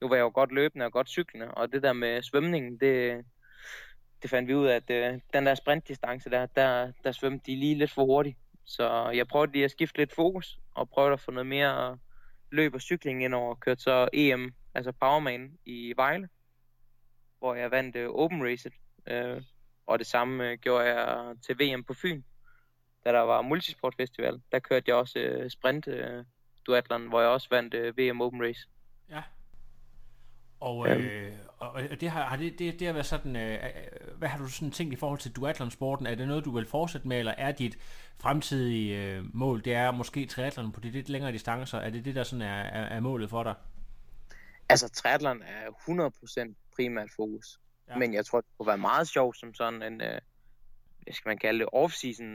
nu 0.01 0.08
var 0.08 0.15
jeg 0.15 0.23
jo 0.23 0.31
godt 0.34 0.51
løbende 0.51 0.86
og 0.86 0.91
godt 0.91 1.10
cyklende, 1.10 1.51
og 1.51 1.71
det 1.71 1.84
der 1.84 1.93
med 1.93 2.21
svømningen, 2.21 2.79
det, 2.79 3.25
det 4.21 4.29
fandt 4.29 4.47
vi 4.47 4.55
ud 4.55 4.67
af, 4.67 4.75
at 4.75 4.89
øh, 4.89 5.19
den 5.34 5.45
der 5.45 5.55
sprintdistance 5.55 6.29
der, 6.29 6.45
der, 6.45 6.91
der 7.03 7.12
svømte 7.12 7.51
de 7.51 7.55
lige 7.55 7.75
lidt 7.75 7.91
for 7.91 8.05
hurtigt. 8.05 8.38
Så 8.65 9.10
jeg 9.10 9.28
prøvede 9.28 9.51
lige 9.51 9.65
at 9.65 9.71
skifte 9.71 9.97
lidt 9.97 10.15
fokus, 10.15 10.60
og 10.75 10.89
prøvede 10.89 11.13
at 11.13 11.19
få 11.19 11.32
noget 11.32 11.47
mere 11.47 11.97
løb 12.51 12.73
og 12.73 12.82
cykling 12.82 13.23
ind 13.23 13.34
over, 13.36 13.56
kørte 13.56 13.82
så 13.82 14.10
EM, 14.13 14.54
altså 14.73 14.91
Powerman 14.91 15.58
i 15.65 15.93
Vejle, 15.95 16.30
hvor 17.39 17.56
jeg 17.56 17.71
vandt 17.71 17.95
øh, 17.95 18.10
Open 18.10 18.43
Racet. 18.43 18.73
Øh, 19.08 19.41
og 19.86 19.99
det 19.99 20.08
samme 20.08 20.51
øh, 20.51 20.58
gjorde 20.58 20.86
jeg 20.86 21.36
til 21.41 21.60
VM 21.60 21.84
på 21.84 21.93
Fyn, 21.93 22.21
da 23.06 23.12
der 23.12 23.19
var 23.19 23.41
Multisport 23.41 23.95
Festival. 23.97 24.41
Der 24.51 24.60
kørte 24.60 24.84
jeg 24.88 24.95
også 24.95 25.19
øh, 25.19 25.49
sprint 25.49 25.88
øh, 25.88 26.25
duatlon, 26.67 27.08
hvor 27.08 27.21
jeg 27.21 27.30
også 27.30 27.47
vandt 27.51 27.73
øh, 27.73 27.97
VM 27.97 28.21
Open 28.21 28.41
Race. 28.41 28.67
Ja. 29.10 29.23
Og, 30.60 30.89
Øhm. 30.89 31.02
øh, 31.06 31.32
og 31.60 32.02
det 32.02 32.10
har, 32.10 32.24
har 32.24 32.38
det, 32.38 32.60
det, 32.60 32.80
det 32.80 32.88
har 32.88 32.94
været 32.94 33.06
sådan, 33.06 33.36
øh, 33.36 33.54
øh, 33.54 34.18
hvad 34.18 34.30
har 34.30 34.38
du 34.38 34.48
sådan 34.48 34.72
tænkt 34.72 34.94
i 34.94 34.96
forhold 34.96 35.20
til 35.20 35.32
duathlon-sporten? 35.32 36.06
Er 36.06 36.15
det 36.15 36.28
noget, 36.28 36.46
du 36.46 36.52
vil 36.52 36.65
fortsætte 36.65 37.08
med, 37.08 37.20
eller 37.20 37.32
er 37.38 37.52
dit 37.52 37.78
fremtidige 38.20 39.04
øh, 39.04 39.36
mål, 39.36 39.63
det 39.65 39.74
er 39.74 39.91
måske 39.91 40.26
triathlon 40.26 40.72
på 40.72 40.80
de 40.80 40.89
lidt 40.91 41.10
længere 41.10 41.32
distancer? 41.32 41.78
Er 41.78 41.89
det 41.89 42.06
det, 42.06 42.15
der 42.15 42.24
sådan 42.24 42.41
er, 42.41 42.62
er, 42.62 42.86
er 42.86 43.00
målet 43.00 43.30
for 43.30 43.44
dig? 43.44 43.56
Altså, 44.70 44.89
triathlon 44.89 45.41
er 45.41 45.70
100% 46.50 46.54
primært 46.76 47.10
fokus. 47.15 47.60
Ja. 47.88 47.94
Ja. 47.94 48.00
Men 48.00 48.13
jeg 48.13 48.26
tror, 48.26 48.41
det 48.41 48.50
kunne 48.58 48.68
være 48.68 48.78
meget 48.78 49.08
sjovt 49.08 49.38
som 49.38 49.54
sådan 49.54 49.82
en, 49.84 50.02
øh, 50.02 50.22
hvad 51.04 51.13
skal 51.13 51.30
man 51.30 51.38
kalde 51.38 51.60
det, 51.60 51.68
off-season, 51.76 52.26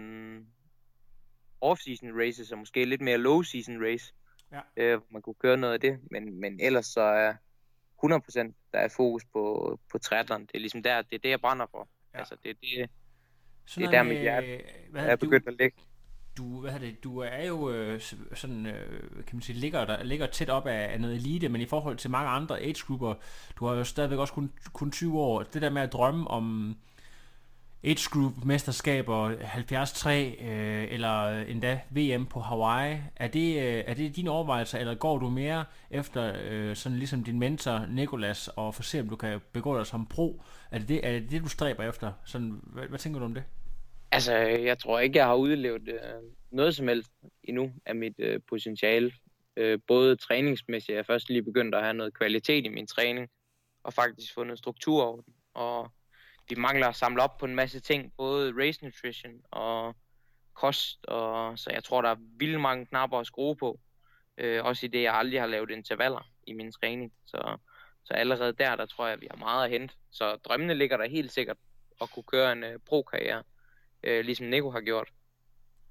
off-season 1.65 2.09
races, 2.27 2.53
og 2.53 2.59
måske 2.59 2.85
lidt 2.85 3.01
mere 3.01 3.17
low-season 3.19 3.85
race. 3.87 4.13
Ja. 4.53 4.61
Øh, 4.77 5.01
man 5.11 5.23
kunne 5.23 5.35
køre 5.35 5.57
noget 5.57 5.75
af 5.75 5.81
det. 5.81 5.99
Men, 6.11 6.41
men 6.41 6.61
ellers 6.61 6.87
så 6.87 7.01
er 7.01 7.35
100% 8.05 8.71
der 8.73 8.79
er 8.79 8.89
fokus 8.89 9.25
på, 9.33 9.79
på 9.93 9.99
triathlon. 9.99 10.41
Det 10.41 10.51
er 10.55 10.59
ligesom 10.59 10.83
der, 10.83 11.03
det 11.03 11.15
er 11.15 11.19
det, 11.19 11.31
jeg 11.31 11.41
brænder 11.41 11.67
for. 11.71 11.89
Ja. 12.15 12.19
Altså, 12.19 12.37
det 12.43 12.51
er 12.51 12.55
det, 12.55 12.91
Sådan 13.67 13.89
Det 13.89 13.95
er 13.95 13.99
der, 13.99 14.03
noget 14.03 14.17
mit 14.17 14.23
hjerte 14.23 14.63
hvad 14.91 15.03
er 15.03 15.11
det, 15.11 15.21
du, 15.21 15.27
begyndt 15.27 15.49
at 15.49 15.55
lægge. 15.59 15.77
du, 16.37 16.61
hvad 16.61 16.81
det, 16.81 17.05
du 17.05 17.19
er 17.19 17.47
jo 17.47 17.71
øh, 17.71 18.01
sådan, 18.35 18.67
øh, 18.67 19.11
kan 19.13 19.37
man 19.37 19.43
sige, 19.43 19.59
ligger, 19.59 19.85
der, 19.85 20.03
ligger 20.03 20.27
tæt 20.27 20.51
op 20.51 20.67
af, 20.67 20.93
af 20.93 21.01
noget 21.01 21.17
elite, 21.17 21.49
men 21.49 21.61
i 21.61 21.67
forhold 21.67 21.97
til 21.97 22.11
mange 22.11 22.31
andre 22.31 22.61
age-grupper, 22.61 23.15
du 23.57 23.67
har 23.67 23.75
jo 23.75 23.85
stadigvæk 23.85 24.19
også 24.19 24.35
kun, 24.35 24.53
kun 24.73 24.91
20 24.91 25.19
år, 25.21 25.43
det 25.43 25.63
der 25.63 25.71
med 25.71 25.83
at 25.83 25.93
drømme 25.93 26.29
om 26.29 26.77
age 27.85 28.11
group 28.11 28.33
mesterskaber 28.45 29.35
73 29.53 30.07
øh, 30.07 30.93
eller 30.93 31.29
endda 31.29 31.81
VM 31.91 32.27
på 32.27 32.41
Hawaii, 32.41 32.99
er 33.17 33.29
det, 33.29 33.57
øh, 33.57 33.85
er 33.87 33.95
det 33.95 34.17
dine 34.17 34.31
overvejelser, 34.31 34.79
eller 34.79 34.95
går 34.95 35.19
du 35.19 35.29
mere 35.29 35.65
efter 35.91 36.33
øh, 36.45 36.77
sådan 36.77 36.99
ligesom 36.99 37.25
din 37.25 37.39
mentor 37.39 37.87
Nikolas 37.87 38.49
og 38.49 38.75
for 38.75 38.83
se 38.83 39.01
om 39.01 39.09
du 39.09 39.17
kan 39.17 39.41
begå 39.53 39.79
dig 39.79 39.87
som 39.87 40.07
pro? 40.07 40.43
Er 40.71 40.79
det 40.79 40.89
det, 40.89 41.07
er 41.07 41.13
det, 41.13 41.31
det 41.31 41.43
du 41.43 41.49
stræber 41.49 41.89
efter? 41.89 42.13
Sådan, 42.25 42.61
hvad, 42.63 42.87
hvad 42.89 42.99
tænker 42.99 43.19
du 43.19 43.25
om 43.25 43.35
det? 43.35 43.45
Altså, 44.13 44.35
jeg 44.39 44.79
tror 44.79 45.01
ikke, 45.01 45.19
jeg 45.19 45.27
har 45.27 45.35
udlevet 45.35 45.89
øh, 45.89 45.99
noget 46.51 46.77
som 46.77 46.89
helst 46.89 47.11
endnu 47.45 47.73
af 47.87 47.95
mit 47.95 48.15
øh, 48.19 48.41
potentiale. 48.49 49.13
Øh, 49.57 49.79
både 49.87 50.17
træningsmæssigt, 50.17 50.97
jeg 50.97 51.07
først 51.07 51.29
lige 51.29 51.43
begyndt 51.43 51.75
at 51.75 51.83
have 51.83 51.95
noget 51.95 52.15
kvalitet 52.15 52.67
i 52.67 52.69
min 52.69 52.87
træning, 52.87 53.29
og 53.85 53.93
faktisk 53.93 54.35
fundet 54.35 54.59
struktur 54.59 55.03
over 55.03 55.21
den. 55.21 55.35
Og 55.55 55.91
vi 56.51 56.55
mangler 56.55 56.89
at 56.89 56.97
samle 56.97 57.23
op 57.23 57.39
på 57.39 57.47
en 57.47 57.55
masse 57.55 57.81
ting, 57.81 58.13
både 58.17 58.55
race 58.59 58.85
nutrition 58.85 59.33
og 59.51 59.97
kost, 60.55 61.07
og 61.07 61.59
så 61.59 61.71
jeg 61.73 61.85
tror, 61.85 62.03
der 62.03 62.09
er 62.09 62.17
vildt 62.19 62.61
mange 62.61 62.87
knapper 62.87 63.19
at 63.19 63.27
skrue 63.27 63.57
på. 63.57 63.81
Øh, 64.39 64.65
også 64.65 64.87
i 64.87 64.89
det, 64.89 65.03
jeg 65.03 65.15
aldrig 65.15 65.41
har 65.41 65.47
lavet 65.47 65.71
intervaller 65.71 66.29
i 66.47 66.53
min 66.53 66.73
træning. 66.73 67.13
Så, 67.27 67.57
så 68.05 68.15
allerede 68.15 68.53
der, 68.53 68.77
der 68.77 68.87
tror 68.87 69.07
jeg, 69.07 69.13
at 69.13 69.21
vi 69.21 69.27
har 69.31 69.39
meget 69.39 69.65
at 69.65 69.71
hente. 69.71 69.95
Så 70.11 70.37
drømmene 70.37 70.75
ligger 70.75 70.97
der 70.97 71.09
helt 71.09 71.33
sikkert 71.33 71.57
at 72.01 72.11
kunne 72.11 72.23
køre 72.23 72.53
en 72.53 72.65
øh, 72.65 72.79
pro-karriere 72.89 73.43
øh, 74.03 74.25
ligesom 74.25 74.47
Nico 74.47 74.71
har 74.71 74.81
gjort. 74.81 75.09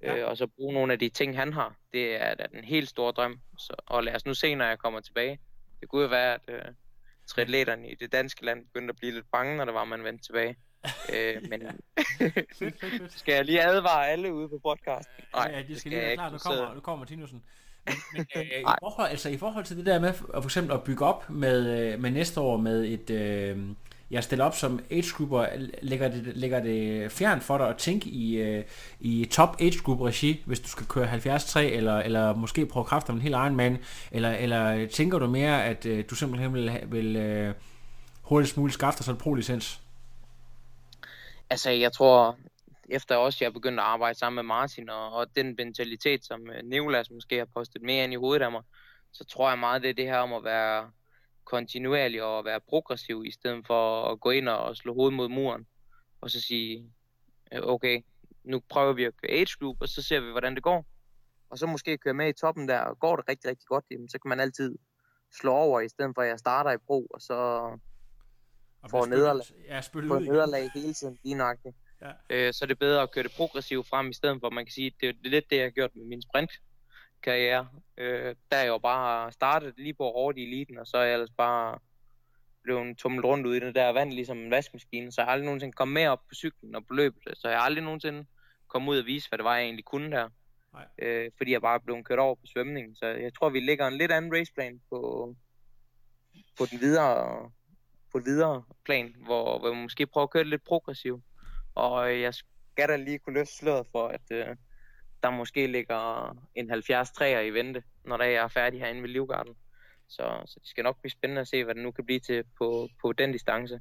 Ja. 0.01 0.13
Ja. 0.15 0.17
Øh, 0.17 0.29
og 0.29 0.37
så 0.37 0.47
bruge 0.47 0.73
nogle 0.73 0.93
af 0.93 0.99
de 0.99 1.09
ting, 1.09 1.37
han 1.37 1.53
har. 1.53 1.75
Det 1.93 2.15
er 2.15 2.35
da 2.35 2.45
den 2.51 2.63
helt 2.63 2.89
store 2.89 3.11
drøm. 3.11 3.41
Så, 3.57 3.73
og 3.85 4.03
lad 4.03 4.15
os 4.15 4.25
nu 4.25 4.33
se, 4.33 4.55
når 4.55 4.65
jeg 4.65 4.79
kommer 4.79 4.99
tilbage. 4.99 5.39
Det 5.79 5.89
kunne 5.89 6.01
jo 6.01 6.07
være, 6.07 6.33
at 6.33 6.41
øh, 6.47 6.61
triatleterne 7.29 7.89
i 7.89 7.95
det 7.95 8.11
danske 8.11 8.45
land 8.45 8.65
begyndte 8.65 8.91
at 8.91 8.97
blive 8.97 9.13
lidt 9.13 9.25
bange, 9.31 9.57
når 9.57 9.65
det 9.65 9.73
var, 9.73 9.85
man 9.85 10.03
vendte 10.03 10.25
tilbage. 10.25 10.55
øh, 11.13 11.49
men 11.49 11.61
skal 13.19 13.33
jeg 13.33 13.45
lige 13.45 13.63
advare 13.63 14.07
alle 14.07 14.33
ude 14.33 14.49
på 14.49 14.59
podcasten? 14.63 15.23
Nej, 15.35 15.51
ja, 15.53 15.61
de 15.61 15.67
det 15.67 15.79
skal 15.79 15.89
lige 15.89 16.01
være 16.01 16.13
klar, 16.13 16.29
nu 16.29 16.37
kommer, 16.37 16.73
nu 16.73 16.79
kommer 16.79 16.99
Martinussen. 16.99 17.43
Men, 17.85 17.95
men 18.13 18.25
øh, 18.35 18.61
i, 18.61 18.63
forhold, 18.79 19.09
altså, 19.09 19.29
i 19.29 19.37
forhold 19.37 19.65
til 19.65 19.77
det 19.77 19.85
der 19.85 19.99
med 19.99 20.13
for 20.13 20.43
eksempel 20.43 20.73
at 20.73 20.83
bygge 20.83 21.05
op 21.05 21.29
med, 21.29 21.91
øh, 21.93 21.99
med 21.99 22.11
næste 22.11 22.39
år 22.39 22.57
med 22.57 22.85
et, 22.85 23.09
øh, 23.09 23.57
jeg 24.11 24.23
stiller 24.23 24.45
op 24.45 24.55
som 24.55 24.79
age 24.91 25.13
grupper, 25.17 25.45
lægger 25.81 26.07
det, 26.07 26.37
lægger 26.37 26.59
det 26.59 27.11
fjern 27.11 27.41
for 27.41 27.57
dig 27.57 27.69
at 27.69 27.77
tænke 27.77 28.09
i, 28.09 28.37
øh, 28.37 28.63
i 28.99 29.25
top 29.25 29.61
age 29.61 29.79
group 29.83 30.01
regi, 30.01 30.43
hvis 30.45 30.59
du 30.59 30.67
skal 30.67 30.85
køre 30.85 31.07
73 31.07 31.55
eller, 31.55 31.97
eller 31.97 32.35
måske 32.35 32.65
prøve 32.65 32.85
kræfter 32.85 33.13
med 33.13 33.19
en 33.19 33.23
helt 33.23 33.35
egen 33.35 33.55
mand, 33.55 33.77
eller, 34.11 34.31
eller 34.31 34.87
tænker 34.87 35.19
du 35.19 35.27
mere, 35.27 35.65
at 35.65 35.85
øh, 35.85 36.03
du 36.09 36.15
simpelthen 36.15 36.53
vil, 36.53 36.79
vil 36.87 37.15
øh, 37.15 37.53
hurtigst 38.21 38.57
muligt 38.57 38.73
skaffe 38.73 38.97
dig 38.97 39.05
sådan 39.05 39.15
en 39.15 39.21
pro-licens? 39.21 39.79
Altså, 41.49 41.69
jeg 41.69 41.93
tror, 41.93 42.37
efter 42.89 43.15
også 43.15 43.37
jeg 43.41 43.53
begyndte 43.53 43.83
at 43.83 43.87
arbejde 43.87 44.19
sammen 44.19 44.35
med 44.35 44.43
Martin, 44.43 44.89
og, 44.89 45.13
og 45.13 45.27
den 45.35 45.55
mentalitet, 45.57 46.25
som 46.25 46.49
øh, 46.49 46.63
Nicolas 46.63 47.11
måske 47.11 47.37
har 47.37 47.47
postet 47.53 47.81
mere 47.81 48.03
ind 48.03 48.13
i 48.13 48.15
hovedet 48.15 48.45
af 48.45 48.51
mig, 48.51 48.61
så 49.11 49.25
tror 49.25 49.49
jeg 49.49 49.59
meget, 49.59 49.81
det 49.81 49.89
er 49.89 49.93
det 49.93 50.05
her 50.05 50.17
om 50.17 50.33
at 50.33 50.43
være 50.43 50.89
kontinuerlig 51.49 52.23
og 52.23 52.45
være 52.45 52.59
progressiv, 52.69 53.23
i 53.25 53.31
stedet 53.31 53.67
for 53.67 54.11
at 54.11 54.19
gå 54.19 54.29
ind 54.29 54.49
og 54.49 54.75
slå 54.75 54.93
hovedet 54.93 55.13
mod 55.13 55.29
muren, 55.29 55.67
og 56.21 56.31
så 56.31 56.41
sige, 56.41 56.91
øh, 57.53 57.61
okay, 57.63 58.01
nu 58.43 58.61
prøver 58.69 58.93
vi 58.93 59.03
at 59.03 59.13
køre 59.21 59.31
age 59.31 59.57
group, 59.59 59.77
og 59.81 59.89
så 59.89 60.01
ser 60.01 60.19
vi, 60.19 60.31
hvordan 60.31 60.55
det 60.55 60.63
går. 60.63 60.85
Og 61.49 61.57
så 61.57 61.65
måske 61.65 61.97
køre 61.97 62.13
med 62.13 62.29
i 62.29 62.33
toppen 62.33 62.67
der, 62.67 62.79
og 62.79 62.99
går 62.99 63.15
det 63.15 63.25
rigtig, 63.29 63.49
rigtig 63.49 63.67
godt, 63.67 63.85
jamen, 63.91 64.09
så 64.09 64.19
kan 64.19 64.29
man 64.29 64.39
altid 64.39 64.75
slå 65.39 65.51
over, 65.51 65.79
i 65.81 65.89
stedet 65.89 66.11
for 66.15 66.21
at 66.21 66.27
jeg 66.27 66.39
starter 66.39 66.71
i 66.71 66.77
pro, 66.77 67.05
og 67.05 67.21
så 67.21 67.33
Og 68.81 68.89
Får 68.89 69.05
nederlag. 69.05 69.45
Ja, 69.67 69.81
spillet 69.81 70.09
få 70.09 70.15
ud 70.15 70.21
igen. 70.21 70.33
nederlag 70.33 70.71
hele 70.73 70.93
tiden, 70.93 71.17
lige 71.23 71.35
nøjagtigt. 71.35 71.75
Ja. 72.01 72.11
Øh, 72.29 72.53
så 72.53 72.65
er 72.65 72.67
det 72.67 72.79
bedre 72.79 73.01
at 73.01 73.11
køre 73.11 73.23
det 73.23 73.31
progressivt 73.37 73.87
frem, 73.87 74.09
i 74.09 74.13
stedet 74.13 74.37
for, 74.41 74.49
man 74.49 74.65
kan 74.65 74.71
sige, 74.71 74.91
det 75.01 75.09
er 75.09 75.13
det 75.23 75.31
lidt 75.31 75.49
det, 75.49 75.55
jeg 75.55 75.65
har 75.65 75.69
gjort 75.69 75.95
med 75.95 76.05
min 76.05 76.21
sprintkarriere. 77.19 77.67
Øh, 77.97 78.35
der 78.51 78.57
er 78.57 78.61
jeg 78.61 78.67
jo 78.67 78.77
bare 78.77 79.31
startet 79.31 79.73
lige 79.77 79.93
på 79.93 80.03
hårdt 80.03 80.37
i 80.37 80.43
eliten, 80.43 80.77
og 80.77 80.87
så 80.87 80.97
er 80.97 81.03
jeg 81.03 81.13
ellers 81.13 81.31
bare 81.37 81.79
blevet 82.63 82.97
tumlet 82.97 83.25
rundt 83.25 83.47
ud 83.47 83.55
i 83.55 83.59
det 83.59 83.75
der 83.75 83.89
vand, 83.89 84.13
ligesom 84.13 84.37
en 84.37 84.51
vaskemaskine, 84.51 85.11
så 85.11 85.21
jeg 85.21 85.25
har 85.25 85.31
aldrig 85.31 85.45
nogensinde 85.45 85.73
kommet 85.73 85.93
med 85.93 86.07
op 86.07 86.27
på 86.27 86.35
cyklen 86.35 86.75
og 86.75 86.87
på 86.87 86.93
løbet, 86.93 87.21
så 87.35 87.49
jeg 87.49 87.57
har 87.57 87.65
aldrig 87.65 87.83
nogensinde 87.83 88.25
kommet 88.67 88.91
ud 88.91 88.99
og 88.99 89.05
vise, 89.05 89.29
hvad 89.29 89.37
det 89.37 89.43
var, 89.43 89.55
jeg 89.55 89.63
egentlig 89.63 89.85
kunne 89.85 90.11
der. 90.11 90.29
Nej. 90.73 90.87
Øh, 91.01 91.31
fordi 91.37 91.51
jeg 91.51 91.61
bare 91.61 91.79
blevet 91.79 92.05
kørt 92.05 92.19
over 92.19 92.35
på 92.35 92.45
svømningen, 92.45 92.95
så 92.95 93.05
jeg 93.05 93.33
tror, 93.33 93.49
vi 93.49 93.59
lægger 93.59 93.87
en 93.87 93.97
lidt 93.97 94.11
anden 94.11 94.33
raceplan 94.33 94.81
på, 94.89 95.35
på 96.57 96.65
den 96.71 96.79
videre 96.79 97.51
på 98.11 98.17
et 98.17 98.25
videre 98.25 98.63
plan, 98.85 99.15
hvor, 99.25 99.59
hvor 99.59 99.69
vi 99.69 99.81
måske 99.81 100.05
prøver 100.07 100.23
at 100.23 100.31
køre 100.31 100.43
det 100.43 100.49
lidt 100.49 100.63
progressivt. 100.63 101.23
Og 101.75 102.21
jeg 102.21 102.33
skal 102.33 102.89
da 102.89 102.95
lige 102.95 103.19
kunne 103.19 103.33
løfte 103.33 103.55
sløret 103.55 103.87
for, 103.91 104.07
at 104.07 104.21
øh, 104.31 104.55
der 105.23 105.29
måske 105.29 105.67
ligger 105.67 106.35
en 106.55 106.69
70 106.69 107.11
træer 107.11 107.39
i 107.39 107.49
vente, 107.49 107.83
når 108.05 108.17
der 108.17 108.25
er 108.25 108.47
færdig 108.47 108.79
herinde 108.79 109.01
ved 109.01 109.09
Livgarden. 109.09 109.55
Så, 110.07 110.41
så 110.45 110.59
det 110.59 110.69
skal 110.69 110.83
nok 110.83 111.01
blive 111.01 111.11
spændende 111.11 111.41
at 111.41 111.47
se, 111.47 111.63
hvad 111.63 111.75
det 111.75 111.83
nu 111.83 111.91
kan 111.91 112.05
blive 112.05 112.19
til 112.19 112.43
på, 112.57 112.89
på 113.01 113.13
den 113.13 113.31
distance. 113.31 113.79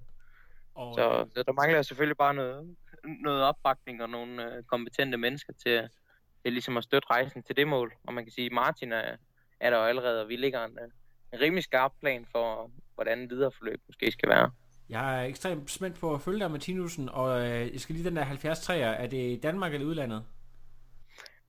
Og, 0.75 0.95
Så, 0.95 1.27
så 1.35 1.43
der 1.43 1.53
mangler 1.53 1.83
selvfølgelig 1.83 2.17
bare 2.17 2.35
noget, 2.35 2.77
noget 3.21 3.43
opbakning 3.43 4.03
og 4.03 4.11
nogle 4.11 4.57
øh, 4.57 4.63
kompetente 4.63 5.19
mennesker 5.19 5.53
til, 5.53 5.89
til 6.43 6.53
ligesom 6.53 6.77
at 6.77 6.85
støtte 6.85 7.11
rejsen 7.11 7.43
til 7.43 7.57
det 7.57 7.69
mål. 7.69 7.95
Og 8.07 8.15
man 8.15 8.25
kan 8.25 8.33
sige, 8.33 8.47
at 8.47 8.53
Martin 8.53 8.93
er, 8.93 9.17
er 9.61 9.71
der 9.71 9.77
jo 9.79 9.85
allerede, 9.85 10.23
og 10.23 10.29
vi 10.29 10.37
ligger 10.37 10.65
en, 10.65 10.79
øh, 10.83 10.89
en 11.33 11.41
rimelig 11.41 11.65
skarp 11.65 11.93
plan 12.01 12.27
for, 12.33 12.71
hvordan 12.95 13.31
videre 13.31 13.53
forløb 13.53 13.81
måske 13.87 14.11
skal 14.13 14.29
være. 14.29 14.51
Jeg 14.89 15.21
er 15.21 15.27
ekstremt 15.27 15.71
spændt 15.71 16.01
på 16.01 16.15
at 16.15 16.21
følge 16.21 16.39
dig, 16.39 16.51
Martinussen, 16.51 17.09
og 17.09 17.41
øh, 17.41 17.73
jeg 17.73 17.81
skal 17.81 17.95
lige 17.95 18.09
den 18.09 18.17
der 18.17 18.23
70 18.23 18.61
træer. 18.61 18.89
Er 18.89 19.07
det 19.07 19.31
i 19.31 19.41
Danmark 19.41 19.75
eller 19.75 19.87
udlandet? 19.87 20.25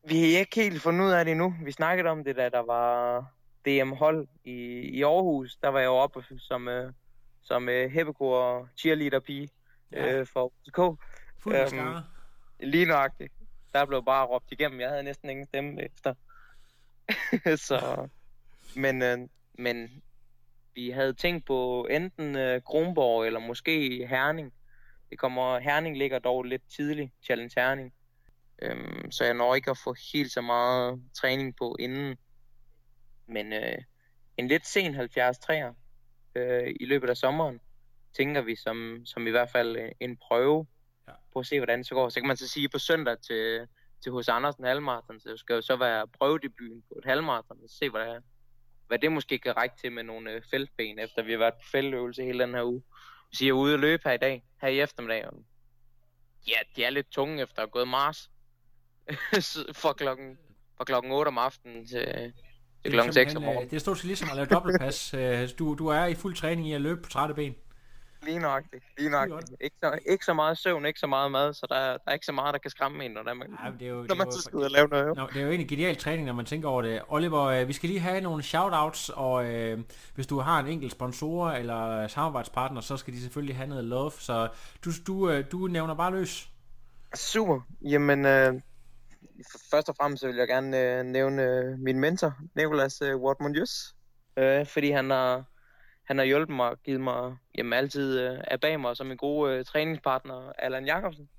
Vi 0.04 0.34
har 0.34 0.40
ikke 0.40 0.56
helt 0.56 0.82
fundet 0.82 1.06
ud 1.06 1.12
af 1.12 1.26
det 1.26 1.32
endnu. 1.32 1.56
Vi 1.64 1.72
snakkede 1.72 2.10
om 2.10 2.24
det, 2.24 2.36
da 2.36 2.50
der 2.50 2.60
var 2.60 3.20
DM-hold 3.66 4.28
i, 4.44 4.52
i 4.80 5.04
Aarhus. 5.04 5.56
Der 5.56 5.68
var 5.68 5.80
jeg 5.80 5.86
jo 5.86 5.94
oppe 5.94 6.24
som, 6.38 6.68
øh, 6.68 6.94
som 7.42 7.70
øh, 7.70 7.92
Hebbekor 7.92 8.70
cheerleader-pige 8.78 9.50
Ja. 9.92 10.12
øh, 10.14 10.28
for 10.28 10.54
UTK. 10.68 11.02
Fuld 11.40 11.56
Øhm. 11.56 11.96
Lige 12.60 12.86
nøjagtigt. 12.86 13.34
Der 13.74 13.86
blev 13.86 14.06
bare 14.06 14.26
råbt 14.26 14.52
igennem. 14.52 14.80
Jeg 14.80 14.90
havde 14.90 15.04
næsten 15.04 15.30
ingen 15.30 15.46
stemme 15.46 15.84
efter. 15.86 16.14
så, 17.68 18.08
men, 18.76 19.02
øh, 19.02 19.18
men 19.54 20.04
vi 20.76 20.90
havde 20.90 21.14
tænkt 21.14 21.46
på 21.46 21.88
enten 21.90 22.36
øh, 22.36 22.62
Kronborg 22.62 23.26
eller 23.26 23.40
måske 23.40 24.06
Herning. 24.08 24.54
Det 25.10 25.20
kommer, 25.20 25.60
Herning 25.60 25.98
ligger 25.98 26.20
dog 26.20 26.44
lidt 26.44 26.62
tidligt, 26.70 27.12
Challenge 27.24 27.54
Herning. 27.58 27.94
Øhm, 28.62 29.12
så 29.12 29.26
jeg 29.26 29.34
når 29.34 29.56
ikke 29.56 29.72
at 29.72 29.78
få 29.78 29.96
helt 30.14 30.32
så 30.32 30.42
meget 30.42 31.02
træning 31.22 31.56
på 31.56 31.76
inden. 31.80 32.18
Men 33.28 33.54
øh, 33.54 33.78
en 34.38 34.48
lidt 34.48 34.68
sen 34.68 34.94
70 34.94 35.38
træer 35.40 35.74
øh, 36.36 36.76
i 36.80 36.86
løbet 36.86 37.10
af 37.10 37.18
sommeren, 37.18 37.60
tænker 38.18 38.42
vi 38.42 38.56
som, 38.56 39.02
som 39.06 39.28
i 39.28 39.30
hvert 39.30 39.50
fald 39.50 39.76
øh, 39.78 39.92
en 40.00 40.18
prøve 40.18 40.68
Ja. 41.08 41.14
på 41.34 41.40
at 41.40 41.46
se, 41.46 41.60
hvordan 41.60 41.80
det 41.80 41.88
så 41.88 41.96
går. 41.96 42.10
Så 42.10 42.20
kan 42.20 42.28
man 42.28 42.38
så 42.38 42.48
sige 42.48 42.70
på 42.70 42.80
søndag 42.80 43.22
til, 43.22 43.68
til 44.04 44.12
hos 44.12 44.30
Andersen 44.30 44.64
halvmarathon, 44.64 45.20
så 45.20 45.30
det 45.30 45.40
skal 45.40 45.54
jo 45.54 45.62
så 45.62 45.76
være 45.76 46.08
prøvedebuten 46.08 46.82
på 46.88 46.94
et 46.98 47.06
halvmarathon, 47.06 47.58
og 47.64 47.70
se, 47.70 47.90
hvad, 47.90 48.22
hvad 48.88 49.00
det 49.00 49.12
måske 49.12 49.40
kan 49.40 49.58
række 49.58 49.76
til 49.82 49.92
med 49.92 50.04
nogle 50.04 50.32
øh, 50.32 50.42
feltben, 50.52 51.00
efter 51.00 51.24
vi 51.24 51.32
har 51.32 51.40
været 51.40 51.54
på 51.54 51.70
feltøvelse 51.72 52.24
hele 52.24 52.44
den 52.44 52.54
her 52.54 52.64
uge. 52.64 52.84
Hvis 53.30 53.42
I 53.42 53.48
er 53.48 53.54
ude 53.54 53.74
at 53.74 53.80
løbe 53.80 54.04
her 54.06 54.14
i 54.14 54.18
dag, 54.18 54.44
her 54.62 54.68
i 54.68 54.80
eftermiddag, 54.80 55.28
og 55.28 55.44
ja, 56.48 56.58
de 56.76 56.84
er 56.84 56.90
lidt 56.90 57.10
tunge 57.12 57.44
efter 57.44 57.56
at 57.58 57.62
have 57.62 57.72
gået 57.72 57.88
Mars 57.88 58.32
fra 59.82 59.94
klokken, 59.94 60.38
fra 60.78 60.84
klokken 60.84 61.12
8 61.12 61.28
om 61.30 61.38
aftenen 61.38 61.88
til, 61.88 62.34
til 62.84 62.92
klokken 62.92 63.14
6 63.14 63.36
om 63.36 63.42
morgenen. 63.42 63.70
Det 63.70 63.76
er 63.76 63.80
stort 63.80 63.98
set 63.98 64.06
ligesom 64.06 64.30
at 64.30 64.36
lave 64.36 64.46
dobbeltpas. 64.46 65.14
Øh, 65.18 65.50
du, 65.60 65.76
du 65.76 65.88
er 65.88 66.06
i 66.06 66.16
fuld 66.16 66.36
træning 66.36 66.68
i 66.68 66.74
at 66.74 66.82
løbe 66.82 67.02
på 67.02 67.10
trætte 67.10 67.34
ben. 67.36 67.56
Lige 68.24 68.40
nøjagtigt. 68.40 68.84
Lige 68.98 69.10
nøjagtigt. 69.10 69.62
Ikke 69.62 69.76
så, 69.84 70.00
ikke 70.10 70.26
så 70.26 70.34
meget 70.34 70.58
søvn, 70.58 70.86
ikke 70.86 71.00
så 71.00 71.08
meget 71.08 71.32
mad, 71.32 71.54
så 71.54 71.66
der, 71.70 71.76
er- 71.76 71.92
der 71.92 72.00
er 72.08 72.14
ikke 72.14 72.26
så 72.26 72.32
meget, 72.32 72.54
der 72.54 72.60
kan 72.60 72.72
skræmme 72.72 73.06
en, 73.06 73.12
når, 73.12 73.24
der, 73.24 73.34
man, 73.34 73.48
Ja, 73.66 73.72
det 73.80 73.86
er 73.86 73.90
jo, 73.90 73.96
når 73.96 74.02
det 74.04 74.12
er 74.12 74.16
man 74.16 74.28
jo, 74.28 74.32
så 74.32 74.42
skal 74.42 74.58
ud 74.58 74.64
og 74.64 74.72
lave 74.72 74.88
noget. 74.88 75.08
jo. 75.08 75.14
Nå, 75.14 75.28
det 75.28 75.36
er 75.38 75.42
jo 75.42 75.48
egentlig 75.50 75.70
genial 75.70 75.96
træning, 75.96 76.26
når 76.26 76.34
man 76.34 76.46
tænker 76.46 76.70
over 76.70 76.82
det. 76.82 77.02
Oliver, 77.08 77.42
øh, 77.44 77.68
vi 77.68 77.74
skal 77.74 77.90
lige 77.90 78.00
have 78.00 78.22
nogle 78.22 78.44
shoutouts, 78.44 79.10
og 79.10 79.46
øh, 79.46 79.80
hvis 80.16 80.28
du 80.28 80.40
har 80.40 80.60
en 80.60 80.68
enkelt 80.68 80.92
sponsor 80.92 81.50
eller 81.52 82.08
samarbejdspartner, 82.08 82.82
så 82.82 82.98
skal 82.98 83.14
de 83.14 83.22
selvfølgelig 83.22 83.56
have 83.56 83.70
noget 83.70 83.84
love. 83.84 84.12
Så 84.12 84.48
du, 84.86 84.92
du, 85.08 85.30
øh, 85.30 85.46
du 85.52 85.58
nævner 85.68 85.94
bare 85.94 86.12
løs. 86.12 86.50
Super. 87.16 87.60
Jamen, 87.82 88.26
øh, 88.26 88.54
først 89.72 89.90
og 89.90 89.96
fremmest 89.96 90.28
vil 90.28 90.36
jeg 90.36 90.48
gerne 90.48 90.80
øh, 90.80 91.04
nævne 91.04 91.44
øh, 91.44 91.80
min 91.80 92.00
mentor, 92.00 92.34
Nicolas 92.56 93.02
øh, 93.02 93.16
Wortmann-Jøs. 93.16 93.96
Øh, 94.38 94.66
fordi 94.66 94.92
han 94.92 95.10
har, 95.10 95.44
han 96.04 96.18
har 96.18 96.26
hjulpet 96.26 96.56
mig 96.56 96.70
og 96.70 96.84
givet 96.84 97.02
mig 97.02 97.38
jamen, 97.58 97.74
altid 97.74 98.20
øh, 98.20 98.38
er 98.44 98.58
bag 98.58 98.80
mig 98.80 98.98
som 98.98 99.12
en 99.12 99.18
god 99.18 99.52
øh, 99.52 99.66
træningspartner, 99.66 100.52
Allan 100.58 100.86
Jacobsen. 100.86 101.30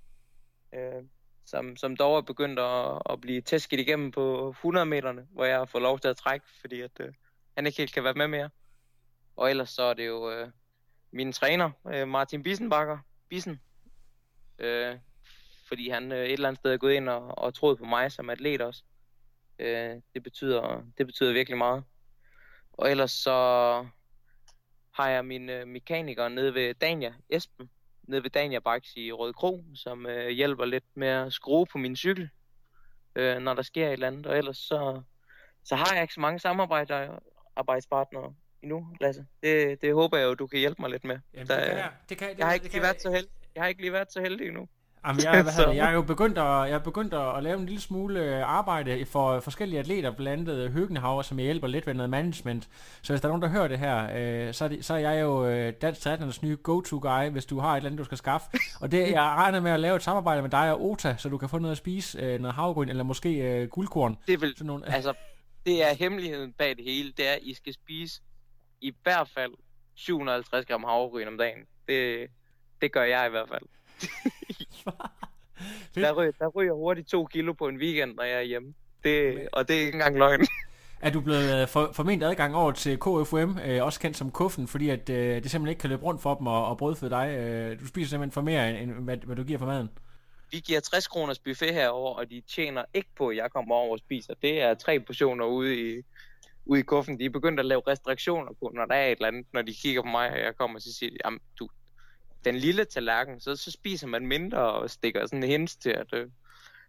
Øh, 0.74 1.02
som, 1.46 1.76
som 1.76 1.96
dog 1.96 2.16
er 2.16 2.20
begyndt 2.20 2.58
at, 2.58 3.02
at 3.10 3.20
blive 3.20 3.40
tæsket 3.40 3.80
igennem 3.80 4.10
på 4.10 4.50
100 4.50 4.86
meterne, 4.86 5.26
hvor 5.30 5.44
jeg 5.44 5.58
har 5.58 5.64
fået 5.64 5.82
lov 5.82 5.98
til 5.98 6.08
at 6.08 6.16
trække, 6.16 6.46
fordi 6.60 6.80
at, 6.80 7.00
øh, 7.00 7.12
han 7.56 7.66
ikke 7.66 7.78
helt 7.78 7.94
kan 7.94 8.04
være 8.04 8.14
med 8.14 8.28
mere. 8.28 8.50
Og 9.36 9.50
ellers 9.50 9.70
så 9.70 9.82
er 9.82 9.94
det 9.94 10.06
jo 10.06 10.30
øh, 10.30 10.48
min 11.12 11.32
træner, 11.32 11.70
øh, 11.94 12.08
Martin 12.08 12.42
Bissenbakker, 12.42 12.98
Bissen, 13.28 13.60
øh, 14.58 14.96
fordi 15.70 15.88
han 15.88 16.12
øh, 16.12 16.24
et 16.24 16.32
eller 16.32 16.48
andet 16.48 16.60
sted 16.60 16.72
er 16.72 16.76
gået 16.76 16.94
ind 16.94 17.08
og, 17.08 17.38
og 17.38 17.54
troet 17.54 17.78
på 17.78 17.84
mig 17.84 18.12
som 18.12 18.30
atlet 18.30 18.60
også. 18.60 18.82
Øh, 19.58 19.96
det, 20.14 20.22
betyder, 20.22 20.82
det 20.98 21.06
betyder 21.06 21.32
virkelig 21.32 21.58
meget. 21.58 21.84
Og 22.72 22.90
ellers 22.90 23.10
så 23.10 23.32
har 24.94 25.08
jeg 25.08 25.24
min 25.24 25.50
øh, 25.50 25.68
mekaniker 25.68 26.28
nede 26.28 26.54
ved 26.54 26.74
Dania, 26.74 27.14
Esben, 27.28 27.70
nede 28.02 28.22
ved 28.22 28.30
Dania 28.30 28.58
Bikes 28.58 28.96
i 28.96 29.12
Røde 29.12 29.32
Kro, 29.32 29.64
som 29.74 30.06
øh, 30.06 30.28
hjælper 30.28 30.64
lidt 30.64 30.84
med 30.94 31.08
at 31.08 31.32
skrue 31.32 31.66
på 31.66 31.78
min 31.78 31.96
cykel, 31.96 32.28
øh, 33.16 33.38
når 33.38 33.54
der 33.54 33.62
sker 33.62 33.86
et 33.86 33.92
eller 33.92 34.06
andet. 34.06 34.26
Og 34.26 34.38
ellers 34.38 34.58
så, 34.58 35.02
så 35.64 35.76
har 35.76 35.94
jeg 35.94 36.02
ikke 36.02 36.14
så 36.14 36.20
mange 36.20 36.38
samarbejder, 36.38 37.18
arbejdspartnere 37.56 38.34
endnu, 38.62 38.96
Lasse. 39.00 39.26
Det, 39.42 39.82
det 39.82 39.94
håber 39.94 40.18
jeg 40.18 40.24
jo, 40.24 40.34
du 40.34 40.46
kan 40.46 40.58
hjælpe 40.58 40.82
mig 40.82 40.90
lidt 40.90 41.04
med. 41.04 41.18
Jamen, 41.34 41.46
Så, 41.46 41.56
det 41.56 41.64
kan 41.64 41.76
jeg. 41.76 41.92
Det 42.08 42.18
kan, 42.18 42.28
det, 42.28 42.38
jeg 42.38 42.46
har 42.46 42.52
det 42.52 42.54
ikke 42.54 42.72
kan 42.72 42.72
lige 42.72 42.82
været 42.82 43.02
så 43.02 43.10
heldig. 43.10 43.30
Jeg 43.54 43.62
har 43.62 43.68
ikke 43.68 43.80
lige 43.80 43.92
været 43.92 44.12
så 44.12 44.20
heldig 44.20 44.46
endnu. 44.46 44.68
Jamen, 45.06 45.22
jeg, 45.24 45.42
hvad 45.42 45.52
det, 45.66 45.76
jeg 45.76 45.90
er 45.90 45.94
jo 45.94 46.02
begyndt 46.02 46.38
at, 46.38 46.44
jeg 46.44 46.70
er 46.70 46.78
begyndt 46.78 47.14
at, 47.14 47.36
at 47.36 47.42
lave 47.42 47.58
en 47.58 47.66
lille 47.66 47.80
smule 47.80 48.20
øh, 48.20 48.50
arbejde 48.50 49.06
for 49.06 49.40
forskellige 49.40 49.80
atleter, 49.80 50.10
blandt 50.10 50.48
andet 50.48 50.70
Høgenhauer, 50.70 51.22
som 51.22 51.38
jeg 51.38 51.44
hjælper 51.44 51.66
lidt 51.66 51.86
ved 51.86 51.94
noget 51.94 52.10
management. 52.10 52.68
Så 53.02 53.12
hvis 53.12 53.20
der 53.20 53.28
er 53.28 53.30
nogen, 53.30 53.42
der 53.42 53.48
hører 53.48 53.68
det 53.68 53.78
her, 53.78 54.08
øh, 54.16 54.54
så, 54.54 54.64
er 54.64 54.68
det, 54.68 54.84
så 54.84 54.94
er 54.94 54.98
jeg 54.98 55.22
jo 55.22 55.46
øh, 55.46 55.72
Dansk 55.82 56.00
Triathlons 56.00 56.42
nye 56.42 56.56
go-to-guy, 56.62 57.30
hvis 57.30 57.46
du 57.46 57.58
har 57.58 57.72
et 57.72 57.76
eller 57.76 57.88
andet, 57.88 57.98
du 57.98 58.04
skal 58.04 58.18
skaffe. 58.18 58.46
Og 58.80 58.92
det, 58.92 59.10
jeg 59.10 59.22
regner 59.22 59.60
med 59.60 59.70
at 59.70 59.80
lave 59.80 59.96
et 59.96 60.02
samarbejde 60.02 60.42
med 60.42 60.50
dig 60.50 60.72
og 60.72 60.84
Ota, 60.84 61.14
så 61.18 61.28
du 61.28 61.38
kan 61.38 61.48
få 61.48 61.58
noget 61.58 61.72
at 61.72 61.78
spise, 61.78 62.18
øh, 62.18 62.40
noget 62.40 62.54
havregryn, 62.54 62.88
eller 62.88 63.04
måske 63.04 63.34
øh, 63.34 63.68
guldkorn. 63.68 64.18
Det 64.26 64.40
vil, 64.40 64.52
Sådan 64.56 64.66
nogle, 64.66 64.94
altså, 64.94 65.14
det 65.66 65.90
er 65.90 65.94
hemmeligheden 65.94 66.52
bag 66.52 66.76
det 66.76 66.84
hele, 66.84 67.12
det 67.16 67.28
er, 67.28 67.32
at 67.32 67.42
I 67.42 67.54
skal 67.54 67.74
spise 67.74 68.20
i 68.80 68.94
hvert 69.02 69.28
fald 69.28 69.52
750 69.94 70.66
gram 70.66 70.84
havregryn 70.84 71.28
om 71.28 71.38
dagen. 71.38 71.58
Det, 71.88 72.26
det 72.82 72.92
gør 72.92 73.02
jeg 73.02 73.26
i 73.26 73.30
hvert 73.30 73.48
fald. 73.48 73.62
Der 75.94 76.12
ryger, 76.12 76.32
der 76.38 76.46
ryger 76.46 76.72
hurtigt 76.72 77.08
to 77.08 77.24
kilo 77.26 77.52
på 77.52 77.68
en 77.68 77.76
weekend, 77.76 78.14
når 78.14 78.22
jeg 78.22 78.38
er 78.38 78.42
hjemme. 78.42 78.74
Det, 79.04 79.48
og 79.52 79.68
det 79.68 79.76
er 79.76 79.80
ikke 79.80 79.92
engang 79.92 80.18
løgn. 80.18 80.46
er 81.02 81.10
du 81.10 81.20
blevet 81.20 81.62
øh, 81.62 81.68
for, 81.68 81.90
formentlig 81.92 82.28
adgang 82.28 82.56
over 82.56 82.72
til 82.72 82.98
KFUM, 82.98 83.58
øh, 83.64 83.84
også 83.84 84.00
kendt 84.00 84.16
som 84.16 84.30
Kuffen, 84.30 84.68
fordi 84.68 84.88
at, 84.88 85.10
øh, 85.10 85.16
det 85.16 85.50
simpelthen 85.50 85.68
ikke 85.68 85.80
kan 85.80 85.90
løbe 85.90 86.02
rundt 86.02 86.22
for 86.22 86.34
dem 86.34 86.46
og, 86.46 86.66
og 86.66 86.78
brødføde 86.78 87.10
dig. 87.10 87.36
Øh, 87.38 87.80
du 87.80 87.86
spiser 87.86 88.08
simpelthen 88.10 88.32
for 88.32 88.40
mere, 88.40 88.70
end, 88.70 88.90
end 88.90 89.04
hvad, 89.04 89.16
hvad 89.16 89.36
du 89.36 89.44
giver 89.44 89.58
for 89.58 89.66
maden. 89.66 89.90
Vi 90.50 90.60
giver 90.60 90.80
60 90.80 91.06
kroners 91.06 91.38
buffet 91.38 91.74
herover, 91.74 92.14
og 92.14 92.30
de 92.30 92.42
tjener 92.54 92.84
ikke 92.94 93.08
på, 93.16 93.28
at 93.28 93.36
jeg 93.36 93.50
kommer 93.50 93.74
over 93.74 93.92
og 93.92 93.98
spiser. 93.98 94.34
Det 94.42 94.62
er 94.62 94.74
tre 94.74 95.00
portioner 95.00 95.44
ude 95.44 95.90
i, 95.90 96.02
ude 96.64 96.80
i 96.80 96.82
kuffen. 96.82 97.18
De 97.18 97.24
er 97.24 97.30
begyndt 97.30 97.60
at 97.60 97.66
lave 97.66 97.82
restriktioner 97.86 98.52
på, 98.60 98.70
når 98.74 98.84
der 98.84 98.94
er 98.94 99.06
et 99.06 99.12
eller 99.12 99.28
andet, 99.28 99.46
når 99.52 99.62
de 99.62 99.74
kigger 99.74 100.02
på 100.02 100.08
mig, 100.08 100.30
og 100.30 100.38
jeg 100.38 100.56
kommer, 100.56 100.78
så 100.78 100.92
siger 100.92 101.10
de, 101.10 101.16
jamen, 101.24 101.40
du, 101.58 101.68
den 102.44 102.56
lille 102.56 102.84
tallerken, 102.84 103.40
så, 103.40 103.56
så 103.56 103.70
spiser 103.70 104.06
man 104.06 104.26
mindre 104.26 104.58
og 104.58 104.90
stikker 104.90 105.26
sådan 105.26 105.42
en 105.42 105.48
hint 105.48 105.76
til, 105.82 105.90
at 105.90 106.06
øh, 106.12 106.26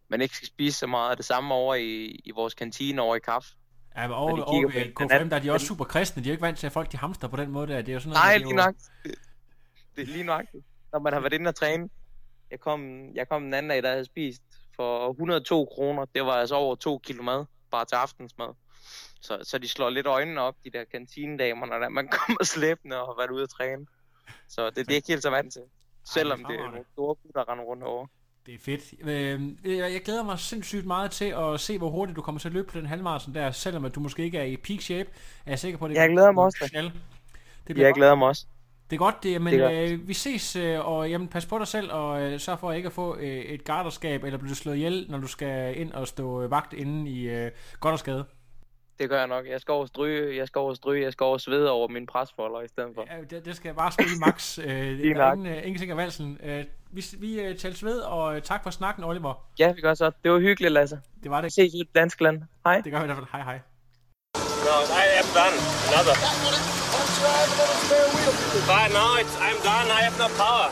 man 0.07 0.21
ikke 0.21 0.35
skal 0.35 0.47
spise 0.47 0.77
så 0.77 0.87
meget 0.87 1.11
af 1.11 1.15
det 1.17 1.25
samme 1.25 1.53
over 1.53 1.75
i, 1.75 2.05
i 2.25 2.31
vores 2.31 2.53
kantine 2.53 3.01
over 3.01 3.15
i 3.15 3.19
kaffe. 3.19 3.49
Ja, 3.95 4.07
men 4.07 4.15
over, 4.15 4.41
over 4.41 4.67
ved 4.67 4.95
KFM, 4.95 5.29
der 5.29 5.35
er 5.35 5.39
de 5.39 5.51
også 5.51 5.65
super 5.65 5.85
kristne. 5.85 6.23
De 6.23 6.27
er 6.27 6.31
jo 6.31 6.33
ikke 6.33 6.41
vant 6.41 6.57
til, 6.57 6.65
at 6.65 6.73
folk 6.73 6.91
de 6.91 6.97
hamster 6.97 7.27
på 7.27 7.35
den 7.35 7.51
måde 7.51 7.67
der. 7.67 7.81
Det 7.81 7.89
er 7.89 7.93
jo 7.93 7.99
sådan 7.99 8.13
Nej, 8.13 8.37
noget, 8.37 8.41
lige 8.41 8.55
nok. 8.55 8.75
Det, 9.95 10.01
er 10.01 10.05
lige 10.05 10.23
nok. 10.23 10.45
Når 10.93 10.99
man 10.99 11.13
har 11.13 11.19
været 11.19 11.33
inde 11.33 11.47
og 11.47 11.55
træne. 11.55 11.89
Jeg 12.51 12.59
kom, 12.59 13.09
jeg 13.15 13.29
kom 13.29 13.43
den 13.43 13.53
anden 13.53 13.69
dag, 13.69 13.83
der 13.83 13.89
havde 13.89 14.05
spist 14.05 14.41
for 14.75 15.09
102 15.09 15.65
kroner. 15.65 16.05
Det 16.05 16.25
var 16.25 16.31
altså 16.31 16.55
over 16.55 16.75
2 16.75 16.97
kilo 16.97 17.23
mad, 17.23 17.45
bare 17.71 17.85
til 17.85 17.95
aftensmad. 17.95 18.47
Så, 19.21 19.39
så 19.43 19.57
de 19.57 19.67
slår 19.67 19.89
lidt 19.89 20.07
øjnene 20.07 20.41
op, 20.41 20.55
de 20.63 20.69
der 20.71 20.83
kantinedamer, 20.91 21.65
når 21.65 21.89
man 21.89 22.07
kommer 22.17 22.43
slæbende 22.43 23.01
og 23.01 23.07
har 23.07 23.15
været 23.17 23.31
ude 23.31 23.43
at 23.43 23.49
træne. 23.49 23.85
Så 24.55 24.69
det, 24.69 24.75
det 24.75 24.91
er 24.91 24.95
ikke 24.95 25.07
helt 25.07 25.23
så 25.23 25.29
vant 25.29 25.53
til. 25.53 25.61
Selvom 26.05 26.37
det 26.37 26.43
er 26.43 26.47
fremragende. 26.47 26.71
nogle 26.71 26.85
store 26.93 27.15
gutter, 27.15 27.43
der 27.43 27.51
render 27.51 27.63
rundt 27.65 27.83
over. 27.83 28.07
Det 28.45 28.53
er 28.53 28.59
fedt. 28.59 28.93
Øh, 29.09 29.41
jeg 29.93 30.01
glæder 30.05 30.23
mig 30.23 30.39
sindssygt 30.39 30.85
meget 30.85 31.11
til 31.11 31.25
at 31.25 31.59
se, 31.59 31.77
hvor 31.77 31.89
hurtigt 31.89 32.15
du 32.15 32.21
kommer 32.21 32.39
til 32.39 32.47
at 32.47 32.53
løbe 32.53 32.67
på 32.71 32.77
den 32.77 32.85
halvmarathon 32.85 33.33
der, 33.35 33.51
selvom 33.51 33.85
at 33.85 33.95
du 33.95 33.99
måske 33.99 34.23
ikke 34.23 34.37
er 34.37 34.43
i 34.43 34.57
peak 34.57 34.81
shape. 34.81 35.09
Er 35.45 35.51
jeg 35.51 35.59
sikker 35.59 35.79
på, 35.79 35.85
at 35.85 35.89
det 35.89 35.95
Jeg 35.95 36.09
glæder 36.09 36.31
mig 36.31 36.43
også. 36.43 36.91
Det 37.67 37.75
bliver 37.75 37.87
Jeg 37.87 37.91
godt. 37.93 37.95
glæder 37.95 38.15
mig 38.15 38.27
også. 38.27 38.45
Det 38.89 38.95
er 38.95 38.99
godt, 38.99 39.23
det, 39.23 39.41
men 39.41 39.53
Det 39.53 39.63
er 39.63 39.93
øh, 39.93 40.07
vi 40.07 40.13
ses, 40.13 40.55
øh, 40.55 40.87
og 40.87 41.09
jamen, 41.09 41.27
pas 41.27 41.45
på 41.45 41.57
dig 41.59 41.67
selv, 41.67 41.91
og 41.91 42.21
øh, 42.21 42.39
sørg 42.39 42.59
for 42.59 42.71
ikke 42.71 42.87
at 42.87 42.93
få 42.93 43.15
øh, 43.17 43.27
et 43.27 43.63
garderskab, 43.63 44.23
eller 44.23 44.37
blive 44.39 44.55
slået 44.55 44.75
ihjel, 44.75 45.05
når 45.09 45.17
du 45.17 45.27
skal 45.27 45.79
ind 45.79 45.91
og 45.91 46.07
stå 46.07 46.41
øh, 46.43 46.51
vagt 46.51 46.73
inde 46.73 47.11
i 47.11 47.29
øh, 47.29 47.51
godt 47.79 47.93
og 47.93 47.99
skade. 47.99 48.25
Det 49.01 49.09
gør 49.09 49.19
jeg 49.19 49.27
nok. 49.27 49.47
Jeg 49.47 49.61
skal 49.61 49.71
over 49.71 49.85
stryge, 49.85 50.37
jeg 50.37 50.47
skal 50.47 50.59
over 50.59 50.73
stryge, 50.73 51.03
jeg 51.03 51.11
skal 51.11 51.23
over 51.23 51.37
svede 51.37 51.71
over 51.71 51.87
min 51.87 52.05
presfolder 52.05 52.61
i 52.61 52.67
stedet 52.67 52.91
for. 52.95 53.05
Ja, 53.11 53.17
det, 53.29 53.45
det 53.45 53.55
skal 53.55 53.73
bare 53.73 53.91
spille 53.91 54.17
max. 54.25 54.59
Øh, 54.59 54.67
der 54.67 55.23
er 55.23 55.33
ingen, 55.33 55.47
øh, 55.47 55.57
ingenting 55.57 55.91
af 55.91 55.97
valsen. 55.97 56.39
Øh, 56.43 56.63
vi 56.91 57.05
vi 57.19 57.41
øh, 57.41 57.57
tales 57.57 57.83
ved, 57.83 57.99
og 57.99 58.35
øh, 58.35 58.41
tak 58.41 58.63
for 58.63 58.69
snakken, 58.69 59.03
Oliver. 59.03 59.33
Ja, 59.59 59.71
vi 59.71 59.81
gør 59.81 59.93
så. 59.93 60.11
Det 60.23 60.31
var 60.31 60.39
hyggeligt, 60.39 60.73
Lasse. 60.73 60.99
Det 61.23 61.31
var 61.31 61.41
det. 61.41 61.45
Vi 61.45 61.49
ses 61.49 61.73
i 61.73 61.83
Danskland. 61.95 62.41
Hej. 62.65 62.81
Det 62.81 62.91
gør 62.91 62.99
vi 62.99 63.03
i 63.03 63.05
hvert 63.05 63.17
fald. 63.17 63.27
Hej 63.31 63.43
hej. 63.43 63.59
No, 64.67 64.75
I 65.03 65.05
am 65.21 65.27
done. 65.39 65.57
Another. 65.89 66.15
Fine, 68.69 68.91
now 68.99 69.11
it's, 69.21 69.35
I'm 69.47 69.59
done. 69.69 69.87
I 69.97 69.99
have 70.05 70.17
no 70.23 70.27
power. 70.41 70.67